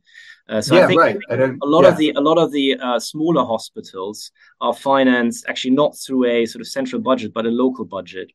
Uh, 0.49 0.61
so 0.61 0.77
yeah, 0.77 0.85
I 0.85 0.87
think 0.87 1.01
right. 1.01 1.17
I 1.31 1.35
a 1.35 1.57
lot 1.63 1.83
yeah. 1.83 1.89
of 1.89 1.97
the 1.97 2.11
a 2.13 2.21
lot 2.21 2.39
of 2.39 2.53
the 2.53 2.77
uh, 2.77 3.01
smaller 3.01 3.45
hospitals 3.45 4.31
are 4.61 4.75
financed 4.75 5.47
actually 5.49 5.71
not 5.71 5.97
through 5.97 6.27
a 6.27 6.47
sort 6.47 6.61
of 6.61 6.69
central 6.69 7.01
budget, 7.01 7.33
but 7.33 7.47
a 7.47 7.51
local 7.51 7.85
budget. 7.85 8.31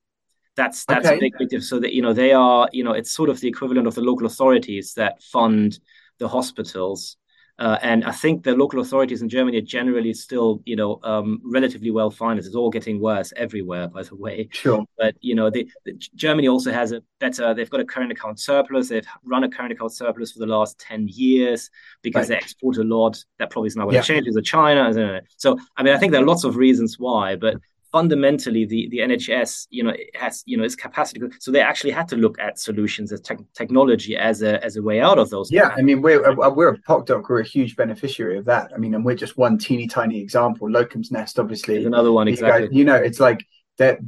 That's 0.59 0.83
that's 0.83 1.07
okay. 1.07 1.15
a 1.15 1.19
big, 1.19 1.33
big 1.37 1.47
difference. 1.47 1.69
So 1.69 1.79
that 1.79 1.93
you 1.93 2.01
know 2.01 2.11
they 2.11 2.33
are 2.33 2.67
you 2.73 2.83
know 2.83 2.91
it's 2.91 3.11
sort 3.11 3.29
of 3.29 3.39
the 3.39 3.47
equivalent 3.47 3.87
of 3.87 3.95
the 3.95 4.01
local 4.01 4.27
authorities 4.27 4.93
that 4.95 5.23
fund 5.23 5.79
the 6.17 6.27
hospitals. 6.27 7.15
Uh, 7.57 7.77
and 7.81 8.05
I 8.05 8.11
think 8.11 8.43
the 8.43 8.55
local 8.55 8.79
authorities 8.79 9.21
in 9.21 9.27
Germany 9.27 9.57
are 9.57 9.61
generally 9.77 10.13
still, 10.13 10.61
you 10.65 10.77
know, 10.77 11.01
um, 11.03 11.41
relatively 11.43 11.91
well 11.91 12.09
financed. 12.09 12.47
It's 12.47 12.55
all 12.55 12.69
getting 12.69 13.01
worse 13.01 13.33
everywhere, 13.35 13.89
by 13.89 14.03
the 14.03 14.15
way. 14.15 14.47
Sure. 14.51 14.85
But 14.97 15.15
you 15.19 15.35
know, 15.35 15.49
the, 15.49 15.69
the, 15.85 15.93
Germany 16.15 16.47
also 16.47 16.71
has 16.71 16.91
a 16.91 17.01
better. 17.19 17.53
They've 17.53 17.69
got 17.69 17.81
a 17.81 17.85
current 17.85 18.11
account 18.11 18.39
surplus. 18.39 18.89
They've 18.89 19.07
run 19.23 19.43
a 19.45 19.49
current 19.49 19.73
account 19.73 19.93
surplus 19.93 20.33
for 20.33 20.39
the 20.39 20.45
last 20.45 20.77
ten 20.79 21.07
years 21.07 21.69
because 22.01 22.29
right. 22.29 22.39
they 22.39 22.45
export 22.45 22.77
a 22.77 22.83
lot. 22.83 23.23
That 23.39 23.49
probably 23.49 23.67
is 23.67 23.77
not 23.77 23.85
going 23.85 23.95
to 23.95 24.07
change. 24.07 24.25
There's 24.29 24.45
China. 24.45 25.21
So 25.37 25.57
I 25.77 25.83
mean, 25.83 25.93
I 25.93 25.97
think 25.97 26.11
there 26.11 26.21
are 26.21 26.25
lots 26.25 26.43
of 26.43 26.57
reasons 26.57 26.97
why, 26.97 27.35
but 27.35 27.55
fundamentally 27.91 28.65
the, 28.65 28.87
the 28.89 28.99
NHS, 28.99 29.67
you 29.69 29.83
know, 29.83 29.93
has 30.15 30.43
you 30.45 30.57
know 30.57 30.63
its 30.63 30.75
capacity. 30.75 31.21
So 31.39 31.51
they 31.51 31.61
actually 31.61 31.91
had 31.91 32.07
to 32.09 32.15
look 32.15 32.39
at 32.39 32.59
solutions 32.59 33.11
as 33.11 33.21
te- 33.21 33.35
technology 33.53 34.15
as 34.15 34.41
a 34.41 34.63
as 34.63 34.75
a 34.75 34.81
way 34.81 35.01
out 35.01 35.17
of 35.17 35.29
those. 35.29 35.51
Yeah, 35.51 35.73
I 35.75 35.81
mean 35.81 36.01
we're 36.01 36.25
uh, 36.25 36.49
we're 36.49 36.69
a 36.69 36.77
PocDoc, 36.77 37.29
we're 37.29 37.41
a 37.41 37.45
huge 37.45 37.75
beneficiary 37.75 38.37
of 38.37 38.45
that. 38.45 38.71
I 38.73 38.77
mean, 38.77 38.93
and 38.93 39.03
we're 39.03 39.15
just 39.15 39.37
one 39.37 39.57
teeny 39.57 39.87
tiny 39.87 40.19
example. 40.19 40.69
Locum's 40.69 41.11
Nest, 41.11 41.39
obviously, 41.39 41.75
There's 41.75 41.85
another 41.85 42.11
one 42.11 42.27
exactly. 42.27 42.63
You, 42.63 42.67
guys, 42.67 42.77
you 42.77 42.85
know, 42.85 42.95
it's 42.95 43.19
like 43.19 43.45
that. 43.77 43.99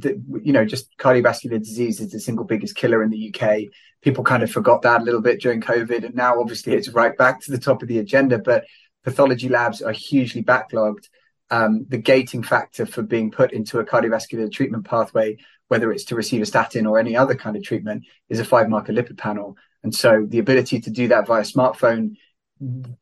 You 0.42 0.52
know, 0.52 0.64
just 0.64 0.96
cardiovascular 0.98 1.58
disease 1.58 2.00
is 2.00 2.12
the 2.12 2.20
single 2.20 2.44
biggest 2.44 2.76
killer 2.76 3.02
in 3.02 3.10
the 3.10 3.34
UK. 3.34 3.72
People 4.02 4.24
kind 4.24 4.42
of 4.42 4.50
forgot 4.50 4.82
that 4.82 5.00
a 5.00 5.04
little 5.04 5.20
bit 5.22 5.40
during 5.40 5.60
COVID, 5.60 6.04
and 6.04 6.14
now 6.14 6.40
obviously 6.40 6.74
it's 6.74 6.88
right 6.88 7.16
back 7.16 7.40
to 7.42 7.50
the 7.50 7.58
top 7.58 7.82
of 7.82 7.88
the 7.88 7.98
agenda. 7.98 8.38
But 8.38 8.64
pathology 9.04 9.48
labs 9.48 9.82
are 9.82 9.92
hugely 9.92 10.42
backlogged 10.42 11.08
um, 11.50 11.86
the 11.88 11.98
gating 11.98 12.42
factor 12.42 12.86
for 12.86 13.02
being 13.02 13.30
put 13.30 13.52
into 13.52 13.78
a 13.78 13.84
cardiovascular 13.84 14.50
treatment 14.50 14.84
pathway, 14.84 15.36
whether 15.68 15.92
it's 15.92 16.04
to 16.04 16.14
receive 16.14 16.42
a 16.42 16.46
statin 16.46 16.86
or 16.86 16.98
any 16.98 17.16
other 17.16 17.34
kind 17.34 17.56
of 17.56 17.62
treatment, 17.62 18.04
is 18.28 18.40
a 18.40 18.44
five 18.44 18.68
marker 18.68 18.92
lipid 18.92 19.18
panel. 19.18 19.56
And 19.82 19.94
so 19.94 20.26
the 20.28 20.38
ability 20.38 20.80
to 20.80 20.90
do 20.90 21.08
that 21.08 21.26
via 21.26 21.42
smartphone 21.42 22.16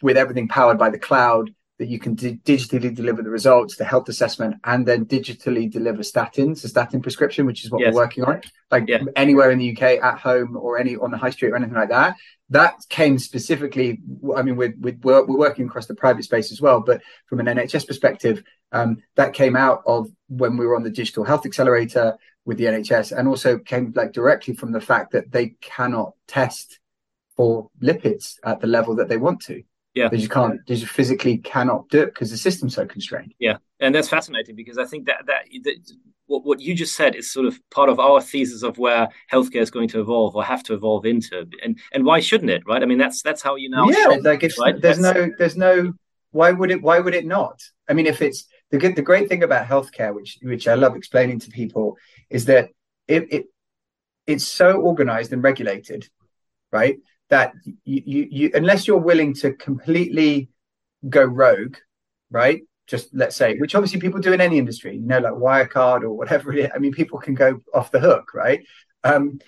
with 0.00 0.16
everything 0.16 0.48
powered 0.48 0.78
by 0.78 0.90
the 0.90 0.98
cloud 0.98 1.54
that 1.80 1.88
you 1.88 1.98
can 1.98 2.14
d- 2.14 2.38
digitally 2.44 2.94
deliver 2.94 3.22
the 3.22 3.30
results, 3.30 3.76
the 3.76 3.86
health 3.86 4.06
assessment, 4.10 4.54
and 4.64 4.84
then 4.84 5.06
digitally 5.06 5.68
deliver 5.68 6.02
statins, 6.02 6.62
a 6.62 6.68
statin 6.68 7.00
prescription, 7.00 7.46
which 7.46 7.64
is 7.64 7.70
what 7.70 7.80
yes. 7.80 7.94
we're 7.94 8.02
working 8.02 8.22
on, 8.22 8.42
like 8.70 8.84
yeah. 8.86 8.98
anywhere 9.16 9.50
in 9.50 9.58
the 9.58 9.72
UK, 9.72 9.98
at 10.04 10.18
home, 10.18 10.58
or 10.58 10.78
any 10.78 10.94
on 10.96 11.10
the 11.10 11.16
high 11.16 11.30
street 11.30 11.48
or 11.48 11.56
anything 11.56 11.74
like 11.74 11.88
that. 11.88 12.16
That 12.50 12.74
came 12.90 13.18
specifically. 13.18 13.98
I 14.36 14.42
mean, 14.42 14.56
we're 14.56 14.74
we're, 14.78 14.98
we're 15.02 15.38
working 15.38 15.64
across 15.64 15.86
the 15.86 15.94
private 15.94 16.24
space 16.24 16.52
as 16.52 16.60
well, 16.60 16.80
but 16.80 17.00
from 17.24 17.40
an 17.40 17.46
NHS 17.46 17.86
perspective, 17.86 18.42
um, 18.72 18.98
that 19.16 19.32
came 19.32 19.56
out 19.56 19.82
of 19.86 20.10
when 20.28 20.58
we 20.58 20.66
were 20.66 20.76
on 20.76 20.82
the 20.82 20.90
digital 20.90 21.24
health 21.24 21.46
accelerator 21.46 22.18
with 22.44 22.58
the 22.58 22.64
NHS, 22.64 23.16
and 23.16 23.26
also 23.26 23.56
came 23.56 23.94
like 23.96 24.12
directly 24.12 24.54
from 24.54 24.72
the 24.72 24.82
fact 24.82 25.12
that 25.12 25.32
they 25.32 25.54
cannot 25.62 26.12
test 26.28 26.78
for 27.38 27.70
lipids 27.82 28.34
at 28.44 28.60
the 28.60 28.66
level 28.66 28.96
that 28.96 29.08
they 29.08 29.16
want 29.16 29.40
to. 29.46 29.62
Yeah, 30.00 30.08
they 30.08 30.16
just 30.16 30.30
can't. 30.30 30.66
They 30.66 30.76
just 30.76 30.92
physically 30.92 31.36
cannot 31.38 31.88
do 31.90 32.02
it 32.02 32.06
because 32.06 32.30
the 32.30 32.38
system's 32.38 32.74
so 32.74 32.86
constrained. 32.86 33.34
Yeah, 33.38 33.58
and 33.80 33.94
that's 33.94 34.08
fascinating 34.08 34.56
because 34.56 34.78
I 34.78 34.86
think 34.86 35.06
that 35.06 35.26
that, 35.26 35.44
that 35.64 35.76
what, 36.24 36.44
what 36.46 36.60
you 36.60 36.74
just 36.74 36.96
said 36.96 37.14
is 37.14 37.30
sort 37.30 37.44
of 37.44 37.60
part 37.70 37.90
of 37.90 38.00
our 38.00 38.22
thesis 38.22 38.62
of 38.62 38.78
where 38.78 39.08
healthcare 39.30 39.60
is 39.60 39.70
going 39.70 39.88
to 39.88 40.00
evolve 40.00 40.34
or 40.34 40.42
have 40.42 40.62
to 40.64 40.74
evolve 40.74 41.04
into, 41.04 41.46
and 41.62 41.78
and 41.92 42.06
why 42.06 42.20
shouldn't 42.20 42.50
it, 42.50 42.62
right? 42.66 42.82
I 42.82 42.86
mean, 42.86 42.96
that's 42.96 43.20
that's 43.20 43.42
how 43.42 43.56
you 43.56 43.68
now. 43.68 43.90
Yeah, 43.90 44.16
like 44.22 44.42
if 44.42 44.58
right? 44.58 44.80
there's 44.80 44.98
that's... 44.98 45.18
no 45.18 45.30
there's 45.38 45.56
no 45.56 45.92
why 46.30 46.50
would 46.50 46.70
it 46.70 46.80
why 46.80 46.98
would 46.98 47.14
it 47.14 47.26
not? 47.26 47.60
I 47.88 47.92
mean, 47.92 48.06
if 48.06 48.22
it's 48.22 48.46
the 48.70 48.78
good 48.78 48.96
the 48.96 49.02
great 49.02 49.28
thing 49.28 49.42
about 49.42 49.66
healthcare, 49.66 50.14
which 50.14 50.38
which 50.42 50.66
I 50.66 50.74
love 50.74 50.96
explaining 50.96 51.40
to 51.40 51.50
people, 51.50 51.98
is 52.30 52.46
that 52.46 52.70
it, 53.06 53.32
it 53.32 53.46
it's 54.26 54.46
so 54.46 54.80
organized 54.80 55.32
and 55.34 55.42
regulated, 55.42 56.08
right? 56.72 56.98
That 57.30 57.54
you, 57.64 58.02
you, 58.04 58.28
you 58.30 58.50
unless 58.54 58.86
you're 58.86 58.98
willing 58.98 59.34
to 59.34 59.52
completely 59.54 60.50
go 61.08 61.24
rogue, 61.24 61.76
right? 62.30 62.62
Just 62.86 63.14
let's 63.14 63.36
say, 63.36 63.56
which 63.56 63.74
obviously 63.74 64.00
people 64.00 64.20
do 64.20 64.32
in 64.32 64.40
any 64.40 64.58
industry, 64.58 64.96
you 64.96 65.06
know, 65.06 65.20
like 65.20 65.32
Wirecard 65.32 66.02
or 66.02 66.10
whatever 66.12 66.52
it 66.52 66.58
is. 66.58 66.70
I 66.74 66.78
mean, 66.78 66.92
people 66.92 67.18
can 67.18 67.34
go 67.34 67.60
off 67.72 67.92
the 67.92 68.00
hook, 68.00 68.34
right? 68.34 68.66
Um, 69.04 69.38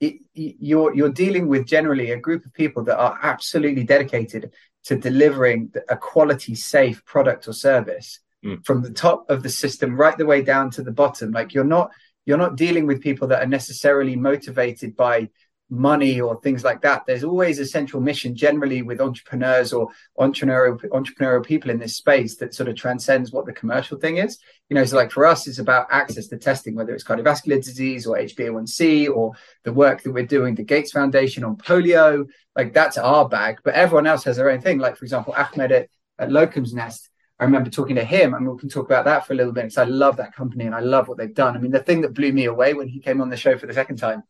it, 0.00 0.16
you're 0.34 0.94
you're 0.94 1.10
dealing 1.10 1.48
with 1.48 1.66
generally 1.66 2.12
a 2.12 2.16
group 2.16 2.44
of 2.46 2.54
people 2.54 2.84
that 2.84 2.98
are 2.98 3.18
absolutely 3.22 3.84
dedicated 3.84 4.52
to 4.84 4.96
delivering 4.96 5.72
a 5.88 5.96
quality, 5.96 6.54
safe 6.54 7.04
product 7.04 7.46
or 7.46 7.52
service 7.52 8.20
mm. 8.44 8.64
from 8.64 8.82
the 8.82 8.90
top 8.90 9.28
of 9.30 9.42
the 9.42 9.48
system 9.48 9.96
right 9.96 10.16
the 10.18 10.26
way 10.26 10.42
down 10.42 10.70
to 10.70 10.82
the 10.82 10.90
bottom. 10.90 11.32
Like 11.32 11.54
you're 11.54 11.64
not 11.64 11.90
you're 12.24 12.38
not 12.38 12.56
dealing 12.56 12.86
with 12.86 13.02
people 13.02 13.28
that 13.28 13.42
are 13.42 13.48
necessarily 13.48 14.16
motivated 14.16 14.96
by 14.96 15.28
money 15.72 16.20
or 16.20 16.38
things 16.42 16.62
like 16.64 16.82
that 16.82 17.02
there's 17.06 17.24
always 17.24 17.58
a 17.58 17.64
central 17.64 18.02
mission 18.02 18.36
generally 18.36 18.82
with 18.82 19.00
entrepreneurs 19.00 19.72
or 19.72 19.88
entrepreneurial 20.18 20.78
entrepreneurial 20.90 21.42
people 21.42 21.70
in 21.70 21.78
this 21.78 21.96
space 21.96 22.36
that 22.36 22.54
sort 22.54 22.68
of 22.68 22.76
transcends 22.76 23.32
what 23.32 23.46
the 23.46 23.52
commercial 23.54 23.98
thing 23.98 24.18
is. 24.18 24.38
You 24.68 24.74
know 24.74 24.84
so 24.84 24.96
like 24.96 25.10
for 25.10 25.24
us 25.24 25.46
it's 25.46 25.58
about 25.58 25.86
access 25.90 26.26
to 26.26 26.36
testing 26.36 26.74
whether 26.74 26.94
it's 26.94 27.04
cardiovascular 27.04 27.64
disease 27.64 28.06
or 28.06 28.18
hba1c 28.18 29.08
or 29.08 29.32
the 29.64 29.72
work 29.72 30.02
that 30.02 30.12
we're 30.12 30.26
doing 30.26 30.54
the 30.54 30.62
gates 30.62 30.92
foundation 30.92 31.42
on 31.42 31.56
polio. 31.56 32.26
Like 32.54 32.74
that's 32.74 32.98
our 32.98 33.26
bag 33.26 33.56
but 33.64 33.72
everyone 33.72 34.06
else 34.06 34.24
has 34.24 34.36
their 34.36 34.50
own 34.50 34.60
thing. 34.60 34.78
Like 34.78 34.98
for 34.98 35.06
example 35.06 35.32
ahmed 35.34 35.72
at, 35.72 35.88
at 36.18 36.30
locum's 36.30 36.74
nest. 36.74 37.08
I 37.40 37.44
remember 37.44 37.70
talking 37.70 37.96
to 37.96 38.04
him, 38.04 38.34
and 38.34 38.46
we 38.46 38.56
can 38.56 38.68
talk 38.68 38.86
about 38.86 39.06
that 39.06 39.26
for 39.26 39.32
a 39.32 39.36
little 39.36 39.52
bit 39.52 39.64
because 39.64 39.78
I 39.78 39.84
love 39.84 40.18
that 40.18 40.32
company 40.32 40.64
and 40.64 40.76
I 40.76 40.80
love 40.80 41.08
what 41.08 41.18
they've 41.18 41.34
done. 41.34 41.56
I 41.56 41.60
mean, 41.60 41.72
the 41.72 41.80
thing 41.80 42.02
that 42.02 42.14
blew 42.14 42.32
me 42.32 42.44
away 42.44 42.72
when 42.72 42.86
he 42.86 43.00
came 43.00 43.20
on 43.20 43.30
the 43.30 43.36
show 43.36 43.58
for 43.58 43.66
the 43.66 43.74
second 43.74 43.96
time 43.96 44.22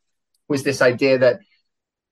was 0.52 0.62
this 0.62 0.82
idea 0.82 1.18
that 1.18 1.40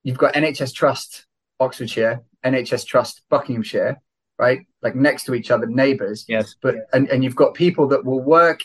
you've 0.03 0.19
got 0.19 0.35
NHS 0.35 0.75
Trust 0.75 1.27
Oxfordshire, 1.61 2.23
NHS 2.45 2.87
Trust 2.87 3.23
Buckinghamshire, 3.29 4.01
right? 4.39 4.61
Like 4.83 4.97
next 4.97 5.25
to 5.25 5.35
each 5.35 5.51
other, 5.51 5.67
neighbours. 5.67 6.25
Yes. 6.27 6.57
But 6.61 6.77
and, 6.93 7.09
and 7.11 7.23
you've 7.23 7.37
got 7.37 7.55
people 7.55 7.87
that 7.89 8.05
will 8.05 8.21
work 8.21 8.61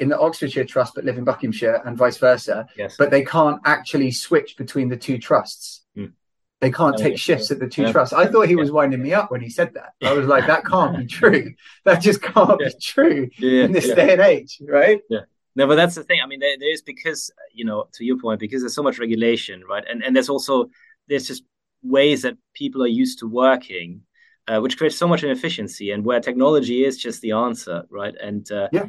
in 0.00 0.08
the 0.08 0.18
Oxfordshire 0.18 0.64
Trust 0.64 0.96
but 0.96 1.04
live 1.04 1.18
in 1.18 1.24
Buckinghamshire 1.24 1.82
and 1.86 1.96
vice 1.96 2.18
versa. 2.18 2.66
Yes. 2.76 2.96
But 2.98 3.12
they 3.12 3.24
can't 3.24 3.60
actually 3.64 4.10
switch 4.10 4.56
between 4.56 4.88
the 4.88 4.96
two 4.96 5.18
trusts. 5.18 5.84
Mm. 5.96 6.12
They 6.60 6.72
can't 6.72 6.98
take 6.98 7.16
shifts 7.16 7.50
at 7.52 7.60
the 7.60 7.68
two 7.68 7.82
yeah. 7.82 7.92
trusts. 7.92 8.12
I 8.12 8.26
thought 8.26 8.48
he 8.48 8.56
was 8.56 8.72
winding 8.78 9.02
me 9.02 9.14
up 9.14 9.30
when 9.30 9.40
he 9.40 9.50
said 9.50 9.74
that. 9.74 9.94
I 10.02 10.12
was 10.12 10.26
like, 10.26 10.48
that 10.48 10.64
can't 10.66 10.98
be 10.98 11.06
true. 11.06 11.54
That 11.84 12.00
just 12.00 12.22
can't 12.22 12.60
yeah. 12.60 12.68
be 12.68 12.74
true 12.80 13.30
yeah. 13.38 13.64
in 13.64 13.72
this 13.72 13.88
day 13.88 14.12
and 14.12 14.20
age, 14.20 14.60
right? 14.66 15.00
Yeah. 15.08 15.22
No, 15.54 15.66
but 15.66 15.76
that's 15.76 15.94
the 15.94 16.04
thing. 16.04 16.20
I 16.22 16.26
mean, 16.26 16.40
there, 16.40 16.56
there's 16.58 16.82
because 16.82 17.30
you 17.52 17.64
know, 17.64 17.88
to 17.94 18.04
your 18.04 18.18
point, 18.18 18.40
because 18.40 18.62
there's 18.62 18.74
so 18.74 18.82
much 18.82 18.98
regulation, 18.98 19.62
right? 19.68 19.84
And 19.88 20.02
and 20.02 20.14
there's 20.16 20.28
also 20.28 20.70
there's 21.08 21.26
just 21.26 21.42
ways 21.82 22.22
that 22.22 22.36
people 22.54 22.82
are 22.82 22.88
used 22.88 23.18
to 23.20 23.28
working, 23.28 24.02
uh, 24.48 24.60
which 24.60 24.78
creates 24.78 24.96
so 24.96 25.06
much 25.08 25.22
inefficiency, 25.24 25.90
and 25.90 26.04
where 26.04 26.20
technology 26.20 26.84
is 26.84 26.96
just 26.96 27.20
the 27.20 27.32
answer, 27.32 27.84
right? 27.90 28.14
And 28.20 28.50
uh, 28.50 28.68
yeah 28.72 28.86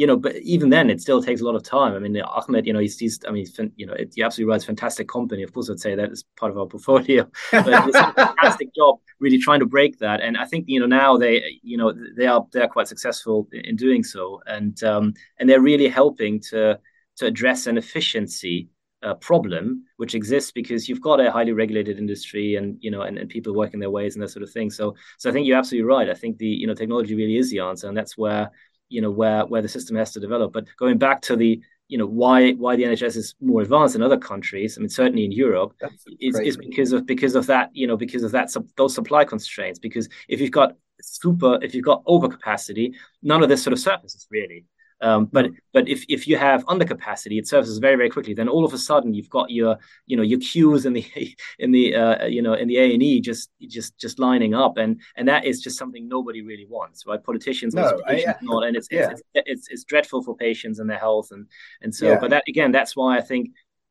you 0.00 0.06
know, 0.06 0.16
but 0.16 0.34
even 0.36 0.70
then, 0.70 0.88
it 0.88 0.98
still 0.98 1.22
takes 1.22 1.42
a 1.42 1.44
lot 1.44 1.54
of 1.54 1.62
time. 1.62 1.92
I 1.92 1.98
mean, 1.98 2.18
Ahmed, 2.22 2.66
you 2.66 2.72
know, 2.72 2.78
he's, 2.78 2.98
he's 2.98 3.20
I 3.28 3.32
mean, 3.32 3.44
he's, 3.44 3.60
you 3.76 3.84
know, 3.84 3.92
it, 3.92 4.14
he 4.16 4.22
absolutely 4.22 4.50
runs 4.50 4.64
fantastic 4.64 5.06
company. 5.06 5.42
Of 5.42 5.52
course, 5.52 5.68
I'd 5.68 5.78
say 5.78 5.94
that 5.94 6.10
is 6.10 6.24
part 6.38 6.50
of 6.50 6.56
our 6.56 6.64
portfolio, 6.64 7.24
but 7.52 7.66
it's 7.86 7.98
a 7.98 8.12
fantastic 8.14 8.74
job 8.74 8.96
really 9.18 9.36
trying 9.36 9.60
to 9.60 9.66
break 9.66 9.98
that. 9.98 10.22
And 10.22 10.38
I 10.38 10.46
think, 10.46 10.64
you 10.68 10.80
know, 10.80 10.86
now 10.86 11.18
they, 11.18 11.60
you 11.62 11.76
know, 11.76 11.92
they 12.16 12.26
are 12.26 12.46
they're 12.50 12.66
quite 12.66 12.88
successful 12.88 13.46
in 13.52 13.76
doing 13.76 14.02
so, 14.02 14.40
and 14.46 14.82
um, 14.82 15.12
and 15.38 15.50
they're 15.50 15.60
really 15.60 15.88
helping 15.88 16.40
to 16.48 16.78
to 17.18 17.26
address 17.26 17.66
an 17.66 17.76
efficiency 17.76 18.70
uh, 19.02 19.14
problem 19.14 19.82
which 19.96 20.14
exists 20.14 20.52
because 20.52 20.86
you've 20.86 21.00
got 21.00 21.20
a 21.20 21.32
highly 21.32 21.52
regulated 21.52 21.96
industry 21.96 22.56
and 22.56 22.76
you 22.80 22.90
know 22.90 23.00
and, 23.00 23.16
and 23.16 23.30
people 23.30 23.54
working 23.54 23.80
their 23.80 23.88
ways 23.88 24.14
and 24.14 24.22
that 24.22 24.28
sort 24.28 24.42
of 24.42 24.50
thing 24.50 24.68
so 24.68 24.94
so 25.16 25.30
i 25.30 25.32
think 25.32 25.46
you're 25.46 25.56
absolutely 25.56 25.88
right 25.88 26.10
i 26.10 26.14
think 26.14 26.36
the 26.36 26.46
you 26.46 26.66
know 26.66 26.74
technology 26.74 27.14
really 27.14 27.38
is 27.38 27.50
the 27.50 27.60
answer 27.60 27.88
and 27.88 27.96
that's 27.96 28.18
where 28.18 28.50
you 28.90 29.00
know 29.00 29.10
where 29.10 29.46
where 29.46 29.62
the 29.62 29.68
system 29.68 29.96
has 29.96 30.12
to 30.12 30.20
develop. 30.20 30.52
But 30.52 30.66
going 30.78 30.98
back 30.98 31.22
to 31.22 31.36
the 31.36 31.60
you 31.88 31.98
know 31.98 32.06
why 32.06 32.52
why 32.52 32.76
the 32.76 32.84
NHS 32.84 33.16
is 33.16 33.34
more 33.40 33.62
advanced 33.62 33.94
than 33.94 34.02
other 34.02 34.18
countries. 34.18 34.76
I 34.76 34.80
mean, 34.80 34.90
certainly 34.90 35.24
in 35.24 35.32
Europe, 35.32 35.74
is, 36.20 36.38
is 36.38 36.56
because 36.56 36.92
of 36.92 37.06
because 37.06 37.34
of 37.34 37.46
that 37.46 37.70
you 37.72 37.86
know 37.86 37.96
because 37.96 38.22
of 38.22 38.32
that 38.32 38.54
those 38.76 38.94
supply 38.94 39.24
constraints. 39.24 39.78
Because 39.78 40.08
if 40.28 40.40
you've 40.40 40.50
got 40.50 40.76
super 41.00 41.58
if 41.62 41.74
you've 41.74 41.84
got 41.84 42.04
overcapacity, 42.04 42.94
none 43.22 43.42
of 43.42 43.48
this 43.48 43.62
sort 43.62 43.72
of 43.72 43.78
surfaces 43.78 44.26
really. 44.30 44.66
Um, 45.02 45.26
but 45.26 45.50
but 45.72 45.88
if, 45.88 46.04
if 46.08 46.28
you 46.28 46.36
have 46.36 46.64
undercapacity, 46.66 47.38
it 47.38 47.48
surfaces 47.48 47.78
very 47.78 47.96
very 47.96 48.10
quickly. 48.10 48.34
Then 48.34 48.48
all 48.48 48.64
of 48.64 48.74
a 48.74 48.78
sudden 48.78 49.14
you've 49.14 49.30
got 49.30 49.50
your 49.50 49.78
you 50.06 50.16
know 50.16 50.22
your 50.22 50.40
queues 50.40 50.84
in 50.84 50.92
the 50.92 51.06
in 51.58 51.72
the 51.72 51.94
uh, 51.94 52.26
you 52.26 52.42
know 52.42 52.54
in 52.54 52.68
the 52.68 52.78
A 52.78 52.92
and 52.92 53.02
E 53.02 53.20
just 53.20 53.50
just 53.62 53.96
just 53.98 54.18
lining 54.18 54.54
up, 54.54 54.76
and 54.76 55.00
and 55.16 55.26
that 55.28 55.44
is 55.44 55.60
just 55.60 55.78
something 55.78 56.06
nobody 56.06 56.42
really 56.42 56.66
wants, 56.68 57.06
right? 57.06 57.22
Politicians, 57.22 57.74
no, 57.74 58.00
I, 58.06 58.16
yeah. 58.16 58.36
not, 58.42 58.64
and 58.64 58.76
it's, 58.76 58.88
yeah. 58.90 59.10
it's, 59.10 59.22
it's, 59.34 59.48
it's 59.48 59.68
it's 59.70 59.84
dreadful 59.84 60.22
for 60.22 60.36
patients 60.36 60.78
and 60.78 60.88
their 60.88 60.98
health, 60.98 61.28
and 61.30 61.46
and 61.80 61.94
so. 61.94 62.08
Yeah. 62.08 62.18
But 62.20 62.30
that 62.30 62.44
again, 62.46 62.72
that's 62.72 62.94
why 62.94 63.16
I 63.16 63.22
think 63.22 63.50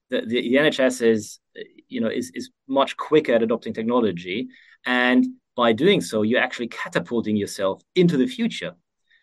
the, 0.10 0.22
the, 0.22 0.42
the 0.42 0.56
NHS 0.56 1.02
is 1.02 1.40
you 1.88 2.02
know 2.02 2.10
is 2.10 2.32
is 2.36 2.52
much 2.68 2.98
quicker 2.98 3.34
at 3.34 3.42
adopting 3.42 3.74
technology, 3.74 4.48
and 4.86 5.26
by 5.56 5.74
doing 5.74 6.02
so, 6.02 6.22
you're 6.22 6.40
actually 6.40 6.68
catapulting 6.68 7.36
yourself 7.36 7.82
into 7.96 8.16
the 8.16 8.28
future 8.28 8.76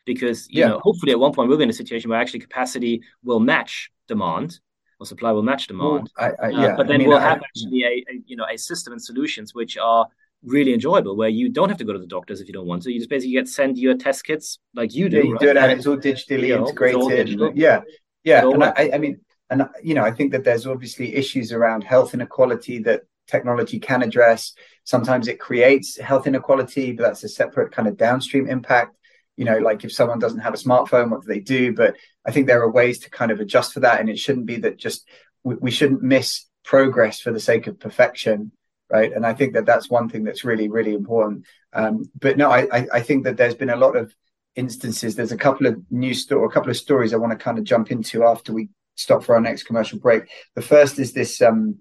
because 0.07 0.49
you 0.49 0.61
yeah. 0.61 0.69
know 0.69 0.79
hopefully 0.79 1.13
at 1.13 1.19
one 1.19 1.33
point 1.33 1.49
we'll 1.49 1.59
be 1.59 1.65
in 1.65 1.71
a 1.71 1.75
situation 1.75 2.09
where 2.09 2.19
actually 2.19 2.41
capacity 2.41 3.03
will 3.23 3.41
match 3.41 3.91
demand 4.09 4.59
or 4.99 5.05
supply 5.05 5.33
will 5.33 5.43
match 5.43 5.67
demand. 5.67 6.11
Well, 6.19 6.33
I, 6.41 6.47
I, 6.47 6.47
uh, 6.47 6.49
yeah. 6.49 6.67
uh, 6.69 6.77
but 6.77 6.87
then 6.87 6.95
I 6.95 6.99
mean, 6.99 7.09
we'll 7.09 7.19
have 7.19 7.43
actually 7.43 7.83
a, 7.83 8.05
a, 8.11 8.23
you 8.25 8.37
know 8.37 8.47
a 8.51 8.57
system 8.57 8.95
and 8.95 9.03
solutions 9.03 9.55
which 9.55 9.77
are 9.77 10.07
really 10.43 10.73
enjoyable 10.73 11.17
where 11.17 11.29
you 11.29 11.49
don't 11.49 11.69
have 11.69 11.79
to 11.79 11.85
go 11.85 11.93
to 11.93 11.99
the 11.99 12.07
doctors 12.07 12.41
if 12.41 12.47
you 12.47 12.55
don't 12.55 12.67
want 12.67 12.83
to. 12.83 12.93
You 12.93 13.01
just 13.01 13.11
basically 13.11 13.33
get 13.33 13.49
sent 13.49 13.77
your 13.77 13.97
test 13.97 14.25
kits 14.25 14.59
like 14.75 14.95
you 14.95 15.09
do. 15.09 15.19
Yeah, 15.19 15.23
you 15.25 15.33
right? 15.33 15.41
do 15.41 15.49
it 15.51 15.57
and 15.57 15.73
it's 15.73 15.87
all 15.87 15.97
digitally 15.97 16.49
you 16.49 16.57
know, 16.57 16.67
integrated. 16.67 17.01
All 17.01 17.09
digital. 17.09 17.53
Yeah, 17.55 17.83
yeah. 18.25 18.49
And 18.49 18.63
I, 18.63 18.91
I 18.95 18.99
mean, 18.99 19.21
and 19.51 19.69
you 19.83 19.95
know, 19.95 20.05
I 20.05 20.13
think 20.13 20.33
that 20.33 20.45
there's 20.45 20.67
obviously 20.67 21.15
issues 21.15 21.53
around 21.53 21.85
health 21.85 22.15
inequality 22.15 22.79
that 22.81 23.03
technology 23.27 23.79
can 23.79 24.03
address. 24.03 24.53
Sometimes 24.85 25.27
it 25.29 25.41
creates 25.41 25.99
health 25.99 26.27
inequality, 26.27 26.93
but 26.93 27.03
that's 27.03 27.25
a 27.25 27.29
separate 27.29 27.73
kind 27.73 27.89
of 27.89 27.97
downstream 27.97 28.49
impact 28.49 28.97
you 29.37 29.45
know 29.45 29.59
like 29.59 29.85
if 29.85 29.93
someone 29.93 30.19
doesn't 30.19 30.41
have 30.41 30.55
a 30.55 30.59
smartphone 30.59 31.11
what 31.11 31.23
do 31.23 31.29
they 31.29 31.41
do? 31.41 31.73
But 31.73 31.97
i 32.27 32.31
think 32.31 32.47
there 32.47 32.63
are 32.63 32.71
ways 32.71 33.01
to 33.01 33.11
kind 33.11 33.31
of 33.31 33.41
adjust 33.41 33.73
for 33.73 33.81
that 33.81 34.01
and 34.01 34.09
it 34.09 34.19
shouldn't 34.19 34.47
be 34.47 34.57
that 34.57 34.77
just 34.77 35.07
we, 35.45 35.55
we 35.57 35.71
shouldn't 35.71 36.03
miss 36.03 36.47
progress 36.65 37.21
for 37.21 37.33
the 37.33 37.41
sake 37.41 37.67
of 37.67 37.79
perfection 37.79 38.53
right? 38.91 39.13
And 39.13 39.27
i 39.27 39.35
think 39.35 39.55
that 39.55 39.67
that's 39.67 39.91
one 39.91 40.09
thing 40.09 40.25
that's 40.25 40.45
really 40.45 40.69
really 40.69 40.95
important. 40.95 41.45
Um, 41.73 42.11
but 42.19 42.37
no 42.37 42.51
I, 42.51 42.87
I, 42.93 43.01
think 43.01 43.25
that 43.25 43.37
there's 43.37 43.55
been 43.55 43.71
a 43.71 43.77
lot 43.77 43.97
of 43.97 44.15
instances. 44.55 45.15
There's 45.15 45.33
a 45.33 45.37
couple 45.37 45.67
of 45.67 45.77
news 45.91 46.23
story 46.23 46.47
a 46.47 46.49
couple 46.49 46.71
of 46.71 46.77
stories 46.77 47.13
i 47.13 47.19
want 47.19 47.33
to 47.33 47.45
kind 47.45 47.59
of 47.59 47.65
jump 47.65 47.91
into 47.91 48.25
after 48.25 48.53
we 48.53 48.71
stop 48.95 49.23
for 49.23 49.35
our 49.35 49.41
next 49.41 49.65
commercial 49.65 49.99
break. 49.99 50.25
The 50.55 50.63
first 50.63 50.99
is 50.99 51.13
this 51.13 51.43
um, 51.43 51.81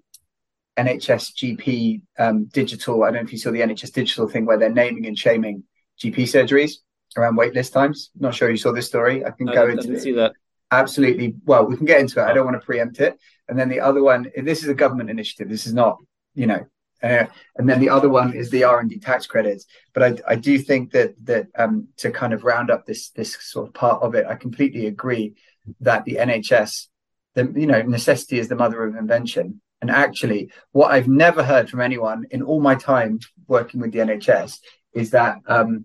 nhs 0.76 1.32
gp 1.32 2.02
um, 2.18 2.44
digital 2.46 3.02
i 3.02 3.06
don't 3.06 3.14
know 3.14 3.20
if 3.22 3.32
you 3.32 3.38
saw 3.38 3.50
the 3.50 3.60
nhs 3.60 3.92
digital 3.92 4.28
thing 4.28 4.44
where 4.44 4.58
they're 4.58 4.70
naming 4.70 5.06
and 5.06 5.18
shaming 5.18 5.64
gp 6.02 6.16
surgeries 6.16 6.72
around 7.16 7.36
waitlist 7.36 7.72
times. 7.72 8.10
Not 8.18 8.34
sure 8.34 8.50
you 8.50 8.56
saw 8.56 8.72
this 8.72 8.86
story. 8.86 9.24
I 9.24 9.30
can 9.30 9.48
I 9.48 9.54
go 9.54 9.68
into 9.68 9.98
see 10.00 10.12
that. 10.12 10.32
Absolutely. 10.70 11.34
Well, 11.44 11.64
we 11.66 11.76
can 11.76 11.86
get 11.86 12.00
into 12.00 12.20
it. 12.20 12.24
I 12.24 12.32
don't 12.32 12.44
want 12.44 12.60
to 12.60 12.64
preempt 12.64 13.00
it. 13.00 13.18
And 13.48 13.58
then 13.58 13.68
the 13.68 13.80
other 13.80 14.02
one, 14.02 14.30
this 14.36 14.62
is 14.62 14.68
a 14.68 14.74
government 14.74 15.10
initiative. 15.10 15.48
This 15.48 15.66
is 15.66 15.74
not, 15.74 15.98
you 16.34 16.46
know, 16.46 16.66
Uh, 17.02 17.26
and 17.56 17.68
then 17.68 17.78
the 17.78 17.90
other 17.90 18.08
one 18.08 18.32
is 18.34 18.50
the 18.50 18.64
R 18.64 18.80
and 18.80 18.90
D 18.90 18.98
tax 18.98 19.26
credits. 19.26 19.66
But 19.92 20.02
I, 20.02 20.32
I 20.32 20.36
do 20.36 20.58
think 20.58 20.92
that 20.92 21.14
that 21.26 21.46
um, 21.56 21.88
to 21.98 22.10
kind 22.10 22.32
of 22.32 22.44
round 22.44 22.70
up 22.70 22.86
this 22.86 23.10
this 23.10 23.36
sort 23.40 23.68
of 23.68 23.74
part 23.74 24.02
of 24.02 24.14
it, 24.14 24.26
I 24.26 24.34
completely 24.34 24.86
agree 24.86 25.34
that 25.80 26.04
the 26.04 26.16
NHS, 26.16 26.88
the 27.34 27.52
you 27.54 27.66
know, 27.66 27.82
necessity 27.82 28.38
is 28.38 28.48
the 28.48 28.56
mother 28.56 28.82
of 28.82 28.96
invention. 28.96 29.60
And 29.82 29.90
actually, 29.90 30.50
what 30.72 30.90
I've 30.90 31.08
never 31.08 31.42
heard 31.44 31.68
from 31.68 31.80
anyone 31.80 32.26
in 32.30 32.42
all 32.42 32.60
my 32.60 32.74
time 32.74 33.20
working 33.46 33.80
with 33.80 33.92
the 33.92 33.98
NHS 33.98 34.58
is 34.94 35.10
that 35.10 35.38
um, 35.46 35.84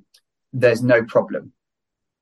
there's 0.53 0.83
no 0.83 1.03
problem 1.03 1.53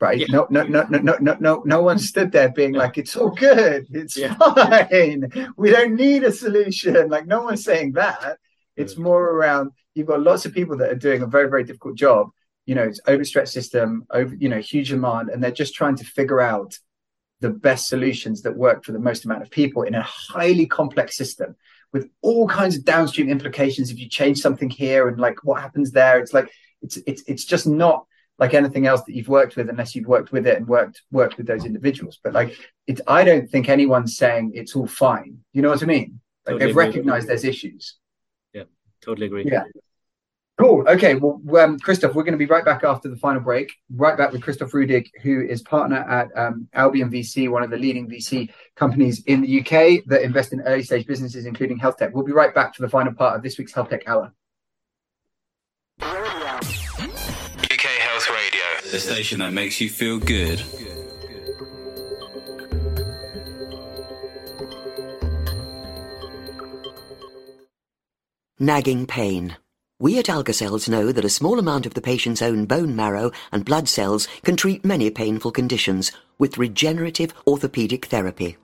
right? 0.02 0.20
Yeah. 0.20 0.28
No, 0.30 0.48
no, 0.50 0.64
no, 0.64 0.84
no, 0.90 1.18
no, 1.20 1.38
no, 1.42 1.62
no 1.66 1.82
one 1.82 2.00
stood 2.00 2.32
there 2.32 2.50
being 2.50 2.72
like, 2.72 2.98
"It's 2.98 3.18
all 3.18 3.32
good, 3.32 3.88
it's 3.92 4.16
yeah. 4.16 4.34
fine, 4.36 5.30
we 5.58 5.72
don't 5.72 5.96
need 5.96 6.24
a 6.24 6.32
solution." 6.32 7.10
Like, 7.10 7.28
no 7.28 7.44
one's 7.44 7.66
saying 7.66 7.94
that. 7.94 8.38
It's 8.78 8.98
more 8.98 9.22
around 9.22 9.72
you've 9.94 10.08
got 10.08 10.22
lots 10.22 10.46
of 10.46 10.54
people 10.54 10.78
that 10.78 10.90
are 10.90 10.96
doing 10.96 11.22
a 11.22 11.28
very, 11.28 11.50
very 11.50 11.64
difficult 11.64 11.96
job. 11.96 12.30
You 12.66 12.76
know, 12.76 12.84
it's 12.84 13.02
overstretched 13.08 13.52
system, 13.52 14.06
over, 14.12 14.34
you 14.36 14.48
know, 14.48 14.60
huge 14.60 14.90
demand, 14.90 15.30
and 15.30 15.44
they're 15.44 15.52
just 15.52 15.74
trying 15.74 15.98
to 15.98 16.06
figure 16.06 16.40
out 16.40 16.78
the 17.42 17.50
best 17.50 17.88
solutions 17.88 18.42
that 18.44 18.56
work 18.56 18.84
for 18.84 18.92
the 18.92 19.00
most 19.00 19.26
amount 19.26 19.42
of 19.42 19.50
people 19.50 19.84
in 19.84 19.96
a 19.96 20.02
highly 20.02 20.66
complex 20.66 21.16
system 21.16 21.56
with 21.92 22.10
all 22.22 22.48
kinds 22.48 22.76
of 22.76 22.86
downstream 22.86 23.30
implications 23.30 23.90
if 23.90 23.98
you 23.98 24.08
change 24.10 24.40
something 24.40 24.70
here 24.70 25.08
and 25.08 25.20
like 25.20 25.44
what 25.44 25.62
happens 25.62 25.92
there 25.92 26.20
it's 26.20 26.34
like 26.34 26.52
it's 26.82 26.98
it's 27.08 27.24
it's 27.28 27.46
just 27.46 27.66
not 27.66 28.06
like 28.40 28.54
anything 28.54 28.88
else 28.88 29.04
that 29.04 29.14
you've 29.14 29.28
worked 29.28 29.56
with 29.56 29.70
unless 29.70 29.96
you've 29.96 30.08
worked 30.08 30.32
with 30.32 30.48
it 30.48 30.58
and 30.58 30.68
worked 30.68 31.02
worked 31.12 31.38
with 31.38 31.46
those 31.46 31.66
individuals 31.66 32.20
but 32.24 32.34
like 32.34 32.58
it's 32.88 33.02
i 33.08 33.24
don't 33.24 33.50
think 33.50 33.70
anyone's 33.70 34.18
saying 34.18 34.52
it's 34.56 34.76
all 34.76 34.88
fine 34.88 35.38
you 35.54 35.62
know 35.62 35.70
what 35.70 35.84
i 35.84 35.86
mean 35.86 36.20
like 36.46 36.54
totally 36.54 36.66
they've 36.68 36.76
recognized 36.76 37.28
there's 37.28 37.44
issues 37.44 37.98
yeah 38.54 38.64
totally 39.02 39.28
agree. 39.28 39.46
Yeah. 39.46 39.64
Cool. 40.60 40.86
Okay. 40.90 41.16
Well, 41.16 41.42
um, 41.58 41.80
Christoph, 41.80 42.14
we're 42.14 42.24
going 42.24 42.34
to 42.34 42.38
be 42.38 42.46
right 42.46 42.66
back 42.66 42.84
after 42.84 43.08
the 43.08 43.16
final 43.16 43.42
break. 43.42 43.72
Right 43.96 44.18
back 44.18 44.34
with 44.34 44.42
Christoph 44.42 44.72
Ruedig, 44.72 45.08
who 45.24 45.42
is 45.42 45.62
partner 45.62 45.98
at 45.98 46.28
um, 46.36 46.68
Albion 46.74 47.10
VC, 47.10 47.50
one 47.50 47.64
of 47.64 47.70
the 47.70 47.78
leading 47.78 48.10
VC 48.10 48.52
companies 48.76 49.24
in 49.24 49.42
the 49.42 49.62
UK 49.62 50.04
that 50.08 50.22
invest 50.22 50.52
in 50.52 50.60
early 50.62 50.84
stage 50.84 51.08
businesses, 51.08 51.46
including 51.46 51.78
health 51.78 51.96
tech. 51.98 52.14
We'll 52.14 52.26
be 52.26 52.34
right 52.34 52.54
back 52.54 52.76
for 52.76 52.82
the 52.82 52.90
final 52.90 53.14
part 53.14 53.38
of 53.38 53.42
this 53.42 53.58
week's 53.58 53.74
Health 53.74 53.90
Tech 53.90 54.06
Hour. 54.06 54.34
The 58.92 59.00
station 59.00 59.40
that 59.40 59.54
makes 59.54 59.80
you 59.80 59.90
feel 59.90 60.20
good. 60.20 60.64
Nagging 68.62 69.06
pain. 69.06 69.56
We 70.00 70.18
at 70.18 70.26
Algacells 70.26 70.90
know 70.90 71.12
that 71.12 71.26
a 71.26 71.30
small 71.30 71.60
amount 71.60 71.86
of 71.86 71.94
the 71.94 72.02
patient's 72.02 72.42
own 72.42 72.66
bone 72.66 72.96
marrow 72.96 73.32
and 73.52 73.66
blood 73.66 73.88
cells 73.88 74.28
can 74.44 74.56
treat 74.56 74.84
many 74.86 75.10
painful 75.10 75.52
conditions 75.52 76.12
with 76.38 76.58
regenerative 76.58 77.34
orthopedic 77.48 78.06
therapy. 78.06 78.58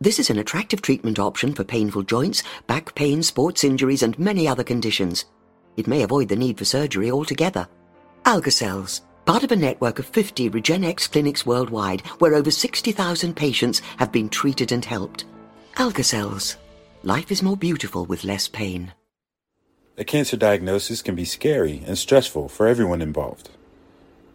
This 0.00 0.18
is 0.18 0.30
an 0.30 0.38
attractive 0.38 0.80
treatment 0.80 1.18
option 1.18 1.52
for 1.52 1.64
painful 1.64 2.02
joints, 2.02 2.42
back 2.66 2.94
pain, 2.94 3.22
sports 3.22 3.64
injuries, 3.64 4.02
and 4.02 4.18
many 4.18 4.46
other 4.46 4.64
conditions. 4.64 5.24
It 5.76 5.86
may 5.86 6.02
avoid 6.02 6.28
the 6.28 6.36
need 6.36 6.58
for 6.58 6.64
surgery 6.64 7.10
altogether. 7.10 7.68
Algacells, 8.24 9.00
part 9.28 9.44
of 9.44 9.52
a 9.52 9.56
network 9.56 9.98
of 9.98 10.06
50 10.06 10.48
Regenexx 10.48 11.12
clinics 11.12 11.44
worldwide 11.44 12.00
where 12.18 12.34
over 12.34 12.50
60,000 12.50 13.36
patients 13.36 13.80
have 13.98 14.10
been 14.10 14.30
treated 14.30 14.72
and 14.72 14.82
helped. 14.82 15.26
Algacells. 15.74 16.56
Life 17.02 17.30
is 17.30 17.42
more 17.42 17.54
beautiful 17.56 18.06
with 18.06 18.24
less 18.24 18.48
pain. 18.48 18.94
A 19.98 20.04
cancer 20.04 20.38
diagnosis 20.38 21.02
can 21.02 21.14
be 21.14 21.26
scary 21.26 21.82
and 21.86 21.98
stressful 21.98 22.48
for 22.48 22.66
everyone 22.66 23.02
involved. 23.02 23.50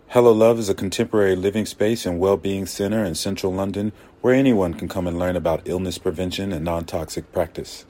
Hello 0.09 0.31
Love 0.31 0.59
is 0.59 0.69
a 0.69 0.75
contemporary 0.75 1.35
living 1.35 1.65
space 1.65 2.05
and 2.05 2.19
well-being 2.19 2.67
center 2.67 3.03
in 3.03 3.15
central 3.15 3.51
London 3.51 3.93
where 4.21 4.35
anyone 4.35 4.75
can 4.75 4.87
come 4.87 5.07
and 5.07 5.17
learn 5.17 5.35
about 5.35 5.67
illness 5.67 5.97
prevention 5.97 6.53
and 6.53 6.63
non-toxic 6.63 7.31
practice. 7.31 7.83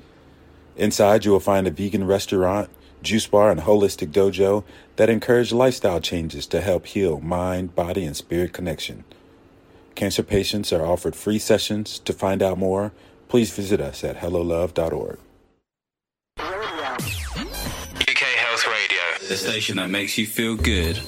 Inside, 0.77 1.25
you 1.25 1.31
will 1.31 1.41
find 1.41 1.67
a 1.67 1.71
vegan 1.71 2.07
restaurant, 2.07 2.69
juice 3.03 3.27
bar, 3.27 3.51
and 3.51 3.61
holistic 3.61 4.09
dojo 4.09 4.63
that 4.95 5.09
encourage 5.09 5.51
lifestyle 5.51 5.99
changes 5.99 6.47
to 6.47 6.61
help 6.61 6.85
heal 6.87 7.19
mind, 7.19 7.75
body, 7.75 8.05
and 8.05 8.17
spirit 8.17 8.53
connection. 8.53 9.03
Cancer 9.95 10.23
patients 10.23 10.73
are 10.73 10.85
offered 10.85 11.15
free 11.15 11.39
sessions. 11.39 11.99
To 11.99 12.13
find 12.13 12.41
out 12.41 12.57
more, 12.57 12.91
please 13.29 13.51
visit 13.51 13.79
us 13.79 14.03
at 14.03 14.17
hellolove.org. 14.17 15.19
UK 16.39 18.17
Health 18.17 18.67
Radio, 18.67 19.27
the 19.27 19.37
station 19.37 19.77
that 19.77 19.89
makes 19.89 20.17
you 20.17 20.25
feel 20.25 20.55
good. 20.55 20.99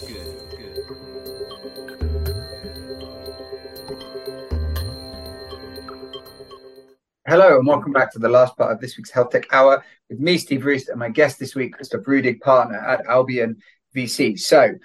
Hello 7.28 7.57
and 7.57 7.65
welcome 7.65 7.91
back 7.91 8.13
to 8.13 8.19
the 8.19 8.30
last 8.30 8.55
part 8.55 8.71
of 8.71 8.80
this 8.80 8.97
week's 8.97 9.09
Health 9.09 9.32
Tech 9.32 9.51
Hour 9.51 9.84
with 10.11 10.19
me, 10.19 10.38
Steve 10.38 10.63
Roest, 10.63 10.89
and 10.89 10.99
my 10.99 11.09
guest 11.09 11.39
this 11.39 11.55
week, 11.55 11.73
Christoph 11.73 12.05
Ruedig, 12.05 12.39
partner 12.39 12.78
at 12.78 13.03
Albion 13.07 13.57
VC. 13.95 14.38
So, 14.39 14.76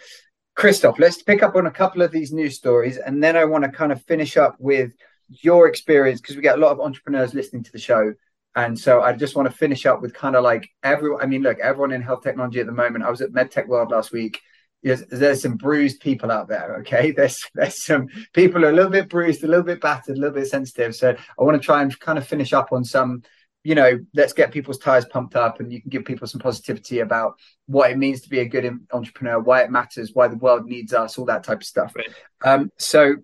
Christoph, 0.57 0.99
let's 0.99 1.22
pick 1.22 1.43
up 1.43 1.55
on 1.55 1.66
a 1.66 1.70
couple 1.70 2.01
of 2.01 2.12
these 2.12 2.32
news 2.32 2.57
stories, 2.57 2.97
and 2.97 3.22
then 3.22 3.36
I 3.36 3.45
want 3.45 3.64
to 3.64 3.70
kind 3.70 3.93
of 3.93 4.03
finish 4.05 4.38
up 4.38 4.57
with 4.59 4.93
your 5.28 5.68
experience 5.68 6.22
because 6.22 6.34
we 6.34 6.41
get 6.41 6.57
a 6.57 6.61
lot 6.61 6.72
of 6.72 6.80
entrepreneurs 6.80 7.34
listening 7.34 7.62
to 7.64 7.72
the 7.72 7.78
show 7.78 8.14
and 8.57 8.78
so 8.78 9.01
I 9.01 9.12
just 9.12 9.36
want 9.36 9.49
to 9.49 9.57
finish 9.57 9.86
up 9.86 10.03
with 10.03 10.12
kind 10.12 10.34
of 10.34 10.43
like 10.43 10.68
everyone. 10.82 11.22
I 11.22 11.26
mean, 11.26 11.43
look, 11.43 11.59
everyone 11.61 11.93
in 11.93 12.03
health 12.03 12.22
technology 12.22 12.59
at 12.61 12.66
the 12.66 12.72
moment. 12.72 13.05
I 13.05 13.11
was 13.11 13.20
at 13.20 13.30
MedTech 13.30 13.68
World 13.68 13.91
last 13.93 14.12
week. 14.12 14.41
There's, 14.83 15.05
there's 15.07 15.43
some 15.43 15.57
bruised 15.57 16.01
people 16.01 16.31
out 16.31 16.49
there. 16.49 16.76
Okay, 16.81 17.11
there's 17.16 17.45
there's 17.55 17.85
some 17.85 18.09
people 18.33 18.64
are 18.64 18.70
a 18.70 18.74
little 18.74 18.91
bit 18.91 19.09
bruised, 19.09 19.45
a 19.45 19.49
little 19.49 19.64
bit 19.64 19.81
battered, 19.81 20.16
a 20.16 20.20
little 20.20 20.35
bit 20.35 20.47
sensitive. 20.47 20.95
So 20.95 21.11
I 21.11 21.43
want 21.43 21.61
to 21.61 21.64
try 21.64 21.83
and 21.83 21.99
kind 22.01 22.18
of 22.18 22.26
finish 22.26 22.53
up 22.53 22.72
on 22.72 22.85
some. 22.85 23.22
You 23.62 23.74
know, 23.74 24.01
let's 24.14 24.33
get 24.33 24.53
people's 24.53 24.78
tires 24.78 25.05
pumped 25.05 25.37
up, 25.37 25.61
and 25.61 25.70
you 25.70 25.83
can 25.83 25.91
give 25.91 26.07
people 26.07 26.26
some 26.26 26.41
positivity 26.41 27.01
about 27.01 27.35
what 27.66 27.91
it 27.91 27.99
means 27.99 28.22
to 28.22 28.31
be 28.31 28.39
a 28.39 28.47
good 28.47 28.78
entrepreneur, 28.91 29.39
why 29.39 29.62
it 29.62 29.70
matters, 29.70 30.12
why 30.14 30.28
the 30.28 30.37
world 30.37 30.64
needs 30.64 30.95
us, 30.95 31.18
all 31.18 31.26
that 31.26 31.45
type 31.45 31.59
of 31.59 31.66
stuff. 31.66 31.95
Right. 31.95 32.09
Um, 32.43 32.70
so, 32.78 33.16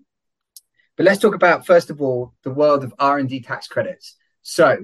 but 0.95 1.07
let's 1.07 1.19
talk 1.19 1.33
about 1.33 1.65
first 1.65 1.89
of 1.89 2.03
all 2.03 2.35
the 2.43 2.51
world 2.51 2.83
of 2.83 2.93
R 2.99 3.17
and 3.17 3.27
D 3.27 3.41
tax 3.41 3.67
credits. 3.67 4.15
So 4.43 4.77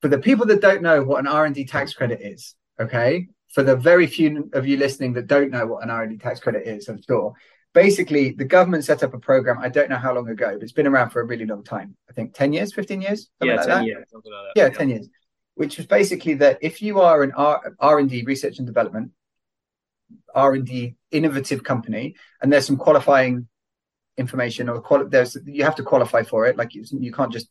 for 0.00 0.08
the 0.08 0.18
people 0.18 0.46
that 0.46 0.60
don't 0.60 0.82
know 0.82 1.02
what 1.02 1.20
an 1.20 1.26
R&D 1.26 1.64
tax 1.66 1.92
credit 1.92 2.20
is, 2.22 2.54
okay, 2.80 3.28
for 3.48 3.62
the 3.62 3.76
very 3.76 4.06
few 4.06 4.50
of 4.52 4.66
you 4.66 4.76
listening 4.76 5.14
that 5.14 5.26
don't 5.26 5.50
know 5.50 5.66
what 5.66 5.82
an 5.82 5.90
R&D 5.90 6.18
tax 6.18 6.40
credit 6.40 6.66
is, 6.66 6.88
I'm 6.88 7.00
sure. 7.02 7.32
Basically, 7.74 8.32
the 8.32 8.44
government 8.44 8.84
set 8.84 9.02
up 9.02 9.14
a 9.14 9.18
program. 9.18 9.58
I 9.60 9.68
don't 9.68 9.90
know 9.90 9.96
how 9.96 10.14
long 10.14 10.28
ago, 10.28 10.54
but 10.54 10.62
it's 10.62 10.72
been 10.72 10.86
around 10.86 11.10
for 11.10 11.20
a 11.20 11.24
really 11.24 11.46
long 11.46 11.62
time. 11.62 11.96
I 12.08 12.12
think 12.12 12.34
ten 12.34 12.52
years, 12.52 12.72
fifteen 12.72 13.02
years, 13.02 13.28
yeah, 13.40 13.56
like 13.56 13.66
10 13.66 13.84
years, 13.84 14.06
like 14.12 14.22
yeah, 14.56 14.64
yeah, 14.64 14.68
ten 14.70 14.88
years. 14.88 15.08
Which 15.54 15.76
was 15.76 15.86
basically 15.86 16.34
that 16.34 16.58
if 16.62 16.80
you 16.80 17.00
are 17.00 17.22
an 17.22 17.32
R 17.32 17.98
and 17.98 18.08
D 18.08 18.24
research 18.24 18.58
and 18.58 18.66
development, 18.66 19.12
R 20.34 20.54
and 20.54 20.66
D 20.66 20.96
innovative 21.10 21.62
company, 21.62 22.16
and 22.40 22.52
there's 22.52 22.66
some 22.66 22.78
qualifying 22.78 23.48
information 24.16 24.68
or 24.68 24.80
quali- 24.80 25.08
there's 25.08 25.36
you 25.46 25.64
have 25.64 25.76
to 25.76 25.82
qualify 25.82 26.22
for 26.22 26.46
it. 26.46 26.56
Like 26.56 26.74
you, 26.74 26.84
you 26.98 27.12
can't 27.12 27.32
just 27.32 27.48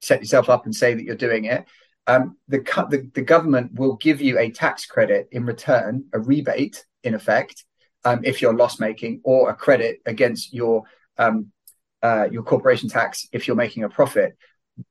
set 0.00 0.20
yourself 0.20 0.48
up 0.48 0.64
and 0.64 0.74
say 0.74 0.94
that 0.94 1.04
you're 1.04 1.16
doing 1.16 1.44
it. 1.44 1.66
Um, 2.10 2.36
the, 2.48 2.58
the, 2.92 3.08
the 3.14 3.22
government 3.22 3.78
will 3.78 3.96
give 4.06 4.20
you 4.20 4.34
a 4.38 4.50
tax 4.50 4.84
credit 4.94 5.28
in 5.30 5.42
return, 5.46 5.92
a 6.12 6.18
rebate 6.18 6.84
in 7.04 7.14
effect, 7.14 7.64
um, 8.04 8.18
if 8.24 8.42
you're 8.42 8.60
loss 8.62 8.80
making, 8.80 9.20
or 9.22 9.50
a 9.50 9.54
credit 9.54 9.94
against 10.06 10.52
your 10.52 10.76
um, 11.18 11.36
uh, 12.02 12.26
your 12.34 12.42
corporation 12.42 12.88
tax 12.88 13.28
if 13.30 13.46
you're 13.46 13.62
making 13.64 13.84
a 13.84 13.88
profit, 13.88 14.36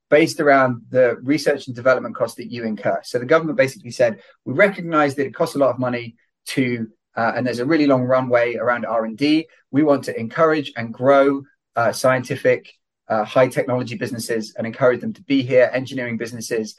based 0.10 0.40
around 0.40 0.72
the 0.90 1.18
research 1.34 1.68
and 1.68 1.76
development 1.76 2.16
cost 2.16 2.38
that 2.38 2.52
you 2.54 2.64
incur. 2.64 3.00
So 3.04 3.20
the 3.20 3.26
government 3.34 3.58
basically 3.58 3.92
said 3.92 4.12
we 4.46 4.54
recognise 4.54 5.16
that 5.16 5.26
it 5.26 5.34
costs 5.34 5.56
a 5.56 5.60
lot 5.60 5.72
of 5.72 5.80
money 5.80 6.16
to, 6.54 6.88
uh, 7.18 7.32
and 7.36 7.46
there's 7.46 7.60
a 7.60 7.66
really 7.66 7.88
long 7.88 8.04
runway 8.04 8.56
around 8.56 8.86
R 8.86 9.04
and 9.04 9.18
D. 9.18 9.48
We 9.72 9.84
want 9.84 10.06
to 10.06 10.18
encourage 10.18 10.72
and 10.78 10.94
grow 10.94 11.44
uh, 11.76 11.92
scientific 11.92 12.62
uh, 13.10 13.26
high 13.26 13.50
technology 13.58 13.96
businesses 14.04 14.54
and 14.56 14.66
encourage 14.66 15.02
them 15.02 15.14
to 15.14 15.24
be 15.24 15.42
here 15.42 15.70
engineering 15.74 16.18
businesses 16.18 16.76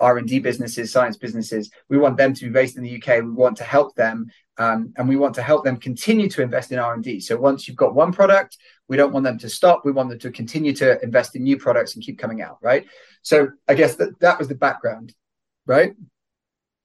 r&d 0.00 0.38
businesses 0.38 0.92
science 0.92 1.16
businesses. 1.16 1.70
We 1.88 1.98
want 1.98 2.16
them 2.16 2.32
to 2.34 2.44
be 2.44 2.50
based 2.50 2.76
in 2.76 2.82
the 2.82 2.96
uk 2.96 3.06
we 3.06 3.30
want 3.30 3.56
to 3.58 3.64
help 3.64 3.94
them 3.94 4.30
um, 4.58 4.92
and 4.96 5.08
we 5.08 5.16
want 5.16 5.34
to 5.34 5.42
help 5.42 5.64
them 5.64 5.76
continue 5.76 6.28
to 6.30 6.42
invest 6.42 6.70
in 6.72 6.78
r&d 6.78 7.20
so 7.20 7.36
once 7.36 7.66
you've 7.66 7.76
got 7.76 7.94
one 7.94 8.12
product 8.12 8.56
we 8.86 8.98
don't 8.98 9.14
want 9.14 9.24
them 9.24 9.38
to 9.38 9.48
stop. 9.48 9.86
We 9.86 9.92
want 9.92 10.10
them 10.10 10.18
to 10.18 10.30
continue 10.30 10.74
to 10.74 11.02
invest 11.02 11.34
in 11.34 11.42
new 11.42 11.56
products 11.56 11.94
and 11.94 12.04
keep 12.04 12.18
coming 12.18 12.42
out 12.42 12.58
right? 12.62 12.86
So 13.22 13.48
i 13.68 13.74
guess 13.74 13.96
that, 13.96 14.18
that 14.20 14.38
was 14.38 14.48
the 14.48 14.54
background 14.54 15.14
right? 15.66 15.94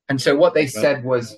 And 0.08 0.20
so 0.20 0.36
what 0.36 0.54
they 0.54 0.66
said 0.66 1.04
was 1.04 1.38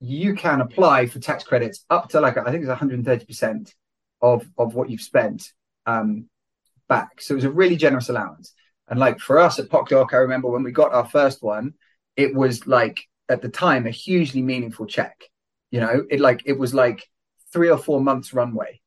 you 0.00 0.34
can 0.34 0.62
apply 0.62 1.06
for 1.06 1.18
tax 1.18 1.44
credits 1.44 1.84
up 1.90 2.08
to 2.08 2.20
like 2.20 2.38
i 2.38 2.50
think 2.50 2.64
it's 2.64 2.72
130% 2.72 3.74
of 4.22 4.46
of 4.56 4.74
what 4.74 4.88
you've 4.88 5.02
spent 5.02 5.52
um, 5.86 6.26
back. 6.88 7.20
So 7.20 7.32
it 7.32 7.36
was 7.36 7.44
a 7.44 7.50
really 7.50 7.76
generous 7.76 8.08
allowance. 8.08 8.52
And 8.90 8.98
like 8.98 9.20
for 9.20 9.38
us 9.38 9.58
at 9.58 9.68
PocDoc, 9.68 10.12
I 10.12 10.18
remember 10.18 10.48
when 10.48 10.64
we 10.64 10.72
got 10.72 10.92
our 10.92 11.06
first 11.06 11.42
one, 11.42 11.74
it 12.16 12.34
was 12.34 12.66
like 12.66 12.98
at 13.28 13.40
the 13.40 13.48
time 13.48 13.86
a 13.86 13.90
hugely 13.90 14.42
meaningful 14.42 14.86
check. 14.86 15.16
You 15.70 15.80
know, 15.80 16.04
it 16.10 16.20
like 16.20 16.42
it 16.44 16.58
was 16.58 16.74
like 16.74 17.08
three 17.52 17.70
or 17.70 17.78
four 17.78 18.00
months 18.00 18.34
runway, 18.34 18.80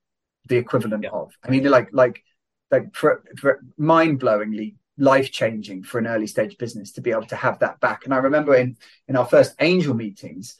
the 0.49 0.58
equivalent 0.58 1.04
yeah. 1.04 1.12
of. 1.12 1.32
I 1.41 1.49
mean, 1.49 1.64
like 1.64 1.89
like 1.93 2.22
like 2.70 2.93
for, 2.93 3.24
for 3.38 3.62
mind 3.78 4.20
blowingly 4.20 4.76
life 4.97 5.32
changing 5.32 5.84
for 5.84 5.99
an 5.99 6.08
early 6.08 6.28
stage 6.28 6.58
business 6.58 6.91
to 6.91 7.01
be 7.01 7.12
able 7.12 7.26
to 7.28 7.36
have 7.36 7.60
that 7.60 7.80
back. 7.80 8.04
And 8.04 8.14
I 8.14 8.18
remember 8.18 8.54
in 8.56 8.78
in 9.08 9.16
our 9.16 9.26
first 9.26 9.56
angel 9.60 9.93
meetings, 9.93 10.58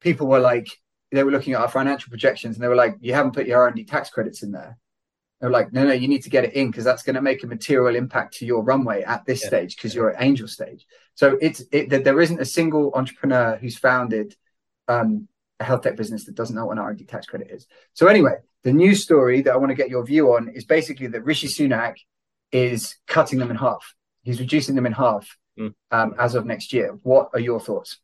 people 0.00 0.26
were 0.26 0.40
like, 0.40 0.68
they 1.10 1.24
were 1.24 1.30
looking 1.30 1.54
at 1.54 1.60
our 1.60 1.68
financial 1.68 2.10
projections 2.10 2.56
and 2.56 2.62
they 2.62 2.68
were 2.68 2.76
like, 2.76 2.96
you 3.00 3.14
haven't 3.14 3.32
put 3.32 3.46
your 3.46 3.62
R&D 3.62 3.84
tax 3.84 4.10
credits 4.10 4.42
in 4.42 4.52
there. 4.52 4.76
They 5.44 5.48
were 5.48 5.52
like, 5.52 5.74
no, 5.74 5.84
no, 5.84 5.92
you 5.92 6.08
need 6.08 6.22
to 6.22 6.30
get 6.30 6.44
it 6.44 6.54
in 6.54 6.70
because 6.70 6.84
that's 6.84 7.02
going 7.02 7.16
to 7.16 7.20
make 7.20 7.44
a 7.44 7.46
material 7.46 7.96
impact 7.96 8.38
to 8.38 8.46
your 8.46 8.62
runway 8.62 9.02
at 9.02 9.26
this 9.26 9.42
yeah. 9.42 9.48
stage 9.48 9.76
because 9.76 9.94
you're 9.94 10.08
at 10.08 10.22
angel 10.22 10.48
stage. 10.48 10.86
So 11.16 11.36
it's 11.38 11.62
it, 11.70 11.90
there 11.90 12.18
isn't 12.22 12.40
a 12.40 12.46
single 12.46 12.90
entrepreneur 12.94 13.58
who's 13.60 13.76
founded 13.76 14.34
um, 14.88 15.28
a 15.60 15.64
health 15.64 15.82
tech 15.82 15.96
business 15.96 16.24
that 16.24 16.34
doesn't 16.34 16.56
know 16.56 16.64
what 16.64 16.72
an 16.72 16.78
R&D 16.78 17.04
tax 17.04 17.26
credit 17.26 17.50
is. 17.50 17.66
So 17.92 18.06
anyway, 18.06 18.36
the 18.62 18.72
news 18.72 19.02
story 19.02 19.42
that 19.42 19.52
I 19.52 19.58
want 19.58 19.68
to 19.68 19.74
get 19.74 19.90
your 19.90 20.02
view 20.06 20.32
on 20.32 20.48
is 20.48 20.64
basically 20.64 21.08
that 21.08 21.26
Rishi 21.26 21.48
Sunak 21.48 21.96
is 22.50 22.96
cutting 23.06 23.38
them 23.38 23.50
in 23.50 23.58
half. 23.58 23.94
He's 24.22 24.40
reducing 24.40 24.74
them 24.74 24.86
in 24.86 24.94
half 24.94 25.28
mm. 25.60 25.74
um, 25.90 26.14
as 26.18 26.36
of 26.36 26.46
next 26.46 26.72
year. 26.72 26.98
What 27.02 27.28
are 27.34 27.40
your 27.40 27.60
thoughts? 27.60 28.00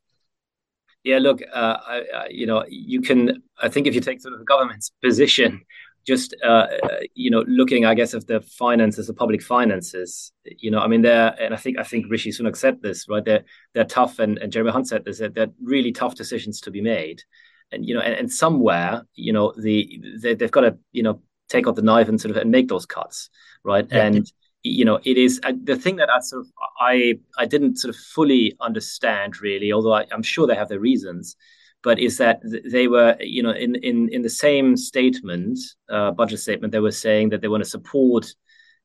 Yeah, 1.03 1.17
look, 1.17 1.41
uh, 1.41 1.77
I, 1.87 2.03
I, 2.13 2.27
you 2.29 2.45
know, 2.45 2.63
you 2.69 3.01
can. 3.01 3.41
I 3.59 3.69
think 3.69 3.87
if 3.87 3.95
you 3.95 4.01
take 4.01 4.21
sort 4.21 4.35
of 4.35 4.39
the 4.39 4.45
government's 4.45 4.91
position, 5.01 5.61
just 6.05 6.35
uh, 6.43 6.67
you 7.13 7.29
know, 7.29 7.43
looking, 7.47 7.85
I 7.85 7.93
guess, 7.93 8.13
of 8.13 8.25
the 8.25 8.41
finances, 8.41 9.07
the 9.07 9.13
public 9.13 9.41
finances, 9.41 10.31
you 10.45 10.71
know, 10.71 10.79
I 10.79 10.87
mean, 10.87 11.01
they're, 11.01 11.35
and 11.39 11.53
I 11.53 11.57
think 11.57 11.77
I 11.77 11.83
think 11.83 12.07
Rishi 12.09 12.31
Sunak 12.31 12.55
said 12.55 12.81
this, 12.81 13.07
right? 13.07 13.23
They're 13.23 13.43
they're 13.73 13.85
tough, 13.85 14.19
and, 14.19 14.37
and 14.39 14.51
Jeremy 14.51 14.71
Hunt 14.71 14.87
said 14.87 15.05
this. 15.05 15.19
They're, 15.19 15.29
they're 15.29 15.51
really 15.61 15.91
tough 15.91 16.15
decisions 16.15 16.61
to 16.61 16.71
be 16.71 16.81
made, 16.81 17.23
and 17.71 17.85
you 17.87 17.93
know, 17.93 18.01
and, 18.01 18.13
and 18.13 18.31
somewhere, 18.31 19.03
you 19.15 19.33
know, 19.33 19.53
the 19.57 20.01
they, 20.21 20.35
they've 20.35 20.51
got 20.51 20.61
to, 20.61 20.77
you 20.91 21.03
know, 21.03 21.21
take 21.49 21.67
out 21.67 21.75
the 21.75 21.81
knife 21.81 22.09
and 22.09 22.19
sort 22.19 22.35
of 22.35 22.37
and 22.37 22.51
make 22.51 22.67
those 22.67 22.85
cuts, 22.85 23.29
right? 23.63 23.87
Yeah. 23.91 24.05
And 24.05 24.31
you 24.63 24.85
know 24.85 24.99
it 25.03 25.17
is 25.17 25.39
uh, 25.43 25.53
the 25.63 25.75
thing 25.75 25.95
that 25.95 26.07
i 26.09 26.19
sort 26.19 26.41
of 26.41 26.51
i 26.79 27.17
i 27.37 27.47
didn't 27.47 27.77
sort 27.77 27.93
of 27.93 27.99
fully 27.99 28.55
understand 28.61 29.41
really 29.41 29.73
although 29.73 29.93
I, 29.93 30.05
am 30.11 30.21
sure 30.21 30.45
they 30.45 30.55
have 30.55 30.69
their 30.69 30.79
reasons 30.79 31.35
but 31.83 31.99
is 31.99 32.17
that 32.17 32.41
they 32.65 32.87
were 32.87 33.15
you 33.19 33.43
know 33.43 33.51
in 33.51 33.75
in 33.75 34.09
in 34.09 34.21
the 34.21 34.29
same 34.29 34.77
statement 34.77 35.59
uh, 35.89 36.11
budget 36.11 36.39
statement 36.39 36.71
they 36.71 36.79
were 36.79 36.91
saying 36.91 37.29
that 37.29 37.41
they 37.41 37.47
want 37.47 37.63
to 37.63 37.69
support 37.69 38.33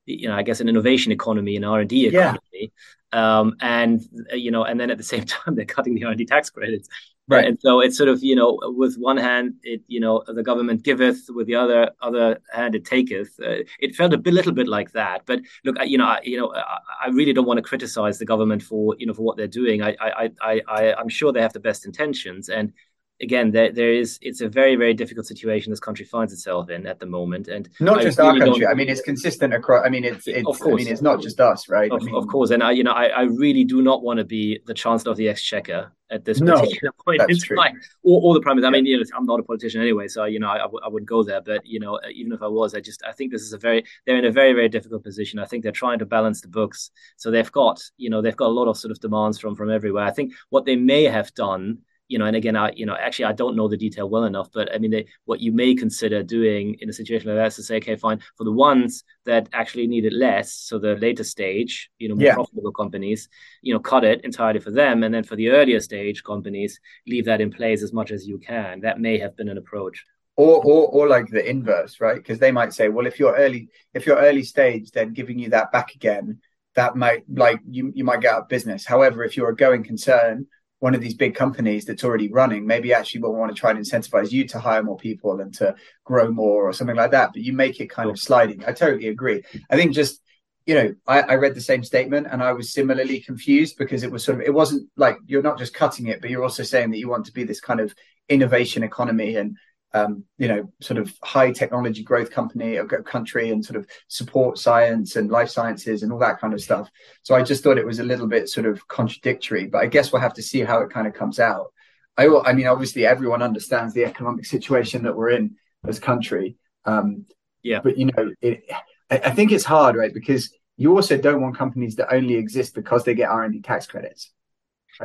you 0.06 0.28
know 0.28 0.34
i 0.34 0.42
guess 0.42 0.60
an 0.60 0.68
innovation 0.68 1.12
economy 1.12 1.56
an 1.56 1.64
r&d 1.64 2.06
economy 2.06 2.40
yeah. 2.52 3.38
um, 3.38 3.54
and 3.60 4.02
uh, 4.32 4.36
you 4.36 4.50
know 4.50 4.64
and 4.64 4.78
then 4.80 4.90
at 4.90 4.98
the 4.98 5.04
same 5.14 5.24
time 5.24 5.54
they're 5.54 5.64
cutting 5.64 5.94
the 5.94 6.04
r&d 6.04 6.24
tax 6.26 6.50
credits 6.50 6.88
Right. 7.28 7.44
And 7.44 7.58
so 7.60 7.80
it's 7.80 7.96
sort 7.96 8.08
of, 8.08 8.22
you 8.22 8.36
know, 8.36 8.58
with 8.62 8.96
one 8.98 9.16
hand, 9.16 9.54
it, 9.64 9.82
you 9.88 9.98
know, 9.98 10.22
the 10.28 10.44
government 10.44 10.84
giveth, 10.84 11.24
with 11.28 11.48
the 11.48 11.56
other 11.56 11.90
other 12.00 12.38
hand, 12.52 12.76
it 12.76 12.84
taketh. 12.84 13.30
Uh, 13.42 13.64
it 13.80 13.96
felt 13.96 14.12
a 14.12 14.18
bit, 14.18 14.32
little 14.32 14.52
bit 14.52 14.68
like 14.68 14.92
that. 14.92 15.22
But 15.26 15.40
look, 15.64 15.76
I, 15.80 15.84
you 15.84 15.98
know, 15.98 16.06
I, 16.06 16.20
you 16.22 16.38
know, 16.38 16.54
I, 16.54 16.78
I, 17.06 17.08
really 17.08 17.32
don't 17.32 17.46
want 17.46 17.58
to 17.58 17.62
criticize 17.62 18.20
the 18.20 18.26
government 18.26 18.62
for, 18.62 18.94
you 18.98 19.06
know, 19.06 19.12
for 19.12 19.22
what 19.22 19.36
they're 19.36 19.48
doing. 19.48 19.82
I, 19.82 19.96
I, 20.00 20.30
I, 20.40 20.62
I, 20.68 20.94
I'm 20.94 21.08
sure 21.08 21.32
they 21.32 21.42
have 21.42 21.52
the 21.52 21.58
best 21.58 21.84
intentions, 21.84 22.48
and 22.48 22.72
again, 23.20 23.50
there 23.50 23.72
there 23.72 23.92
is 23.92 24.18
it's 24.22 24.40
a 24.40 24.48
very 24.48 24.76
very 24.76 24.94
difficult 24.94 25.26
situation 25.26 25.70
this 25.70 25.80
country 25.80 26.04
finds 26.04 26.32
itself 26.32 26.70
in 26.70 26.86
at 26.86 27.00
the 27.00 27.06
moment, 27.06 27.48
and 27.48 27.68
not 27.80 28.00
just 28.00 28.18
really 28.18 28.40
our 28.40 28.46
country. 28.46 28.66
I 28.66 28.74
mean, 28.74 28.88
it's 28.88 29.00
consistent 29.00 29.54
across. 29.54 29.84
I 29.84 29.88
mean, 29.88 30.04
it's 30.04 30.26
it's. 30.26 30.48
Of 30.48 30.58
course. 30.58 30.82
I 30.82 30.84
mean, 30.84 30.88
it's 30.88 31.02
not 31.02 31.20
just 31.20 31.40
us, 31.40 31.68
right? 31.68 31.90
Of, 31.90 32.02
I 32.02 32.04
mean, 32.04 32.14
of 32.14 32.26
course, 32.28 32.50
and 32.50 32.62
I 32.62 32.72
you 32.72 32.84
know 32.84 32.92
I, 32.92 33.06
I 33.06 33.22
really 33.22 33.64
do 33.64 33.82
not 33.82 34.02
want 34.02 34.18
to 34.18 34.24
be 34.24 34.60
the 34.66 34.74
chancellor 34.74 35.12
of 35.12 35.18
the 35.18 35.28
exchequer 35.28 35.92
at 36.10 36.24
this 36.24 36.40
no, 36.40 36.60
particular 36.60 36.92
point 37.04 37.20
in 37.28 37.38
time, 37.56 37.80
or, 38.02 38.20
or 38.22 38.34
the 38.34 38.40
prime 38.40 38.56
minister. 38.56 38.68
I 38.68 38.70
mean, 38.70 38.86
you 38.86 38.98
know, 38.98 39.04
I'm 39.16 39.26
not 39.26 39.40
a 39.40 39.42
politician 39.42 39.80
anyway, 39.80 40.08
so 40.08 40.24
you 40.24 40.38
know, 40.38 40.48
I, 40.48 40.58
I, 40.58 40.68
I 40.84 40.88
wouldn't 40.88 41.08
go 41.08 41.22
there. 41.22 41.40
But 41.40 41.66
you 41.66 41.80
know, 41.80 41.96
uh, 41.96 42.08
even 42.12 42.32
if 42.32 42.42
I 42.42 42.48
was, 42.48 42.74
I 42.74 42.80
just 42.80 43.02
I 43.04 43.12
think 43.12 43.32
this 43.32 43.42
is 43.42 43.52
a 43.52 43.58
very 43.58 43.84
they're 44.04 44.18
in 44.18 44.24
a 44.24 44.30
very 44.30 44.52
very 44.52 44.68
difficult 44.68 45.02
position. 45.02 45.38
I 45.38 45.46
think 45.46 45.62
they're 45.62 45.72
trying 45.72 45.98
to 46.00 46.06
balance 46.06 46.40
the 46.40 46.48
books, 46.48 46.90
so 47.16 47.30
they've 47.30 47.52
got 47.52 47.82
you 47.96 48.10
know 48.10 48.22
they've 48.22 48.36
got 48.36 48.48
a 48.48 48.58
lot 48.58 48.68
of 48.68 48.76
sort 48.76 48.92
of 48.92 49.00
demands 49.00 49.38
from 49.38 49.54
from 49.56 49.70
everywhere. 49.70 50.04
I 50.04 50.12
think 50.12 50.34
what 50.50 50.64
they 50.64 50.76
may 50.76 51.04
have 51.04 51.32
done 51.34 51.78
you 52.08 52.18
know, 52.18 52.26
and 52.26 52.36
again, 52.36 52.56
I, 52.56 52.72
you 52.76 52.86
know, 52.86 52.94
actually, 52.94 53.26
I 53.26 53.32
don't 53.32 53.56
know 53.56 53.68
the 53.68 53.76
detail 53.76 54.08
well 54.08 54.24
enough, 54.24 54.48
but 54.52 54.72
I 54.74 54.78
mean, 54.78 54.90
they, 54.90 55.06
what 55.24 55.40
you 55.40 55.52
may 55.52 55.74
consider 55.74 56.22
doing 56.22 56.76
in 56.80 56.88
a 56.88 56.92
situation 56.92 57.28
like 57.28 57.36
that 57.36 57.48
is 57.48 57.56
to 57.56 57.62
say, 57.62 57.76
okay, 57.76 57.96
fine, 57.96 58.20
for 58.36 58.44
the 58.44 58.52
ones 58.52 59.04
that 59.24 59.48
actually 59.52 59.86
need 59.86 60.04
it 60.04 60.12
less, 60.12 60.52
so 60.52 60.78
the 60.78 60.94
later 60.96 61.24
stage, 61.24 61.90
you 61.98 62.08
know, 62.08 62.14
more 62.14 62.24
yeah. 62.24 62.34
profitable 62.34 62.72
companies, 62.72 63.28
you 63.62 63.74
know, 63.74 63.80
cut 63.80 64.04
it 64.04 64.20
entirely 64.24 64.60
for 64.60 64.70
them, 64.70 65.02
and 65.02 65.12
then 65.12 65.24
for 65.24 65.36
the 65.36 65.50
earlier 65.50 65.80
stage 65.80 66.22
companies, 66.22 66.80
leave 67.06 67.24
that 67.24 67.40
in 67.40 67.50
place 67.50 67.82
as 67.82 67.92
much 67.92 68.10
as 68.10 68.26
you 68.26 68.38
can. 68.38 68.80
That 68.80 69.00
may 69.00 69.18
have 69.18 69.36
been 69.36 69.48
an 69.48 69.58
approach. 69.58 70.04
Or, 70.36 70.62
or, 70.62 70.88
or 70.88 71.08
like 71.08 71.28
the 71.28 71.48
inverse, 71.48 71.98
right? 71.98 72.16
Because 72.16 72.38
they 72.38 72.52
might 72.52 72.74
say, 72.74 72.88
well, 72.88 73.06
if 73.06 73.18
you're 73.18 73.34
early, 73.34 73.70
if 73.94 74.04
you're 74.04 74.18
early 74.18 74.42
stage, 74.42 74.90
then 74.90 75.14
giving 75.14 75.38
you 75.38 75.48
that 75.48 75.72
back 75.72 75.94
again, 75.94 76.40
that 76.74 76.94
might 76.94 77.24
like 77.28 77.60
you, 77.66 77.90
you 77.94 78.04
might 78.04 78.20
get 78.20 78.34
out 78.34 78.42
of 78.42 78.48
business. 78.48 78.84
However, 78.84 79.24
if 79.24 79.34
you're 79.34 79.48
a 79.48 79.56
going 79.56 79.82
concern 79.82 80.46
one 80.80 80.94
of 80.94 81.00
these 81.00 81.14
big 81.14 81.34
companies 81.34 81.84
that's 81.84 82.04
already 82.04 82.30
running 82.30 82.66
maybe 82.66 82.92
actually 82.92 83.20
will 83.20 83.34
want 83.34 83.54
to 83.54 83.58
try 83.58 83.70
and 83.70 83.78
incentivize 83.78 84.30
you 84.30 84.46
to 84.46 84.58
hire 84.58 84.82
more 84.82 84.96
people 84.96 85.40
and 85.40 85.54
to 85.54 85.74
grow 86.04 86.30
more 86.30 86.68
or 86.68 86.72
something 86.72 86.96
like 86.96 87.12
that 87.12 87.32
but 87.32 87.42
you 87.42 87.52
make 87.52 87.80
it 87.80 87.88
kind 87.88 88.10
of 88.10 88.18
sliding. 88.18 88.62
I 88.66 88.72
totally 88.72 89.08
agree. 89.08 89.42
I 89.70 89.76
think 89.76 89.92
just 89.92 90.20
you 90.66 90.74
know 90.74 90.94
I, 91.06 91.22
I, 91.22 91.34
read 91.36 91.54
the 91.54 91.60
same 91.60 91.84
statement 91.84 92.26
and 92.28 92.42
i 92.42 92.52
was 92.52 92.72
similarly 92.72 93.20
confused 93.20 93.78
because 93.78 94.02
it 94.02 94.10
was 94.10 94.24
sort 94.24 94.40
of 94.40 94.46
it 94.46 94.52
wasn't 94.52 94.90
like 94.96 95.16
you're 95.24 95.42
not 95.42 95.58
just 95.58 95.72
cutting 95.72 96.08
it 96.08 96.20
but 96.20 96.28
you're 96.28 96.42
also 96.42 96.64
saying 96.64 96.90
that 96.90 96.98
you 96.98 97.08
want 97.08 97.24
to 97.26 97.32
be 97.32 97.44
this 97.44 97.60
kind 97.60 97.78
of 97.78 97.94
innovation 98.28 98.82
economy 98.82 99.36
and 99.36 99.56
um, 99.94 100.24
you 100.38 100.48
know, 100.48 100.70
sort 100.80 100.98
of 100.98 101.12
high 101.22 101.52
technology 101.52 102.02
growth 102.02 102.30
company 102.30 102.76
or 102.76 102.86
country 102.86 103.50
and 103.50 103.64
sort 103.64 103.76
of 103.76 103.86
support 104.08 104.58
science 104.58 105.16
and 105.16 105.30
life 105.30 105.48
sciences 105.48 106.02
and 106.02 106.12
all 106.12 106.18
that 106.18 106.40
kind 106.40 106.52
of 106.52 106.60
stuff. 106.60 106.90
So 107.22 107.34
I 107.34 107.42
just 107.42 107.62
thought 107.62 107.78
it 107.78 107.86
was 107.86 107.98
a 107.98 108.04
little 108.04 108.26
bit 108.26 108.48
sort 108.48 108.66
of 108.66 108.86
contradictory, 108.88 109.66
but 109.66 109.78
I 109.78 109.86
guess 109.86 110.12
we'll 110.12 110.22
have 110.22 110.34
to 110.34 110.42
see 110.42 110.60
how 110.60 110.82
it 110.82 110.90
kind 110.90 111.06
of 111.06 111.14
comes 111.14 111.38
out. 111.38 111.72
I, 112.16 112.28
I 112.44 112.52
mean, 112.52 112.66
obviously 112.66 113.06
everyone 113.06 113.42
understands 113.42 113.94
the 113.94 114.04
economic 114.04 114.44
situation 114.44 115.04
that 115.04 115.16
we're 115.16 115.30
in 115.30 115.56
as 115.86 115.98
country. 115.98 116.56
Um, 116.84 117.26
yeah. 117.62 117.80
But, 117.82 117.98
you 117.98 118.06
know, 118.06 118.32
it, 118.40 118.64
I 119.10 119.30
think 119.30 119.52
it's 119.52 119.64
hard, 119.64 119.96
right? 119.96 120.12
Because 120.12 120.52
you 120.76 120.94
also 120.94 121.16
don't 121.16 121.40
want 121.40 121.56
companies 121.56 121.96
that 121.96 122.12
only 122.12 122.34
exist 122.34 122.74
because 122.74 123.04
they 123.04 123.14
get 123.14 123.30
R&D 123.30 123.62
tax 123.62 123.86
credits. 123.86 124.30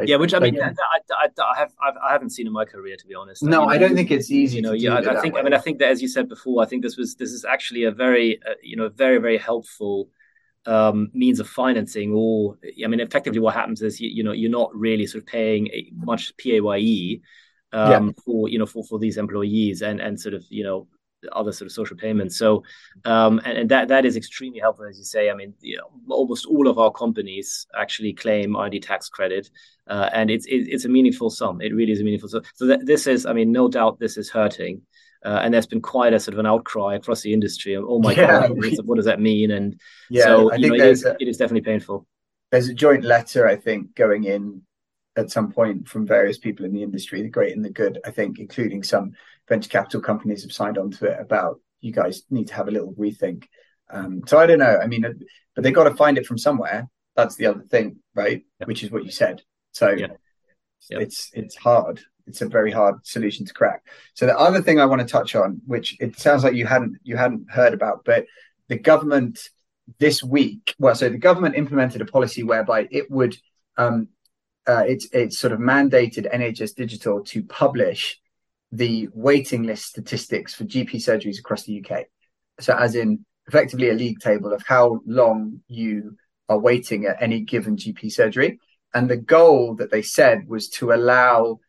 Yeah, 0.06 0.16
which 0.18 0.34
I 0.34 0.40
mean, 0.40 0.56
like, 0.56 0.76
I, 1.12 1.26
I, 1.26 1.44
I, 1.44 1.58
have 1.58 1.72
I 1.82 2.12
haven't 2.12 2.30
seen 2.32 2.48
in 2.48 2.54
my 2.54 2.66
career 2.66 2.96
to 2.96 3.06
be 3.06 3.16
honest. 3.16 3.44
No, 3.44 3.64
I, 3.64 3.66
mean, 3.66 3.70
I 3.72 3.78
don't 3.78 3.96
think 3.96 4.12
it's 4.12 4.32
easy. 4.32 4.58
You 4.58 4.62
know, 4.62 4.74
yeah, 4.74 4.96
I, 4.96 5.22
think. 5.22 5.36
Way. 5.36 5.42
I 5.42 5.44
mean, 5.44 5.54
I 5.54 5.60
think 5.60 5.80
that 5.80 5.90
as 5.90 6.02
you 6.02 6.08
said 6.08 6.30
before, 6.30 6.64
I 6.64 6.66
think 6.66 6.82
this 6.84 6.98
was 6.98 7.16
this 7.16 7.32
is 7.32 7.46
actually 7.46 7.84
a 7.84 7.92
very 7.92 8.42
uh, 8.44 8.54
you 8.64 8.76
know 8.76 8.90
very 8.90 9.18
very 9.18 9.38
helpful 9.38 10.10
um, 10.66 11.10
means 11.14 11.40
of 11.40 11.48
financing. 11.50 12.14
Or 12.14 12.58
I 12.84 12.88
mean, 12.88 13.00
effectively, 13.00 13.40
what 13.40 13.54
happens 13.54 13.82
is 13.82 14.00
you, 14.00 14.10
you 14.10 14.24
know 14.24 14.32
you're 14.32 14.52
not 14.52 14.74
really 14.76 15.06
sort 15.08 15.24
of 15.24 15.28
paying 15.28 15.70
much 15.94 16.36
paye 16.38 17.22
um, 17.74 18.08
yeah. 18.08 18.12
for 18.26 18.50
you 18.50 18.60
know 18.60 18.66
for 18.66 18.84
for 18.84 19.00
these 19.00 19.18
employees 19.18 19.82
and 19.82 20.00
and 20.00 20.20
sort 20.20 20.34
of 20.34 20.46
you 20.50 20.64
know 20.64 20.88
other 21.32 21.52
sort 21.52 21.68
of 21.68 21.72
social 21.72 21.96
payments. 21.96 22.38
So, 22.38 22.64
um, 23.06 23.40
and, 23.46 23.58
and, 23.58 23.70
that 23.70 23.88
that 23.90 24.06
is 24.06 24.16
extremely 24.16 24.60
helpful, 24.60 24.86
as 24.86 24.98
you 24.98 25.04
say. 25.04 25.30
I 25.30 25.34
mean, 25.34 25.54
you 25.62 25.78
know, 25.78 25.90
almost 26.10 26.46
all 26.46 26.68
of 26.68 26.80
our 26.80 26.92
companies 26.92 27.68
actually 27.78 28.14
claim 28.14 28.56
R&D 28.56 28.80
tax 28.80 29.10
credit, 29.10 29.50
uh, 29.88 30.10
and 30.14 30.30
it's 30.30 30.46
it, 30.46 30.68
it's 30.68 30.86
a 30.86 30.90
meaningful 30.90 31.30
sum. 31.30 31.62
It 31.62 31.74
really 31.74 31.92
is 31.92 32.02
a 32.02 32.04
meaningful 32.04 32.30
sum. 32.30 32.44
So 32.56 32.68
that, 32.68 32.86
this 32.86 33.08
is, 33.08 33.26
I 33.26 33.34
mean, 33.34 33.52
no 33.52 33.68
doubt 33.68 34.00
this 34.00 34.18
is 34.18 34.30
hurting. 34.30 34.82
Uh, 35.24 35.40
and 35.44 35.54
there's 35.54 35.68
been 35.68 35.82
quite 35.82 36.14
a 36.14 36.20
sort 36.20 36.34
of 36.34 36.40
an 36.40 36.48
outcry 36.48 36.96
across 36.96 37.22
the 37.22 37.32
industry. 37.32 37.76
Oh 37.78 38.00
my 38.00 38.14
yeah. 38.14 38.48
God, 38.48 38.58
what 38.86 38.96
does 38.96 39.06
that 39.06 39.20
mean? 39.20 39.52
And 39.52 39.80
yeah, 40.10 40.24
so 40.24 40.54
you 40.56 40.70
know, 40.70 40.76
it 40.76 40.82
is, 40.82 41.06
a, 41.06 41.16
it 41.20 41.28
is 41.28 41.38
definitely 41.38 41.62
painful. 41.62 42.08
There's 42.50 42.70
a 42.70 42.74
joint 42.74 43.04
letter, 43.04 43.48
I 43.48 43.56
think, 43.56 43.94
going 43.94 44.24
in 44.24 44.64
at 45.16 45.30
some 45.30 45.52
point 45.52 45.88
from 45.88 46.08
various 46.08 46.38
people 46.38 46.66
in 46.66 46.74
the 46.74 46.84
industry, 46.84 47.22
the 47.22 47.30
great 47.30 47.56
and 47.56 47.64
the 47.64 47.70
good, 47.70 48.00
I 48.06 48.12
think, 48.12 48.40
including 48.40 48.84
some 48.84 49.14
venture 49.52 49.70
capital 49.70 50.00
companies 50.00 50.44
have 50.44 50.54
signed 50.54 50.78
on 50.78 50.90
to 50.90 51.08
it 51.08 51.20
about 51.20 51.60
you 51.82 51.92
guys 51.92 52.24
need 52.30 52.48
to 52.48 52.54
have 52.54 52.70
a 52.70 52.72
little 52.72 52.94
rethink. 52.94 53.48
Um, 53.90 54.22
so 54.26 54.40
I 54.40 54.46
don't 54.46 54.60
know. 54.60 54.80
I 54.82 54.88
mean, 54.88 55.04
but 55.54 55.64
they 55.64 55.74
got 55.74 55.90
to 55.90 55.96
find 55.96 56.18
it 56.18 56.26
from 56.26 56.38
somewhere. 56.38 56.88
That's 57.18 57.36
the 57.36 57.48
other 57.48 57.64
thing, 57.64 57.98
right? 58.16 58.46
Yep. 58.60 58.68
Which 58.70 58.82
is 58.82 58.92
what 58.92 59.04
you 59.04 59.12
said. 59.12 59.42
So 59.74 59.90
yep. 59.90 60.18
Yep. 60.90 61.02
it's 61.02 61.32
it's 61.34 61.58
hard. 61.58 62.00
It's 62.28 62.42
a 62.42 62.48
very 62.48 62.72
hard 62.72 63.06
solution 63.06 63.46
to 63.46 63.54
crack. 63.54 63.82
So 64.14 64.26
the 64.26 64.40
other 64.40 64.62
thing 64.62 64.80
I 64.80 64.86
want 64.86 65.02
to 65.02 65.08
touch 65.08 65.36
on, 65.36 65.60
which 65.68 65.98
it 66.00 66.18
sounds 66.18 66.46
like 66.46 66.54
you 66.54 66.66
hadn't 66.66 67.00
you 67.04 67.18
hadn't 67.18 67.52
heard 67.52 67.74
about, 67.74 68.06
but 68.06 68.26
the 68.70 68.80
government 68.80 69.50
this 70.00 70.24
week, 70.24 70.76
well, 70.80 70.96
so 70.96 71.10
the 71.10 71.18
government 71.18 71.56
implemented 71.56 72.00
a 72.00 72.06
policy 72.06 72.44
whereby 72.44 72.88
it 72.90 73.12
would 73.12 73.36
um, 73.76 74.08
uh, 74.66 74.86
it's 74.88 75.10
it's 75.12 75.38
sort 75.38 75.52
of 75.52 75.60
mandated 75.60 76.34
NHS 76.34 76.74
Digital 76.76 77.22
to 77.26 77.44
publish 77.44 78.22
the 78.72 79.10
waiting 79.14 79.64
list 79.64 79.86
statistics 79.86 80.54
for 80.54 80.64
GP 80.64 80.96
surgeries 80.96 81.40
across 81.40 81.64
the 81.64 81.84
UK. 81.84 82.06
So, 82.60 82.76
as 82.76 82.96
in 82.96 83.26
effectively 83.48 83.90
a 83.90 83.94
league 83.94 84.20
table 84.20 84.54
of 84.54 84.64
how 84.66 85.02
long 85.06 85.62
you 85.68 86.16
are 86.48 86.60
waiting 86.60 87.06
at 87.06 87.22
any 87.22 87.42
given 87.42 87.76
GP 87.76 88.12
surgery. 88.12 88.60
and 88.94 89.10
the 89.10 89.18
goal 89.18 89.76
that 89.76 89.90
they 89.90 90.02
said 90.02 90.48
was 90.48 90.68
to 90.68 90.92
allow 90.92 91.60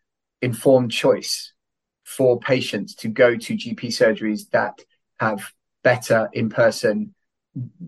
informed 0.40 0.90
choice 0.90 1.52
for 2.04 2.38
patients 2.40 2.94
to 2.96 3.08
go 3.08 3.36
to 3.36 3.54
GP 3.54 3.84
surgeries 3.86 4.50
that 4.50 4.80
have 5.20 5.52
better 5.84 6.28
in-person, 6.32 7.14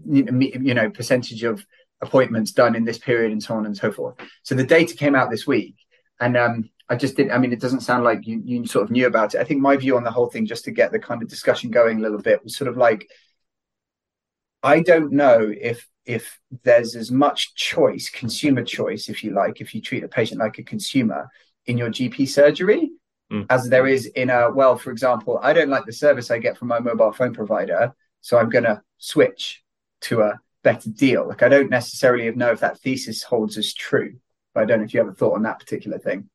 you 0.06 0.74
know, 0.74 0.88
percentage 0.88 1.42
of 1.42 1.66
appointments 2.00 2.52
done 2.52 2.76
in 2.76 2.84
this 2.84 2.98
period 2.98 3.32
and 3.32 3.42
so 3.42 3.54
on 3.54 3.66
and 3.66 3.76
so 3.76 3.90
forth. 3.90 4.14
So 4.44 4.54
the 4.54 4.64
data 4.64 4.94
came 4.94 5.14
out 5.14 5.30
this 5.30 5.46
week, 5.46 5.74
and 6.20 6.36
um, 6.36 6.70
I 6.88 6.96
just 6.96 7.16
didn't. 7.16 7.32
I 7.32 7.38
mean, 7.38 7.52
it 7.52 7.60
doesn't 7.60 7.80
sound 7.80 8.04
like 8.04 8.26
you 8.26 8.42
you 8.44 8.66
sort 8.66 8.84
of 8.84 8.90
knew 8.90 9.06
about 9.06 9.34
it. 9.34 9.40
I 9.40 9.44
think 9.44 9.60
my 9.60 9.76
view 9.76 9.96
on 9.96 10.04
the 10.04 10.10
whole 10.10 10.28
thing, 10.28 10.46
just 10.46 10.64
to 10.64 10.70
get 10.70 10.92
the 10.92 10.98
kind 10.98 11.22
of 11.22 11.28
discussion 11.28 11.70
going 11.70 11.98
a 11.98 12.02
little 12.02 12.20
bit, 12.20 12.42
was 12.44 12.56
sort 12.56 12.68
of 12.68 12.76
like 12.76 13.08
I 14.62 14.80
don't 14.80 15.12
know 15.12 15.52
if 15.58 15.88
if 16.04 16.38
there's 16.62 16.94
as 16.96 17.10
much 17.10 17.54
choice, 17.54 18.10
consumer 18.10 18.62
choice, 18.62 19.08
if 19.08 19.24
you 19.24 19.32
like, 19.32 19.60
if 19.60 19.74
you 19.74 19.80
treat 19.80 20.04
a 20.04 20.08
patient 20.08 20.40
like 20.40 20.58
a 20.58 20.62
consumer 20.62 21.28
in 21.66 21.78
your 21.78 21.88
GP 21.88 22.28
surgery, 22.28 22.90
mm. 23.32 23.46
as 23.48 23.70
there 23.70 23.86
is 23.86 24.06
in 24.06 24.28
a 24.28 24.50
well, 24.52 24.76
for 24.76 24.90
example, 24.90 25.38
I 25.42 25.54
don't 25.54 25.70
like 25.70 25.86
the 25.86 25.92
service 25.92 26.30
I 26.30 26.38
get 26.38 26.58
from 26.58 26.68
my 26.68 26.80
mobile 26.80 27.12
phone 27.12 27.32
provider, 27.32 27.94
so 28.20 28.38
I'm 28.38 28.50
going 28.50 28.64
to 28.64 28.82
switch 28.98 29.62
to 30.02 30.20
a 30.20 30.40
better 30.62 30.90
deal. 30.90 31.28
Like 31.28 31.42
I 31.42 31.48
don't 31.48 31.70
necessarily 31.70 32.30
know 32.32 32.50
if 32.50 32.60
that 32.60 32.78
thesis 32.80 33.22
holds 33.22 33.56
as 33.56 33.72
true. 33.72 34.16
But 34.54 34.62
I 34.62 34.66
don't 34.66 34.78
know 34.78 34.84
if 34.84 34.94
you 34.94 35.00
have 35.00 35.08
a 35.08 35.12
thought 35.12 35.34
on 35.34 35.42
that 35.42 35.58
particular 35.58 35.98
thing. 35.98 36.30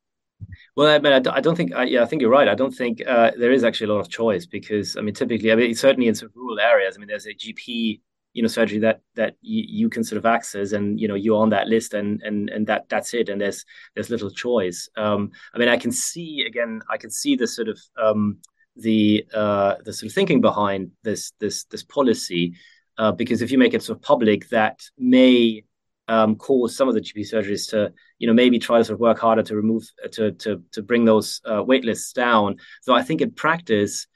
Well, 0.80 0.88
I 0.88 0.98
mean, 1.00 1.12
I 1.12 1.42
don't 1.42 1.58
think. 1.58 1.74
Yeah, 1.88 2.04
I 2.04 2.06
think 2.06 2.22
you're 2.22 2.32
right. 2.32 2.48
I 2.48 2.56
don't 2.56 2.72
think 2.72 3.06
uh, 3.06 3.32
there 3.38 3.52
is 3.52 3.66
actually 3.66 3.90
a 3.90 3.94
lot 3.94 4.00
of 4.00 4.08
choice 4.10 4.46
because, 4.46 4.96
I 4.96 5.02
mean, 5.02 5.14
typically, 5.14 5.52
I 5.52 5.56
mean, 5.56 5.76
certainly 5.76 6.08
in 6.08 6.16
some 6.16 6.30
rural 6.34 6.58
areas, 6.58 6.96
I 6.96 7.00
mean, 7.00 7.10
there's 7.10 7.26
a 7.26 7.34
GP, 7.34 8.00
you 8.32 8.42
know, 8.42 8.48
surgery 8.48 8.80
that 8.80 9.02
that 9.16 9.36
you, 9.42 9.66
you 9.68 9.90
can 9.90 10.06
sort 10.06 10.20
of 10.20 10.26
access, 10.26 10.72
and 10.72 10.98
you 10.98 11.10
know, 11.10 11.16
you're 11.16 11.42
on 11.42 11.50
that 11.50 11.68
list, 11.68 11.94
and 11.94 12.22
and 12.24 12.50
and 12.50 12.66
that 12.68 12.88
that's 12.88 13.14
it, 13.14 13.28
and 13.28 13.42
there's 13.42 13.66
there's 13.94 14.10
little 14.10 14.30
choice. 14.30 14.88
Um, 14.96 15.32
I 15.54 15.58
mean, 15.58 15.68
I 15.68 15.76
can 15.76 15.92
see 15.92 16.46
again, 16.48 16.82
I 16.90 16.96
can 16.96 17.12
see 17.12 17.36
the 17.36 17.48
sort 17.48 17.68
of 17.68 17.78
um, 18.02 18.38
the 18.78 19.26
uh, 19.34 19.76
the 19.84 19.92
sort 19.92 20.10
of 20.10 20.16
thinking 20.16 20.40
behind 20.40 20.92
this 21.04 21.34
this 21.42 21.66
this 21.66 21.84
policy, 21.84 22.54
uh, 22.98 23.12
because 23.12 23.42
if 23.42 23.52
you 23.52 23.58
make 23.58 23.74
it 23.74 23.84
sort 23.84 23.98
of 23.98 24.02
public, 24.02 24.48
that 24.48 24.80
may 24.98 25.66
um, 26.10 26.36
cause 26.36 26.76
some 26.76 26.89
of 26.89 26.95
the 26.95 27.01
GP 27.01 27.22
surgeries 27.22 27.70
to, 27.70 27.93
you 28.18 28.28
know, 28.28 28.34
maybe 28.34 28.57
try 28.57 28.80
to 28.80 28.84
sort 28.84 28.95
of 28.95 28.99
work 28.99 29.20
harder 29.20 29.43
to 29.43 29.55
remove 29.55 29.88
to 30.12 30.32
to 30.34 30.64
to 30.72 30.82
bring 30.82 31.05
those 31.05 31.39
uh, 31.45 31.64
wait 31.64 31.86
lists 31.86 32.12
down. 32.14 32.57
So 32.82 32.93
I 32.93 33.03
think 33.03 33.22
in 33.22 33.32
practice, 33.32 34.07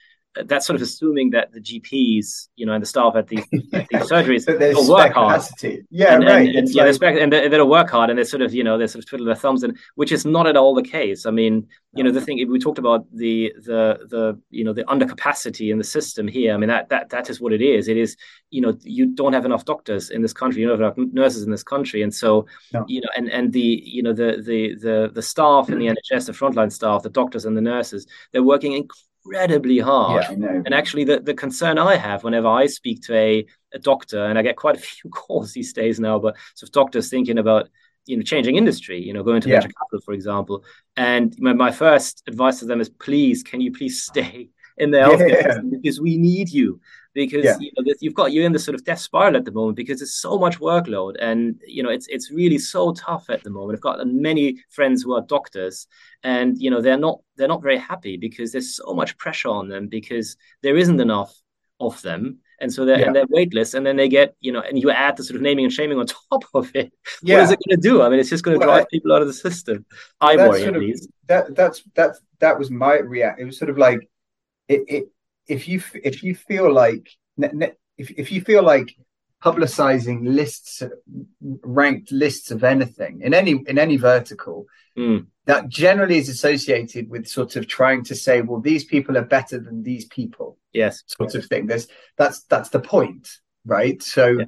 that's 0.45 0.65
sort 0.65 0.75
of 0.75 0.81
assuming 0.81 1.29
that 1.31 1.51
the 1.51 1.59
GPs, 1.59 2.47
you 2.55 2.65
know, 2.65 2.73
and 2.73 2.81
the 2.81 2.87
staff 2.87 3.15
at 3.15 3.27
these, 3.27 3.45
at 3.73 3.87
these 3.89 4.01
surgeries 4.11 4.47
will 4.75 4.89
work 4.89 5.13
hard. 5.13 5.41
Yeah, 5.91 6.15
and, 6.15 6.23
right. 6.23 6.47
And, 6.47 6.57
and, 6.57 6.69
yeah, 6.69 6.85
like... 6.85 6.95
spec- 6.95 7.21
and 7.21 7.31
they, 7.31 7.49
will 7.49 7.69
work 7.69 7.89
hard, 7.89 8.09
and 8.09 8.17
they 8.17 8.23
sort 8.23 8.41
of, 8.41 8.53
you 8.53 8.63
know, 8.63 8.77
they 8.77 8.87
sort 8.87 9.03
of 9.03 9.09
twiddle 9.09 9.27
their 9.27 9.35
thumbs, 9.35 9.63
and 9.63 9.77
which 9.95 10.11
is 10.11 10.25
not 10.25 10.47
at 10.47 10.57
all 10.57 10.73
the 10.73 10.81
case. 10.81 11.25
I 11.25 11.31
mean, 11.31 11.67
you 11.95 12.03
know, 12.03 12.11
the 12.11 12.21
thing 12.21 12.43
we 12.49 12.57
talked 12.59 12.79
about 12.79 13.05
the 13.13 13.53
the 13.57 13.99
the 14.09 14.39
you 14.49 14.63
know 14.63 14.73
the 14.73 14.83
undercapacity 14.85 15.71
in 15.71 15.77
the 15.77 15.83
system 15.83 16.27
here. 16.27 16.53
I 16.53 16.57
mean, 16.57 16.69
that 16.69 16.89
that 16.89 17.09
that 17.09 17.29
is 17.29 17.39
what 17.39 17.53
it 17.53 17.61
is. 17.61 17.87
It 17.87 17.97
is, 17.97 18.17
you 18.49 18.61
know, 18.61 18.75
you 18.81 19.13
don't 19.13 19.33
have 19.33 19.45
enough 19.45 19.65
doctors 19.65 20.09
in 20.09 20.23
this 20.23 20.33
country, 20.33 20.61
you 20.61 20.67
don't 20.67 20.79
have 20.81 20.97
enough 20.97 21.13
nurses 21.13 21.43
in 21.43 21.51
this 21.51 21.63
country, 21.63 22.01
and 22.01 22.13
so 22.13 22.47
no. 22.73 22.83
you 22.87 23.01
know, 23.01 23.09
and 23.15 23.29
and 23.29 23.53
the 23.53 23.83
you 23.85 24.01
know 24.01 24.13
the 24.13 24.41
the 24.43 24.75
the 24.75 25.11
the 25.13 25.21
staff 25.21 25.69
in 25.69 25.77
the 25.77 25.87
NHS, 25.87 26.25
the 26.25 26.31
frontline 26.31 26.71
staff, 26.71 27.03
the 27.03 27.09
doctors 27.09 27.45
and 27.45 27.55
the 27.55 27.61
nurses, 27.61 28.07
they're 28.31 28.41
working 28.41 28.73
incredibly 28.73 29.12
incredibly 29.25 29.79
hard. 29.79 30.25
Yeah, 30.29 30.61
and 30.65 30.73
actually, 30.73 31.03
the, 31.03 31.19
the 31.19 31.33
concern 31.33 31.77
I 31.77 31.95
have 31.95 32.23
whenever 32.23 32.47
I 32.47 32.67
speak 32.67 33.01
to 33.03 33.15
a, 33.15 33.45
a 33.73 33.79
doctor, 33.79 34.25
and 34.25 34.37
I 34.37 34.41
get 34.41 34.55
quite 34.55 34.77
a 34.77 34.79
few 34.81 35.09
calls 35.09 35.53
these 35.53 35.73
days 35.73 35.99
now, 35.99 36.19
but 36.19 36.35
sort 36.55 36.69
of 36.69 36.73
doctors 36.73 37.09
thinking 37.09 37.37
about 37.37 37.69
you 38.05 38.17
know 38.17 38.23
changing 38.23 38.55
industry, 38.55 39.01
you 39.01 39.13
know, 39.13 39.23
going 39.23 39.41
to 39.41 39.49
yeah. 39.49 39.55
venture 39.55 39.73
capital, 39.73 40.01
for 40.05 40.13
example. 40.13 40.63
And 40.95 41.35
my, 41.39 41.53
my 41.53 41.71
first 41.71 42.23
advice 42.27 42.59
to 42.59 42.65
them 42.65 42.81
is, 42.81 42.89
please, 42.89 43.43
can 43.43 43.61
you 43.61 43.71
please 43.71 44.03
stay 44.03 44.49
in 44.77 44.91
the 44.91 44.97
healthcare 44.97 45.45
yeah. 45.45 45.59
because 45.69 46.01
we 46.01 46.17
need 46.17 46.49
you 46.49 46.79
because 47.13 47.45
yeah. 47.45 47.57
you 47.59 47.71
know 47.77 47.93
you've 47.99 48.13
got 48.13 48.31
you're 48.31 48.45
in 48.45 48.51
this 48.51 48.65
sort 48.65 48.75
of 48.75 48.83
death 48.83 48.99
spiral 48.99 49.37
at 49.37 49.45
the 49.45 49.51
moment 49.51 49.75
because 49.75 49.99
there's 49.99 50.15
so 50.15 50.37
much 50.37 50.59
workload 50.59 51.15
and 51.19 51.61
you 51.65 51.83
know 51.83 51.89
it's 51.89 52.07
it's 52.07 52.31
really 52.31 52.57
so 52.57 52.93
tough 52.93 53.29
at 53.29 53.43
the 53.43 53.49
moment. 53.49 53.77
I've 53.77 53.81
got 53.81 53.99
uh, 53.99 54.05
many 54.05 54.63
friends 54.69 55.03
who 55.03 55.13
are 55.13 55.21
doctors 55.21 55.87
and 56.23 56.57
you 56.59 56.69
know 56.69 56.81
they're 56.81 56.97
not 56.97 57.19
they're 57.35 57.47
not 57.47 57.61
very 57.61 57.77
happy 57.77 58.17
because 58.17 58.51
there's 58.51 58.75
so 58.75 58.93
much 58.93 59.17
pressure 59.17 59.49
on 59.49 59.69
them 59.69 59.87
because 59.87 60.37
there 60.61 60.77
isn't 60.77 60.99
enough 60.99 61.33
of 61.79 62.01
them 62.01 62.39
and 62.59 62.73
so 62.73 62.85
they're, 62.85 62.99
yeah. 62.99 63.07
and 63.07 63.15
they're 63.15 63.27
waitlist 63.27 63.73
and 63.73 63.85
then 63.85 63.95
they 63.95 64.07
get 64.07 64.35
you 64.39 64.51
know 64.51 64.61
and 64.61 64.79
you 64.79 64.89
add 64.89 65.17
the 65.17 65.23
sort 65.23 65.35
of 65.35 65.41
naming 65.41 65.65
and 65.65 65.73
shaming 65.73 65.97
on 65.97 66.05
top 66.31 66.43
of 66.53 66.71
it 66.75 66.91
yeah. 67.21 67.35
what 67.35 67.43
is 67.43 67.51
it 67.51 67.59
going 67.67 67.81
to 67.81 67.89
do 67.89 68.01
i 68.01 68.09
mean 68.09 68.19
it's 68.19 68.29
just 68.29 68.43
going 68.43 68.57
to 68.57 68.65
well, 68.65 68.75
drive 68.75 68.87
people 68.89 69.11
out 69.11 69.21
of 69.21 69.27
the 69.27 69.33
system 69.33 69.85
i 70.21 70.35
worry 70.35 70.63
at 70.63 70.73
least 70.73 71.09
that 71.27 71.53
that's 71.55 71.83
that's 71.95 72.21
that 72.39 72.57
was 72.57 72.71
my 72.71 72.95
react 72.95 73.39
it 73.39 73.45
was 73.45 73.57
sort 73.57 73.69
of 73.69 73.77
like 73.77 74.07
it, 74.67 74.83
it 74.87 75.12
if 75.47 75.67
you 75.67 75.81
if 76.03 76.23
you 76.23 76.35
feel 76.35 76.71
like 76.71 77.09
if, 77.97 78.11
if 78.11 78.31
you 78.31 78.41
feel 78.41 78.63
like 78.63 78.95
publicizing 79.43 80.25
lists 80.25 80.81
ranked 81.41 82.11
lists 82.11 82.49
of 82.49 82.63
anything 82.63 83.21
in 83.21 83.33
any 83.33 83.61
in 83.67 83.77
any 83.77 83.97
vertical 83.97 84.65
mm. 84.97 85.25
that 85.45 85.67
generally 85.67 86.17
is 86.17 86.29
associated 86.29 87.09
with 87.09 87.27
sort 87.27 87.57
of 87.57 87.67
trying 87.67 88.03
to 88.03 88.15
say 88.15 88.41
well 88.41 88.61
these 88.61 88.85
people 88.85 89.17
are 89.17 89.25
better 89.25 89.59
than 89.59 89.83
these 89.83 90.05
people 90.05 90.57
yes 90.71 91.03
sort 91.07 91.35
of 91.35 91.45
thing 91.45 91.67
there's 91.67 91.87
that's 92.17 92.43
that's 92.43 92.69
the 92.69 92.79
point 92.79 93.27
right 93.65 94.01
so 94.01 94.27
yeah. 94.27 94.45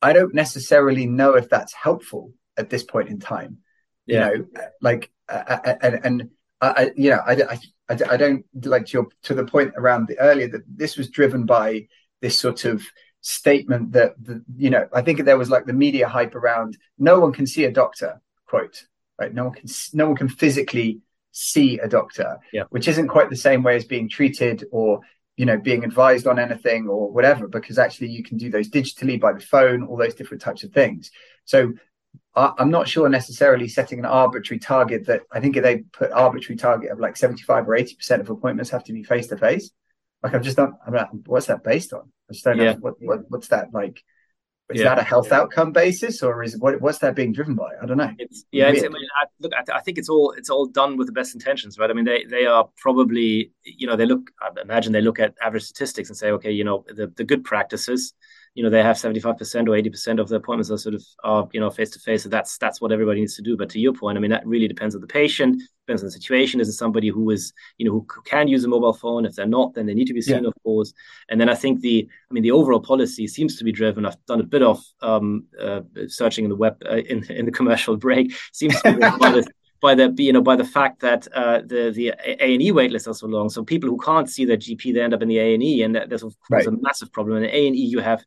i 0.00 0.14
don't 0.14 0.34
necessarily 0.34 1.04
know 1.04 1.34
if 1.34 1.50
that's 1.50 1.74
helpful 1.74 2.32
at 2.56 2.70
this 2.70 2.82
point 2.82 3.10
in 3.10 3.20
time 3.20 3.58
yeah. 4.06 4.30
you 4.30 4.38
know 4.38 4.46
like 4.80 5.10
uh, 5.28 5.74
and, 5.82 6.00
and 6.04 6.30
I, 6.60 6.90
you 6.96 7.10
know 7.10 7.20
I, 7.26 7.32
I 7.32 7.58
I, 7.88 8.16
don't 8.16 8.44
like 8.64 8.86
to 8.86 8.92
your 8.92 9.06
to 9.24 9.34
the 9.34 9.44
point 9.44 9.74
around 9.76 10.08
the 10.08 10.18
earlier 10.18 10.48
that 10.48 10.62
this 10.66 10.96
was 10.96 11.10
driven 11.10 11.46
by 11.46 11.86
this 12.20 12.38
sort 12.38 12.64
of 12.64 12.84
statement 13.20 13.92
that 13.92 14.14
the, 14.22 14.42
you 14.56 14.70
know 14.70 14.88
I 14.92 15.02
think 15.02 15.24
there 15.24 15.38
was 15.38 15.50
like 15.50 15.66
the 15.66 15.72
media 15.72 16.08
hype 16.08 16.34
around 16.34 16.76
no 16.98 17.20
one 17.20 17.32
can 17.32 17.46
see 17.46 17.64
a 17.64 17.72
doctor 17.72 18.20
quote 18.46 18.84
right 19.20 19.32
no 19.34 19.44
one 19.44 19.54
can 19.54 19.68
no 19.92 20.06
one 20.06 20.16
can 20.16 20.28
physically 20.28 21.00
see 21.32 21.78
a 21.78 21.88
doctor 21.88 22.38
yeah. 22.52 22.64
which 22.70 22.88
isn't 22.88 23.08
quite 23.08 23.28
the 23.28 23.36
same 23.36 23.62
way 23.62 23.76
as 23.76 23.84
being 23.84 24.08
treated 24.08 24.64
or 24.70 25.00
you 25.36 25.44
know 25.44 25.58
being 25.58 25.84
advised 25.84 26.26
on 26.26 26.38
anything 26.38 26.88
or 26.88 27.10
whatever 27.12 27.46
because 27.46 27.78
actually 27.78 28.08
you 28.08 28.22
can 28.22 28.38
do 28.38 28.50
those 28.50 28.70
digitally 28.70 29.20
by 29.20 29.32
the 29.32 29.40
phone 29.40 29.82
all 29.84 29.96
those 29.96 30.14
different 30.14 30.40
types 30.40 30.64
of 30.64 30.72
things 30.72 31.10
so 31.44 31.72
I'm 32.36 32.70
not 32.70 32.86
sure 32.86 33.08
necessarily 33.08 33.66
setting 33.66 33.98
an 33.98 34.04
arbitrary 34.04 34.58
target 34.58 35.06
that 35.06 35.22
I 35.32 35.40
think 35.40 35.56
if 35.56 35.62
they 35.62 35.78
put 35.78 36.12
arbitrary 36.12 36.58
target 36.58 36.90
of 36.90 37.00
like 37.00 37.16
75 37.16 37.66
or 37.66 37.76
80% 37.76 38.20
of 38.20 38.28
appointments 38.28 38.70
have 38.70 38.84
to 38.84 38.92
be 38.92 39.02
face 39.02 39.28
to 39.28 39.38
face. 39.38 39.70
Like 40.22 40.34
I've 40.34 40.42
just 40.42 40.58
not, 40.58 40.72
I'm 40.86 40.92
like, 40.92 41.08
what's 41.26 41.46
that 41.46 41.64
based 41.64 41.94
on? 41.94 42.12
I 42.28 42.32
just 42.34 42.44
don't 42.44 42.58
yeah. 42.58 42.72
know 42.72 42.78
what, 42.80 42.94
what, 43.00 43.20
what's 43.30 43.48
that 43.48 43.72
like. 43.72 44.02
Is 44.68 44.80
yeah. 44.80 44.88
that 44.88 44.98
a 44.98 45.02
health 45.04 45.28
yeah. 45.30 45.38
outcome 45.38 45.70
basis, 45.70 46.24
or 46.24 46.42
is 46.42 46.58
what, 46.58 46.80
what's 46.80 46.98
that 46.98 47.14
being 47.14 47.32
driven 47.32 47.54
by? 47.54 47.70
I 47.80 47.86
don't 47.86 47.98
know. 47.98 48.10
It's, 48.18 48.44
yeah, 48.50 48.68
it's, 48.68 48.82
I 48.82 48.88
mean, 48.88 49.06
I, 49.16 49.26
look, 49.38 49.52
I, 49.54 49.62
th- 49.62 49.76
I, 49.76 49.80
think 49.80 49.96
it's 49.96 50.08
all 50.08 50.32
it's 50.32 50.50
all 50.50 50.66
done 50.66 50.96
with 50.96 51.06
the 51.06 51.12
best 51.12 51.34
intentions, 51.34 51.78
right? 51.78 51.88
I 51.88 51.92
mean, 51.92 52.04
they 52.04 52.24
they 52.24 52.46
are 52.46 52.68
probably, 52.76 53.52
you 53.62 53.86
know, 53.86 53.94
they 53.94 54.06
look. 54.06 54.28
I 54.42 54.50
imagine 54.60 54.92
they 54.92 55.02
look 55.02 55.20
at 55.20 55.34
average 55.40 55.62
statistics 55.62 56.08
and 56.08 56.18
say, 56.18 56.32
okay, 56.32 56.50
you 56.50 56.64
know, 56.64 56.84
the 56.88 57.06
the 57.06 57.22
good 57.22 57.44
practices, 57.44 58.12
you 58.56 58.62
know 58.62 58.70
they 58.70 58.82
have 58.82 58.96
75% 58.96 59.26
or 59.26 59.36
80% 59.36 60.18
of 60.18 60.28
the 60.28 60.36
appointments 60.36 60.70
are 60.70 60.78
sort 60.78 60.94
of 60.94 61.04
are 61.22 61.46
you 61.52 61.60
know 61.60 61.70
face 61.70 61.90
to 61.90 61.98
face 61.98 62.22
so 62.22 62.30
that's 62.30 62.56
that's 62.56 62.80
what 62.80 62.90
everybody 62.90 63.20
needs 63.20 63.36
to 63.36 63.42
do 63.42 63.54
but 63.54 63.68
to 63.68 63.78
your 63.78 63.92
point 63.92 64.16
i 64.16 64.20
mean 64.20 64.30
that 64.30 64.46
really 64.46 64.66
depends 64.66 64.94
on 64.94 65.02
the 65.02 65.06
patient 65.06 65.62
depends 65.86 66.02
on 66.02 66.06
the 66.06 66.10
situation 66.10 66.58
is 66.58 66.68
it 66.68 66.72
somebody 66.72 67.08
who 67.08 67.30
is 67.30 67.52
you 67.76 67.86
know 67.86 67.92
who 67.92 68.06
can 68.24 68.48
use 68.48 68.64
a 68.64 68.68
mobile 68.68 68.94
phone 68.94 69.26
if 69.26 69.34
they're 69.34 69.46
not 69.46 69.74
then 69.74 69.84
they 69.84 69.92
need 69.92 70.06
to 70.06 70.14
be 70.14 70.22
seen 70.22 70.42
yeah. 70.42 70.48
of 70.48 70.54
course 70.64 70.94
and 71.28 71.38
then 71.38 71.50
i 71.50 71.54
think 71.54 71.82
the 71.82 72.08
i 72.30 72.34
mean 72.34 72.42
the 72.42 72.50
overall 72.50 72.80
policy 72.80 73.28
seems 73.28 73.58
to 73.58 73.64
be 73.64 73.70
driven 73.70 74.06
i've 74.06 74.24
done 74.24 74.40
a 74.40 74.44
bit 74.54 74.62
of 74.62 74.82
um, 75.02 75.44
uh, 75.60 75.82
searching 76.08 76.44
in 76.44 76.48
the 76.48 76.56
web 76.56 76.82
uh, 76.90 76.96
in 76.96 77.22
in 77.30 77.44
the 77.44 77.52
commercial 77.52 77.96
break 78.06 78.34
seems 78.52 78.80
to 78.80 78.94
be 78.94 79.00
by 79.18 79.30
the 79.30 79.46
by 79.80 79.94
the 79.94 80.14
you 80.18 80.32
know 80.32 80.40
by 80.40 80.56
the 80.56 80.64
fact 80.64 81.00
that 81.00 81.28
uh, 81.34 81.60
the 81.64 81.92
the 81.94 82.08
A 82.24 82.54
and 82.54 82.62
E 82.62 82.72
wait 82.72 82.90
lists 82.90 83.08
are 83.08 83.14
so 83.14 83.26
long. 83.26 83.48
So 83.48 83.64
people 83.64 83.90
who 83.90 83.98
can't 83.98 84.28
see 84.28 84.44
their 84.44 84.56
GP 84.56 84.94
they 84.94 85.00
end 85.00 85.14
up 85.14 85.22
in 85.22 85.28
the 85.28 85.38
A 85.38 85.54
and 85.54 85.62
E, 85.62 85.82
and 85.82 85.94
there's 85.94 86.22
of 86.22 86.34
course 86.40 86.66
right. 86.66 86.66
a 86.66 86.72
massive 86.80 87.12
problem. 87.12 87.42
In 87.42 87.44
A 87.44 87.66
and 87.66 87.76
E, 87.76 87.80
you 87.80 88.00
have 88.00 88.24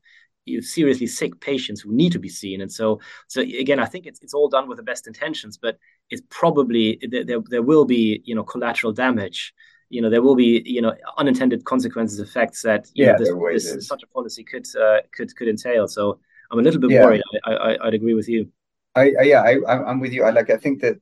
seriously 0.61 1.07
sick 1.07 1.39
patients 1.39 1.81
who 1.81 1.91
need 1.93 2.11
to 2.11 2.19
be 2.19 2.29
seen. 2.29 2.61
And 2.61 2.71
so, 2.71 2.99
so 3.27 3.41
again, 3.41 3.79
I 3.79 3.85
think 3.85 4.05
it's 4.05 4.19
it's 4.21 4.33
all 4.33 4.49
done 4.49 4.67
with 4.67 4.77
the 4.77 4.83
best 4.83 5.07
intentions, 5.07 5.57
but 5.57 5.77
it's 6.09 6.21
probably 6.29 6.99
there 7.09 7.41
there 7.49 7.61
will 7.61 7.85
be 7.85 8.21
you 8.25 8.35
know 8.35 8.43
collateral 8.43 8.93
damage. 8.93 9.53
You 9.89 10.01
know, 10.01 10.09
there 10.09 10.21
will 10.21 10.35
be 10.35 10.61
you 10.65 10.81
know 10.81 10.93
unintended 11.17 11.65
consequences, 11.65 12.19
effects 12.19 12.61
that 12.63 12.87
yeah, 12.93 13.13
know, 13.13 13.49
this, 13.51 13.73
this 13.73 13.87
such 13.87 14.03
a 14.03 14.07
policy 14.07 14.43
could 14.43 14.67
uh, 14.75 14.99
could 15.15 15.35
could 15.35 15.47
entail. 15.47 15.87
So 15.87 16.19
I'm 16.51 16.59
a 16.59 16.61
little 16.61 16.79
bit 16.79 16.91
yeah. 16.91 17.05
worried. 17.05 17.21
I, 17.45 17.75
I 17.75 17.85
would 17.85 17.93
agree 17.93 18.13
with 18.13 18.29
you. 18.29 18.51
I, 18.95 19.13
I 19.19 19.23
yeah, 19.23 19.41
I, 19.41 19.89
I'm 19.89 19.99
with 19.99 20.13
you. 20.13 20.23
I 20.23 20.31
like. 20.31 20.49
I 20.49 20.57
think 20.57 20.81
that 20.81 20.99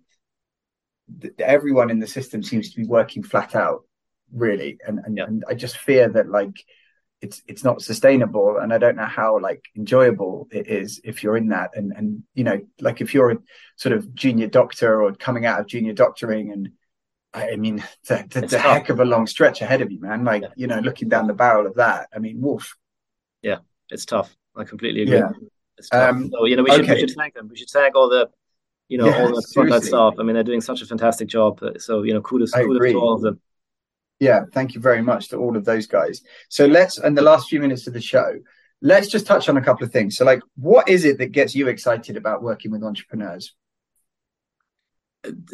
everyone 1.40 1.90
in 1.90 2.00
the 2.00 2.08
system 2.08 2.44
seems 2.44 2.72
to 2.72 2.78
be 2.78 2.86
working 2.86 3.24
flat 3.24 3.56
out, 3.56 3.84
really, 4.34 4.78
and 4.86 5.00
and, 5.06 5.18
yeah. 5.18 5.26
and 5.26 5.44
I 5.48 5.54
just 5.54 5.78
fear 5.78 6.10
that 6.10 6.30
like 6.30 6.64
it's 7.22 7.42
it's 7.48 7.64
not 7.64 7.82
sustainable 7.82 8.58
and 8.58 8.72
i 8.72 8.78
don't 8.78 8.96
know 8.96 9.06
how 9.06 9.40
like 9.40 9.64
enjoyable 9.76 10.48
it 10.52 10.68
is 10.68 11.02
if 11.04 11.24
you're 11.24 11.38
in 11.38 11.50
that. 11.50 11.72
And 11.74 11.92
and 11.92 12.24
you 12.36 12.44
know 12.44 12.60
like 12.80 13.02
if 13.02 13.14
you're 13.14 13.32
a 13.32 13.38
sort 13.76 13.94
of 13.94 14.14
junior 14.14 14.48
doctor 14.48 15.02
or 15.02 15.14
coming 15.14 15.46
out 15.46 15.60
of 15.60 15.68
junior 15.68 15.94
doctoring 15.94 16.52
and 16.52 16.70
i 17.34 17.56
mean 17.56 17.84
it's 18.10 18.54
a 18.54 18.60
heck 18.60 18.90
of 18.90 19.00
a 19.00 19.06
long 19.06 19.26
stretch 19.28 19.62
ahead 19.62 19.82
of 19.82 19.92
you 19.92 20.00
man. 20.00 20.24
Like 20.24 20.44
yeah. 20.44 20.50
you 20.56 20.68
know 20.68 20.80
looking 20.80 21.10
down 21.10 21.28
the 21.28 21.34
barrel 21.34 21.66
of 21.66 21.76
that 21.76 22.08
i 22.14 22.20
mean 22.20 22.40
wolf 22.40 22.76
yeah 23.42 23.58
it's 23.90 24.06
tough. 24.06 24.36
I 24.56 24.64
completely 24.64 25.04
agree. 25.04 25.18
Yeah. 25.18 25.30
it's 25.78 25.90
tough. 25.90 26.10
Um, 26.10 26.30
so 26.32 26.46
you 26.46 26.56
know 26.56 26.64
we 26.64 26.72
should, 26.72 26.82
okay. 26.82 26.94
we 26.96 27.00
should 27.00 27.16
thank 27.18 27.34
them. 27.34 27.48
We 27.50 27.56
should 27.56 27.70
thank 27.70 27.96
all 27.96 28.10
the 28.10 28.30
you 28.88 28.98
know 28.98 29.08
yeah, 29.08 29.22
all 29.22 29.30
the 29.30 29.46
frontline 29.56 29.84
staff. 29.84 30.16
I 30.20 30.24
mean 30.24 30.34
they're 30.34 30.44
doing 30.44 30.62
such 30.62 30.82
a 30.82 30.86
fantastic 30.86 31.28
job. 31.28 31.60
So 31.78 32.04
you 32.04 32.14
know 32.14 32.22
kudos, 32.22 32.52
kudos 32.52 32.92
to 32.92 33.00
all 33.00 33.14
of 33.14 33.22
them 33.22 33.40
yeah, 34.20 34.42
thank 34.54 34.74
you 34.74 34.82
very 34.82 35.02
much 35.02 35.30
to 35.30 35.38
all 35.38 35.56
of 35.56 35.66
those 35.66 35.88
guys. 35.88 36.22
So 36.50 36.66
let's, 36.66 36.98
in 36.98 37.16
the 37.16 37.22
last 37.22 37.50
few 37.50 37.60
minutes 37.60 37.88
of 37.88 37.94
the 37.94 38.02
show, 38.02 38.40
let's 38.82 39.08
just 39.08 39.26
touch 39.26 39.50
on 39.50 39.58
a 39.58 39.62
couple 39.62 39.86
of 39.86 39.92
things. 39.92 40.18
So, 40.18 40.26
like, 40.26 40.42
what 40.56 40.90
is 40.90 41.06
it 41.06 41.18
that 41.20 41.32
gets 41.32 41.56
you 41.56 41.68
excited 41.68 42.18
about 42.18 42.44
working 42.44 42.72
with 42.72 42.84
entrepreneurs? 42.84 43.54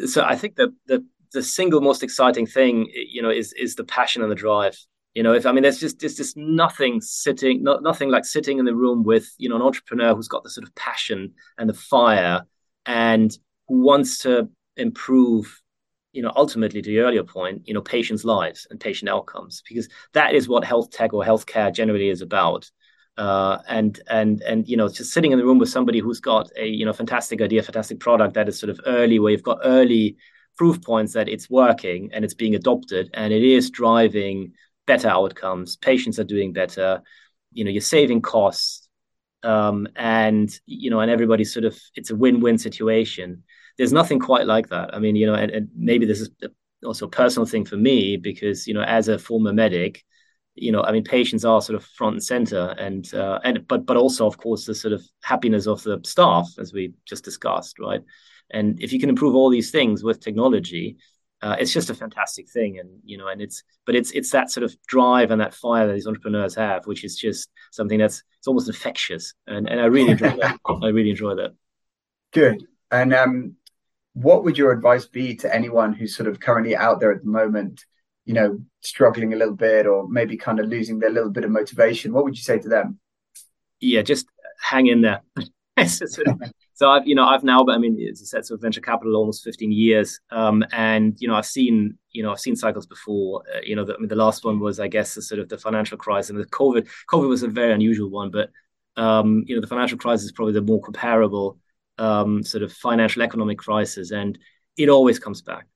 So, 0.06 0.22
I 0.22 0.36
think 0.36 0.56
the 0.56 0.74
the 0.86 1.04
the 1.32 1.42
single 1.42 1.80
most 1.80 2.02
exciting 2.02 2.46
thing, 2.46 2.90
you 2.94 3.22
know, 3.22 3.30
is 3.30 3.52
is 3.54 3.74
the 3.74 3.84
passion 3.84 4.22
and 4.22 4.30
the 4.30 4.36
drive. 4.36 4.78
You 5.14 5.22
know, 5.22 5.32
if 5.32 5.46
I 5.46 5.52
mean, 5.52 5.62
there's 5.62 5.80
just 5.80 6.00
there's 6.00 6.16
just 6.16 6.36
nothing 6.36 7.00
sitting, 7.00 7.62
not 7.62 7.82
nothing 7.82 8.10
like 8.10 8.24
sitting 8.24 8.58
in 8.58 8.64
the 8.64 8.74
room 8.74 9.04
with 9.04 9.28
you 9.38 9.48
know 9.48 9.56
an 9.56 9.62
entrepreneur 9.62 10.14
who's 10.14 10.28
got 10.28 10.42
the 10.42 10.50
sort 10.50 10.66
of 10.66 10.74
passion 10.74 11.34
and 11.58 11.68
the 11.68 11.74
fire 11.74 12.42
and 12.86 13.36
who 13.68 13.82
wants 13.82 14.18
to 14.18 14.48
improve 14.76 15.60
you 16.14 16.22
know, 16.22 16.32
ultimately 16.36 16.80
to 16.80 16.88
the 16.88 17.00
earlier 17.00 17.24
point, 17.24 17.62
you 17.66 17.74
know, 17.74 17.80
patients' 17.80 18.24
lives 18.24 18.66
and 18.70 18.78
patient 18.78 19.08
outcomes, 19.08 19.62
because 19.68 19.88
that 20.12 20.32
is 20.32 20.48
what 20.48 20.64
health 20.64 20.90
tech 20.90 21.12
or 21.12 21.24
healthcare 21.24 21.74
generally 21.74 22.08
is 22.08 22.22
about. 22.22 22.70
Uh, 23.16 23.58
and 23.68 24.00
and 24.08 24.40
and 24.42 24.68
you 24.68 24.76
know, 24.76 24.88
just 24.88 25.12
sitting 25.12 25.32
in 25.32 25.38
the 25.38 25.44
room 25.44 25.58
with 25.58 25.68
somebody 25.68 25.98
who's 25.98 26.20
got 26.20 26.50
a 26.56 26.66
you 26.66 26.86
know 26.86 26.92
fantastic 26.92 27.42
idea, 27.42 27.62
fantastic 27.62 27.98
product 28.00 28.34
that 28.34 28.48
is 28.48 28.58
sort 28.58 28.70
of 28.70 28.80
early, 28.86 29.18
where 29.18 29.32
you've 29.32 29.42
got 29.42 29.58
early 29.64 30.16
proof 30.56 30.80
points 30.82 31.12
that 31.14 31.28
it's 31.28 31.50
working 31.50 32.10
and 32.12 32.24
it's 32.24 32.34
being 32.34 32.54
adopted 32.54 33.10
and 33.12 33.32
it 33.32 33.42
is 33.42 33.70
driving 33.70 34.52
better 34.86 35.08
outcomes. 35.08 35.76
Patients 35.76 36.20
are 36.20 36.24
doing 36.24 36.52
better. 36.52 37.02
You 37.52 37.64
know, 37.64 37.70
you're 37.72 37.80
saving 37.80 38.22
costs, 38.22 38.88
um, 39.42 39.88
and 39.96 40.48
you 40.66 40.90
know, 40.90 41.00
and 41.00 41.10
everybody's 41.10 41.52
sort 41.52 41.64
of 41.64 41.76
it's 41.96 42.10
a 42.10 42.16
win-win 42.16 42.58
situation 42.58 43.42
there's 43.78 43.92
nothing 43.92 44.18
quite 44.18 44.46
like 44.46 44.68
that. 44.68 44.94
I 44.94 44.98
mean, 44.98 45.16
you 45.16 45.26
know, 45.26 45.34
and, 45.34 45.50
and 45.50 45.68
maybe 45.76 46.06
this 46.06 46.20
is 46.20 46.30
also 46.84 47.06
a 47.06 47.10
personal 47.10 47.46
thing 47.46 47.64
for 47.64 47.76
me 47.76 48.16
because 48.16 48.66
you 48.66 48.74
know, 48.74 48.82
as 48.82 49.08
a 49.08 49.18
former 49.18 49.52
medic, 49.52 50.04
you 50.54 50.70
know, 50.70 50.82
I 50.82 50.92
mean, 50.92 51.04
patients 51.04 51.44
are 51.44 51.60
sort 51.60 51.76
of 51.76 51.84
front 51.84 52.14
and 52.14 52.24
center, 52.24 52.74
and 52.78 53.12
uh, 53.14 53.40
and 53.42 53.66
but 53.66 53.86
but 53.86 53.96
also, 53.96 54.26
of 54.26 54.38
course, 54.38 54.66
the 54.66 54.74
sort 54.74 54.92
of 54.92 55.02
happiness 55.22 55.66
of 55.66 55.82
the 55.82 56.00
staff, 56.04 56.48
as 56.58 56.72
we 56.72 56.92
just 57.06 57.24
discussed, 57.24 57.78
right? 57.78 58.02
And 58.50 58.80
if 58.80 58.92
you 58.92 59.00
can 59.00 59.08
improve 59.08 59.34
all 59.34 59.50
these 59.50 59.70
things 59.70 60.04
with 60.04 60.20
technology, 60.20 60.96
uh, 61.42 61.56
it's 61.58 61.72
just 61.72 61.90
a 61.90 61.94
fantastic 61.94 62.48
thing, 62.48 62.78
and 62.78 62.88
you 63.04 63.18
know, 63.18 63.26
and 63.28 63.42
it's 63.42 63.64
but 63.84 63.96
it's 63.96 64.12
it's 64.12 64.30
that 64.30 64.50
sort 64.50 64.64
of 64.64 64.76
drive 64.86 65.30
and 65.30 65.40
that 65.40 65.54
fire 65.54 65.86
that 65.86 65.92
these 65.92 66.06
entrepreneurs 66.06 66.54
have, 66.54 66.86
which 66.86 67.04
is 67.04 67.16
just 67.16 67.50
something 67.72 67.98
that's 67.98 68.22
it's 68.38 68.46
almost 68.46 68.68
infectious, 68.68 69.34
and 69.46 69.68
and 69.68 69.80
I 69.80 69.86
really 69.86 70.12
enjoy 70.12 70.36
that. 70.40 70.58
I 70.82 70.88
really 70.88 71.10
enjoy 71.10 71.34
that. 71.34 71.54
Good, 72.32 72.64
and 72.90 73.12
um, 73.12 73.56
what 74.14 74.44
would 74.44 74.56
your 74.56 74.72
advice 74.72 75.06
be 75.06 75.36
to 75.36 75.54
anyone 75.54 75.92
who's 75.92 76.16
sort 76.16 76.28
of 76.28 76.40
currently 76.40 76.74
out 76.74 77.00
there 77.00 77.12
at 77.12 77.22
the 77.22 77.30
moment, 77.30 77.84
you 78.24 78.32
know, 78.32 78.60
struggling 78.80 79.32
a 79.32 79.36
little 79.36 79.54
bit 79.54 79.86
or 79.86 80.08
maybe 80.08 80.36
kind 80.36 80.60
of 80.60 80.66
losing 80.66 80.98
their 80.98 81.10
little 81.10 81.30
bit 81.30 81.44
of 81.44 81.50
motivation? 81.50 82.12
What 82.12 82.24
would 82.24 82.36
you 82.36 82.42
say 82.42 82.58
to 82.58 82.68
them? 82.68 82.98
Yeah, 83.80 84.02
just 84.02 84.26
hang 84.62 84.86
in 84.86 85.02
there. 85.02 85.22
so 85.86 86.88
I've, 86.88 87.06
you 87.06 87.16
know, 87.16 87.26
I've 87.26 87.42
now, 87.42 87.64
but 87.64 87.74
I 87.74 87.78
mean, 87.78 88.00
as 88.10 88.22
I 88.22 88.24
said, 88.24 88.46
so 88.46 88.56
venture 88.56 88.80
capital 88.80 89.16
almost 89.16 89.42
15 89.42 89.72
years, 89.72 90.20
um, 90.30 90.64
and 90.70 91.16
you 91.18 91.26
know, 91.26 91.34
I've 91.34 91.46
seen, 91.46 91.98
you 92.12 92.22
know, 92.22 92.30
I've 92.30 92.38
seen 92.38 92.54
cycles 92.54 92.86
before. 92.86 93.42
Uh, 93.52 93.60
you 93.64 93.74
know, 93.74 93.84
the, 93.84 93.94
I 93.94 93.98
mean, 93.98 94.08
the 94.08 94.14
last 94.14 94.44
one 94.44 94.60
was, 94.60 94.78
I 94.78 94.86
guess, 94.86 95.16
the 95.16 95.22
sort 95.22 95.40
of 95.40 95.48
the 95.48 95.58
financial 95.58 95.98
crisis, 95.98 96.30
and 96.30 96.38
the 96.38 96.46
COVID. 96.46 96.88
COVID 97.10 97.28
was 97.28 97.42
a 97.42 97.48
very 97.48 97.72
unusual 97.72 98.08
one, 98.08 98.30
but 98.30 98.50
um, 98.96 99.42
you 99.46 99.56
know, 99.56 99.60
the 99.60 99.66
financial 99.66 99.98
crisis 99.98 100.26
is 100.26 100.32
probably 100.32 100.54
the 100.54 100.62
more 100.62 100.80
comparable 100.80 101.58
um, 101.98 102.42
sort 102.42 102.62
of 102.62 102.72
financial 102.72 103.22
economic 103.22 103.58
crisis, 103.58 104.10
and 104.10 104.38
it 104.76 104.88
always 104.88 105.18
comes 105.18 105.42
back. 105.42 105.66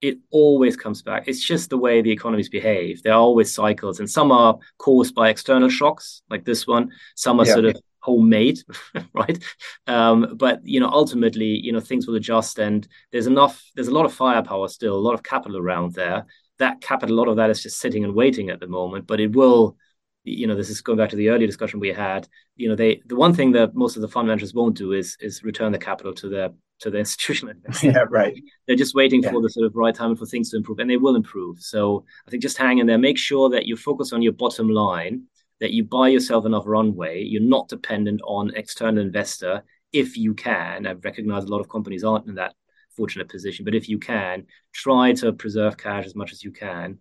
It 0.00 0.18
always 0.30 0.76
comes 0.76 1.02
back. 1.02 1.28
It's 1.28 1.42
just 1.42 1.70
the 1.70 1.78
way 1.78 2.02
the 2.02 2.12
economies 2.12 2.48
behave. 2.48 3.02
There 3.02 3.14
are 3.14 3.20
always 3.20 3.54
cycles, 3.54 4.00
and 4.00 4.10
some 4.10 4.32
are 4.32 4.58
caused 4.78 5.14
by 5.14 5.30
external 5.30 5.68
shocks, 5.68 6.22
like 6.30 6.44
this 6.44 6.66
one. 6.66 6.90
Some 7.16 7.40
are 7.40 7.46
yeah. 7.46 7.52
sort 7.54 7.64
of 7.66 7.76
homemade, 8.00 8.58
right? 9.14 9.42
Um, 9.86 10.36
but 10.36 10.60
you 10.62 10.78
know, 10.80 10.90
ultimately, 10.90 11.46
you 11.46 11.72
know, 11.72 11.80
things 11.80 12.06
will 12.06 12.16
adjust, 12.16 12.58
and 12.58 12.86
there's 13.12 13.26
enough. 13.26 13.64
There's 13.74 13.88
a 13.88 13.94
lot 13.94 14.04
of 14.04 14.12
firepower 14.12 14.68
still, 14.68 14.96
a 14.96 15.06
lot 15.06 15.14
of 15.14 15.22
capital 15.22 15.58
around 15.58 15.94
there. 15.94 16.26
That 16.58 16.80
capital, 16.80 17.16
a 17.16 17.18
lot 17.18 17.28
of 17.28 17.36
that 17.36 17.50
is 17.50 17.62
just 17.62 17.80
sitting 17.80 18.04
and 18.04 18.14
waiting 18.14 18.50
at 18.50 18.60
the 18.60 18.68
moment, 18.68 19.06
but 19.06 19.20
it 19.20 19.34
will 19.34 19.76
you 20.24 20.46
know, 20.46 20.56
this 20.56 20.70
is 20.70 20.80
going 20.80 20.98
back 20.98 21.10
to 21.10 21.16
the 21.16 21.28
earlier 21.28 21.46
discussion 21.46 21.80
we 21.80 21.92
had. 21.92 22.26
You 22.56 22.70
know, 22.70 22.74
they 22.74 23.02
the 23.06 23.16
one 23.16 23.34
thing 23.34 23.52
that 23.52 23.74
most 23.74 23.96
of 23.96 24.02
the 24.02 24.08
fund 24.08 24.26
managers 24.26 24.54
won't 24.54 24.76
do 24.76 24.92
is 24.92 25.16
is 25.20 25.44
return 25.44 25.72
the 25.72 25.78
capital 25.78 26.14
to 26.14 26.28
their 26.28 26.50
to 26.80 26.90
the 26.90 26.98
institutional 27.04 27.54
investors. 27.54 27.94
Yeah, 27.94 28.04
right. 28.10 28.34
They're 28.66 28.76
just 28.76 28.94
waiting 28.94 29.22
yeah. 29.22 29.30
for 29.30 29.42
the 29.42 29.50
sort 29.50 29.66
of 29.66 29.76
right 29.76 29.94
time 29.94 30.16
for 30.16 30.26
things 30.26 30.50
to 30.50 30.56
improve, 30.56 30.78
and 30.78 30.88
they 30.88 30.96
will 30.96 31.14
improve. 31.14 31.60
So 31.60 32.04
I 32.26 32.30
think 32.30 32.42
just 32.42 32.58
hang 32.58 32.78
in 32.78 32.86
there. 32.86 32.98
Make 32.98 33.18
sure 33.18 33.50
that 33.50 33.66
you 33.66 33.76
focus 33.76 34.12
on 34.12 34.22
your 34.22 34.32
bottom 34.32 34.68
line, 34.68 35.24
that 35.60 35.72
you 35.72 35.84
buy 35.84 36.08
yourself 36.08 36.46
enough 36.46 36.64
runway. 36.66 37.22
You're 37.22 37.42
not 37.42 37.68
dependent 37.68 38.22
on 38.24 38.54
external 38.54 39.02
investor 39.02 39.62
if 39.92 40.16
you 40.16 40.34
can. 40.34 40.86
I 40.86 40.92
recognize 40.92 41.44
a 41.44 41.48
lot 41.48 41.60
of 41.60 41.68
companies 41.68 42.02
aren't 42.02 42.26
in 42.26 42.36
that 42.36 42.54
fortunate 42.96 43.28
position, 43.28 43.64
but 43.64 43.74
if 43.74 43.88
you 43.88 43.98
can, 43.98 44.46
try 44.72 45.12
to 45.12 45.32
preserve 45.32 45.76
cash 45.76 46.06
as 46.06 46.14
much 46.14 46.32
as 46.32 46.42
you 46.42 46.50
can. 46.50 46.98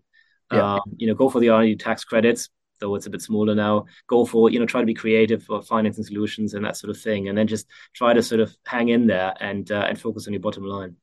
Yeah. 0.51 0.75
Um, 0.75 0.81
you 0.97 1.07
know, 1.07 1.15
go 1.15 1.29
for 1.29 1.39
the 1.39 1.49
R&D 1.49 1.77
tax 1.77 2.03
credits 2.03 2.49
though 2.83 2.95
it's 2.95 3.05
a 3.05 3.09
bit 3.09 3.21
smaller 3.21 3.55
now. 3.55 3.85
Go 4.07 4.25
for, 4.25 4.49
you 4.49 4.59
know, 4.59 4.65
try 4.65 4.81
to 4.81 4.85
be 4.85 4.93
creative 4.93 5.41
for 5.41 5.61
financing 5.61 6.03
solutions 6.03 6.53
and 6.53 6.65
that 6.65 6.75
sort 6.75 6.91
of 6.91 7.01
thing. 7.01 7.29
And 7.29 7.37
then 7.37 7.47
just 7.47 7.65
try 7.93 8.13
to 8.13 8.21
sort 8.21 8.41
of 8.41 8.55
hang 8.65 8.89
in 8.89 9.07
there 9.07 9.33
and 9.39 9.71
uh, 9.71 9.85
and 9.87 9.99
focus 9.99 10.27
on 10.27 10.33
your 10.33 10.41
bottom 10.41 10.65
line. 10.65 10.97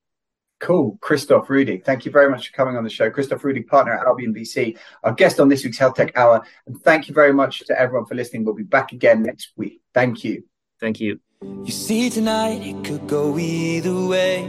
Cool. 0.61 0.99
Christoph 1.01 1.49
Ruedig, 1.49 1.87
thank 1.87 2.05
you 2.05 2.13
very 2.13 2.31
much 2.31 2.49
for 2.49 2.55
coming 2.55 2.77
on 2.77 2.85
the 2.85 2.91
show. 2.91 3.11
Christoph 3.11 3.41
Ruedig, 3.41 3.67
partner 3.67 3.95
at 3.95 4.07
Albion 4.07 4.35
VC, 4.35 4.77
our 5.03 5.15
guest 5.15 5.41
on 5.41 5.49
this 5.49 5.65
week's 5.65 5.79
Health 5.79 5.95
Tech 5.95 6.15
Hour. 6.17 6.45
And 6.67 6.79
thank 6.83 7.09
you 7.09 7.15
very 7.15 7.33
much 7.33 7.61
to 7.61 7.81
everyone 7.81 8.05
for 8.05 8.15
listening. 8.15 8.45
We'll 8.45 8.55
be 8.55 8.63
back 8.63 8.93
again 8.93 9.23
next 9.23 9.53
week. 9.57 9.81
Thank 9.95 10.23
you. 10.23 10.45
Thank 10.79 11.01
you. 11.01 11.19
You 11.41 11.73
see, 11.73 12.11
tonight 12.11 12.61
it 12.63 12.85
could 12.85 13.09
go 13.09 13.39
either 13.39 14.05
way. 14.07 14.43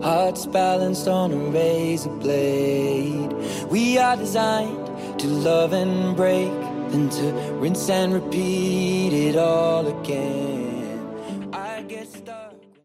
Hearts 0.00 0.46
balanced 0.46 1.08
on 1.08 1.32
a 1.32 1.36
razor 1.36 2.10
blade. 2.10 3.32
We 3.68 3.98
are 3.98 4.16
designed 4.16 4.85
to 5.18 5.28
love 5.28 5.72
and 5.72 6.14
break, 6.14 6.52
then 6.90 7.08
to 7.08 7.32
rinse 7.60 7.88
and 7.88 8.12
repeat 8.12 9.12
it 9.12 9.36
all 9.36 9.86
again. 9.86 10.65